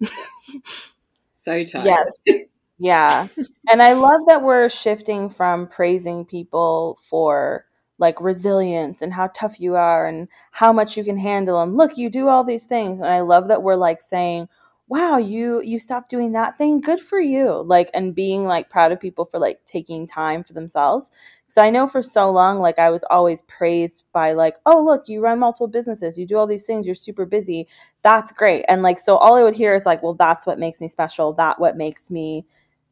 So 1.38 1.64
tired. 1.64 1.86
Yes. 1.86 2.46
Yeah. 2.78 3.28
And 3.70 3.80
i 3.80 3.94
love 3.94 4.20
that 4.26 4.42
we're 4.42 4.68
shifting 4.68 5.30
from 5.30 5.66
praising 5.68 6.24
people 6.24 6.98
for 7.02 7.64
like 7.98 8.20
resilience 8.20 9.02
and 9.02 9.12
how 9.12 9.28
tough 9.28 9.58
you 9.58 9.74
are 9.74 10.06
and 10.06 10.28
how 10.52 10.72
much 10.72 10.96
you 10.96 11.04
can 11.04 11.16
handle 11.16 11.60
and 11.60 11.76
look 11.76 11.96
you 11.96 12.10
do 12.10 12.28
all 12.28 12.44
these 12.44 12.66
things. 12.66 13.00
And 13.00 13.08
i 13.08 13.20
love 13.20 13.48
that 13.48 13.62
we're 13.62 13.76
like 13.76 14.02
saying 14.02 14.48
wow 14.88 15.18
you 15.18 15.60
you 15.62 15.78
stopped 15.78 16.10
doing 16.10 16.32
that 16.32 16.56
thing 16.56 16.80
good 16.80 17.00
for 17.00 17.20
you. 17.20 17.62
Like 17.62 17.90
and 17.94 18.14
being 18.14 18.44
like 18.44 18.70
proud 18.70 18.90
of 18.92 19.00
people 19.00 19.26
for 19.26 19.38
like 19.38 19.60
taking 19.66 20.06
time 20.06 20.42
for 20.44 20.54
themselves. 20.54 21.10
So 21.46 21.62
i 21.62 21.70
know 21.70 21.86
for 21.88 22.02
so 22.02 22.30
long 22.30 22.58
like 22.58 22.78
i 22.78 22.90
was 22.90 23.04
always 23.10 23.42
praised 23.42 24.04
by 24.12 24.32
like 24.32 24.56
oh 24.66 24.82
look 24.84 25.08
you 25.08 25.20
run 25.20 25.38
multiple 25.38 25.66
businesses 25.66 26.18
you 26.18 26.26
do 26.26 26.36
all 26.36 26.46
these 26.46 26.64
things 26.64 26.84
you're 26.86 26.94
super 26.94 27.24
busy 27.26 27.68
that's 28.02 28.32
great. 28.32 28.64
And 28.68 28.82
like 28.82 28.98
so 28.98 29.16
all 29.16 29.34
i 29.36 29.42
would 29.42 29.56
hear 29.56 29.74
is 29.74 29.86
like 29.86 30.02
well 30.02 30.14
that's 30.14 30.46
what 30.46 30.58
makes 30.58 30.80
me 30.80 30.88
special 30.88 31.32
that 31.34 31.58
what 31.60 31.76
makes 31.76 32.10
me 32.10 32.46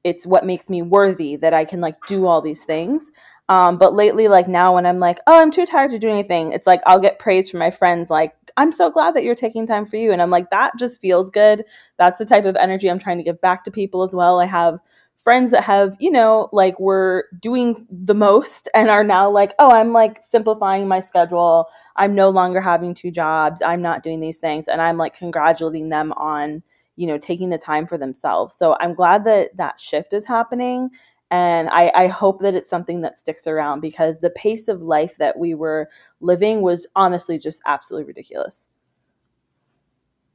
it's 0.04 0.26
what 0.26 0.46
makes 0.46 0.70
me 0.70 0.82
worthy 0.82 1.36
that 1.36 1.54
i 1.54 1.64
can 1.64 1.80
like 1.80 1.96
do 2.06 2.26
all 2.26 2.40
these 2.42 2.64
things. 2.64 3.10
Um, 3.48 3.78
but 3.78 3.94
lately, 3.94 4.28
like 4.28 4.48
now, 4.48 4.74
when 4.74 4.86
I'm 4.86 4.98
like, 4.98 5.20
oh, 5.26 5.40
I'm 5.40 5.52
too 5.52 5.66
tired 5.66 5.92
to 5.92 5.98
do 5.98 6.08
anything, 6.08 6.52
it's 6.52 6.66
like 6.66 6.80
I'll 6.86 7.00
get 7.00 7.18
praise 7.18 7.48
from 7.48 7.60
my 7.60 7.70
friends, 7.70 8.10
like, 8.10 8.34
I'm 8.56 8.72
so 8.72 8.90
glad 8.90 9.14
that 9.14 9.24
you're 9.24 9.34
taking 9.34 9.66
time 9.66 9.86
for 9.86 9.96
you. 9.96 10.12
And 10.12 10.22
I'm 10.22 10.30
like, 10.30 10.50
that 10.50 10.72
just 10.78 11.00
feels 11.00 11.30
good. 11.30 11.64
That's 11.98 12.18
the 12.18 12.24
type 12.24 12.44
of 12.44 12.56
energy 12.56 12.90
I'm 12.90 12.98
trying 12.98 13.18
to 13.18 13.24
give 13.24 13.40
back 13.40 13.64
to 13.64 13.70
people 13.70 14.02
as 14.02 14.14
well. 14.14 14.40
I 14.40 14.46
have 14.46 14.80
friends 15.16 15.50
that 15.50 15.64
have, 15.64 15.96
you 15.98 16.10
know, 16.10 16.48
like 16.52 16.78
were 16.78 17.26
doing 17.40 17.76
the 17.90 18.14
most 18.14 18.68
and 18.74 18.90
are 18.90 19.04
now 19.04 19.30
like, 19.30 19.54
oh, 19.58 19.70
I'm 19.70 19.92
like 19.92 20.22
simplifying 20.22 20.88
my 20.88 21.00
schedule. 21.00 21.66
I'm 21.96 22.14
no 22.14 22.30
longer 22.30 22.60
having 22.60 22.94
two 22.94 23.10
jobs. 23.10 23.62
I'm 23.62 23.82
not 23.82 24.02
doing 24.02 24.20
these 24.20 24.38
things. 24.38 24.68
And 24.68 24.80
I'm 24.80 24.96
like 24.96 25.16
congratulating 25.16 25.88
them 25.88 26.12
on, 26.12 26.62
you 26.96 27.06
know, 27.06 27.18
taking 27.18 27.50
the 27.50 27.58
time 27.58 27.86
for 27.86 27.98
themselves. 27.98 28.54
So 28.54 28.76
I'm 28.80 28.94
glad 28.94 29.24
that 29.24 29.56
that 29.56 29.80
shift 29.80 30.12
is 30.12 30.26
happening 30.26 30.90
and 31.30 31.68
I, 31.70 31.90
I, 31.94 32.06
hope 32.06 32.40
that 32.42 32.54
it's 32.54 32.70
something 32.70 33.00
that 33.00 33.18
sticks 33.18 33.48
around 33.48 33.80
because 33.80 34.20
the 34.20 34.30
pace 34.30 34.68
of 34.68 34.82
life 34.82 35.16
that 35.16 35.38
we 35.38 35.54
were 35.54 35.88
living 36.20 36.60
was 36.60 36.86
honestly 36.94 37.36
just 37.36 37.60
absolutely 37.66 38.06
ridiculous. 38.06 38.68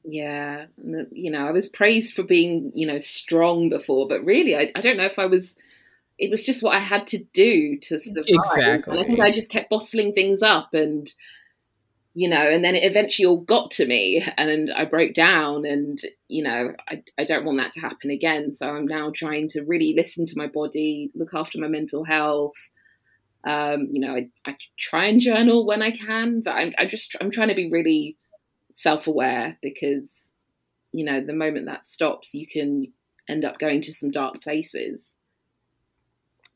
Yeah, 0.03 0.65
you 1.11 1.31
know, 1.31 1.47
I 1.47 1.51
was 1.51 1.69
praised 1.69 2.15
for 2.15 2.23
being, 2.23 2.71
you 2.73 2.87
know, 2.87 2.99
strong 2.99 3.69
before, 3.69 4.07
but 4.07 4.25
really, 4.25 4.55
I, 4.57 4.71
I 4.75 4.81
don't 4.81 4.97
know 4.97 5.05
if 5.05 5.19
I 5.19 5.27
was. 5.27 5.55
It 6.17 6.29
was 6.29 6.45
just 6.45 6.61
what 6.61 6.75
I 6.75 6.79
had 6.79 7.07
to 7.07 7.23
do 7.33 7.77
to 7.77 7.99
survive. 7.99 8.25
Exactly. 8.27 8.93
And 8.93 8.99
I 8.99 9.03
think 9.07 9.21
I 9.21 9.31
just 9.31 9.49
kept 9.49 9.71
bottling 9.71 10.13
things 10.13 10.43
up 10.43 10.71
and 10.73 11.11
you 12.14 12.28
know, 12.28 12.41
and 12.41 12.64
then 12.64 12.76
it 12.76 12.84
eventually 12.84 13.26
all 13.26 13.39
got 13.39 13.72
to 13.72 13.86
me 13.86 14.22
and 14.38 14.72
I 14.74 14.84
broke 14.84 15.14
down 15.14 15.64
and, 15.66 15.97
you 16.28 16.43
know, 16.43 16.74
I, 16.89 17.03
I 17.18 17.24
don't 17.24 17.45
want 17.45 17.57
that 17.59 17.72
to 17.74 17.80
happen 17.80 18.09
again. 18.09 18.53
So 18.53 18.68
I'm 18.68 18.86
now 18.86 19.12
trying 19.16 19.47
to 19.49 19.62
really 19.62 19.93
listen 19.95 20.26
to 20.26 20.38
my 20.38 20.47
body, 20.47 21.12
look 21.16 21.34
after 21.34 21.57
my 21.57 21.68
mental 21.68 22.03
health. 22.03 22.57
Um, 23.45 23.88
you 23.91 24.01
know, 24.01 24.14
I, 24.14 24.30
I 24.45 24.57
try 24.78 25.05
and 25.05 25.22
journal 25.22 25.66
when 25.66 25.82
I 25.82 25.91
can, 25.91 26.41
but 26.41 26.51
I'm, 26.51 26.74
I 26.78 26.86
just, 26.86 27.16
I'm 27.22 27.32
trying 27.32 27.47
to 27.47 27.55
be 27.55 27.72
really 27.72 28.18
self-aware 28.74 29.57
because, 29.62 30.32
you 30.91 31.05
know, 31.05 31.24
the 31.24 31.34
moment 31.34 31.66
that 31.68 31.88
stops, 31.88 32.34
you 32.34 32.45
can 32.45 32.91
end 33.30 33.45
up 33.45 33.57
going 33.57 33.82
to 33.84 33.93
some 33.93 34.12
dark 34.12 34.41
places. 34.41 35.16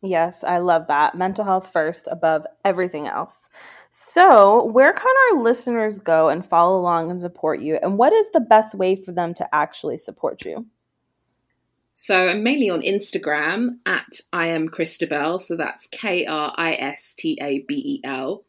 Yes, 0.03 0.43
I 0.43 0.59
love 0.59 0.87
that. 0.87 1.15
Mental 1.15 1.45
health 1.45 1.71
first 1.71 2.07
above 2.11 2.45
everything 2.63 3.07
else. 3.07 3.49
So, 3.97 4.65
where 4.65 4.91
can 4.91 5.13
our 5.31 5.41
listeners 5.41 5.99
go 5.99 6.27
and 6.27 6.45
follow 6.45 6.77
along 6.77 7.09
and 7.09 7.21
support 7.21 7.61
you? 7.61 7.79
And 7.81 7.97
what 7.97 8.11
is 8.11 8.29
the 8.31 8.41
best 8.41 8.75
way 8.75 8.97
for 8.97 9.13
them 9.13 9.33
to 9.35 9.55
actually 9.55 9.97
support 9.99 10.43
you? 10.43 10.65
So, 11.93 12.27
I'm 12.27 12.43
mainly 12.43 12.69
on 12.69 12.81
Instagram 12.81 13.77
at 13.85 14.19
I 14.33 14.47
am 14.47 14.67
Kristabel. 14.67 15.39
So, 15.39 15.55
that's 15.55 15.87
K 15.87 16.25
R 16.25 16.53
I 16.57 16.73
S 16.73 17.13
T 17.17 17.39
A 17.41 17.63
B 17.69 17.73
E 17.73 18.01
L. 18.05 18.43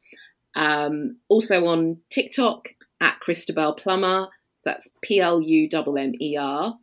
Um, 0.57 1.19
also 1.29 1.67
on 1.67 1.99
TikTok 2.11 2.71
at 3.01 3.21
Kristabel 3.25 3.79
Plummer. 3.79 4.27
That's 4.65 4.89
P 5.01 5.21
L 5.21 5.41
U 5.41 5.69
M 5.73 5.97
M 5.97 6.13
E 6.21 6.37
R. 6.37 6.77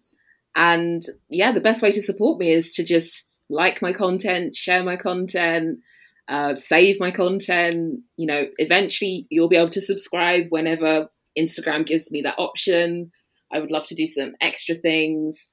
And 0.56 1.02
yeah, 1.28 1.52
the 1.52 1.60
best 1.60 1.82
way 1.82 1.92
to 1.92 2.02
support 2.02 2.40
me 2.40 2.50
is 2.50 2.74
to 2.76 2.86
just 2.86 3.28
like 3.50 3.82
my 3.82 3.92
content, 3.92 4.56
share 4.56 4.86
my 4.86 4.96
content, 4.96 5.80
uh, 6.28 6.56
save 6.56 7.00
my 7.00 7.12
content. 7.12 8.00
You 8.18 8.28
know, 8.28 8.46
eventually 8.58 9.28
you'll 9.30 9.50
be 9.50 9.58
able 9.58 9.70
to 9.70 9.82
subscribe 9.82 10.48
whenever 10.50 11.10
Instagram 11.38 11.86
gives 11.86 12.12
me 12.12 12.22
that 12.22 12.40
option. 12.40 13.12
I 13.52 13.60
would 13.60 13.72
love 13.72 13.88
to 13.88 13.96
do 13.96 14.08
some 14.08 14.34
extra 14.42 14.76
things. 14.76 15.50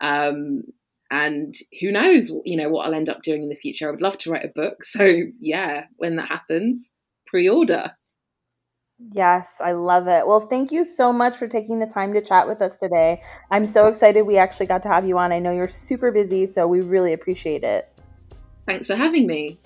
Um, 0.00 0.62
and 1.10 1.54
who 1.80 1.92
knows, 1.92 2.32
you 2.44 2.56
know, 2.56 2.68
what 2.70 2.86
I'll 2.86 2.94
end 2.94 3.08
up 3.08 3.22
doing 3.22 3.42
in 3.42 3.48
the 3.48 3.54
future. 3.54 3.86
I 3.86 3.90
would 3.90 4.00
love 4.00 4.18
to 4.18 4.30
write 4.30 4.44
a 4.44 4.52
book. 4.54 4.78
So, 4.84 5.08
yeah, 5.38 5.84
when 5.96 6.16
that 6.16 6.28
happens, 6.28 6.90
pre 7.26 7.48
order. 7.48 7.92
Yes, 9.12 9.48
I 9.60 9.72
love 9.72 10.08
it. 10.08 10.26
Well, 10.26 10.40
thank 10.40 10.72
you 10.72 10.84
so 10.84 11.12
much 11.12 11.36
for 11.36 11.48
taking 11.48 11.78
the 11.78 11.86
time 11.86 12.12
to 12.14 12.20
chat 12.20 12.46
with 12.46 12.62
us 12.62 12.76
today. 12.76 13.20
I'm 13.50 13.66
so 13.66 13.88
excited 13.88 14.22
we 14.22 14.38
actually 14.38 14.66
got 14.66 14.82
to 14.84 14.88
have 14.88 15.06
you 15.06 15.18
on. 15.18 15.32
I 15.32 15.40
know 15.40 15.50
you're 15.50 15.68
super 15.68 16.10
busy, 16.10 16.46
so 16.46 16.66
we 16.66 16.80
really 16.80 17.12
appreciate 17.12 17.64
it. 17.64 17.92
Thanks 18.66 18.86
for 18.86 18.94
having 18.94 19.26
me. 19.26 19.58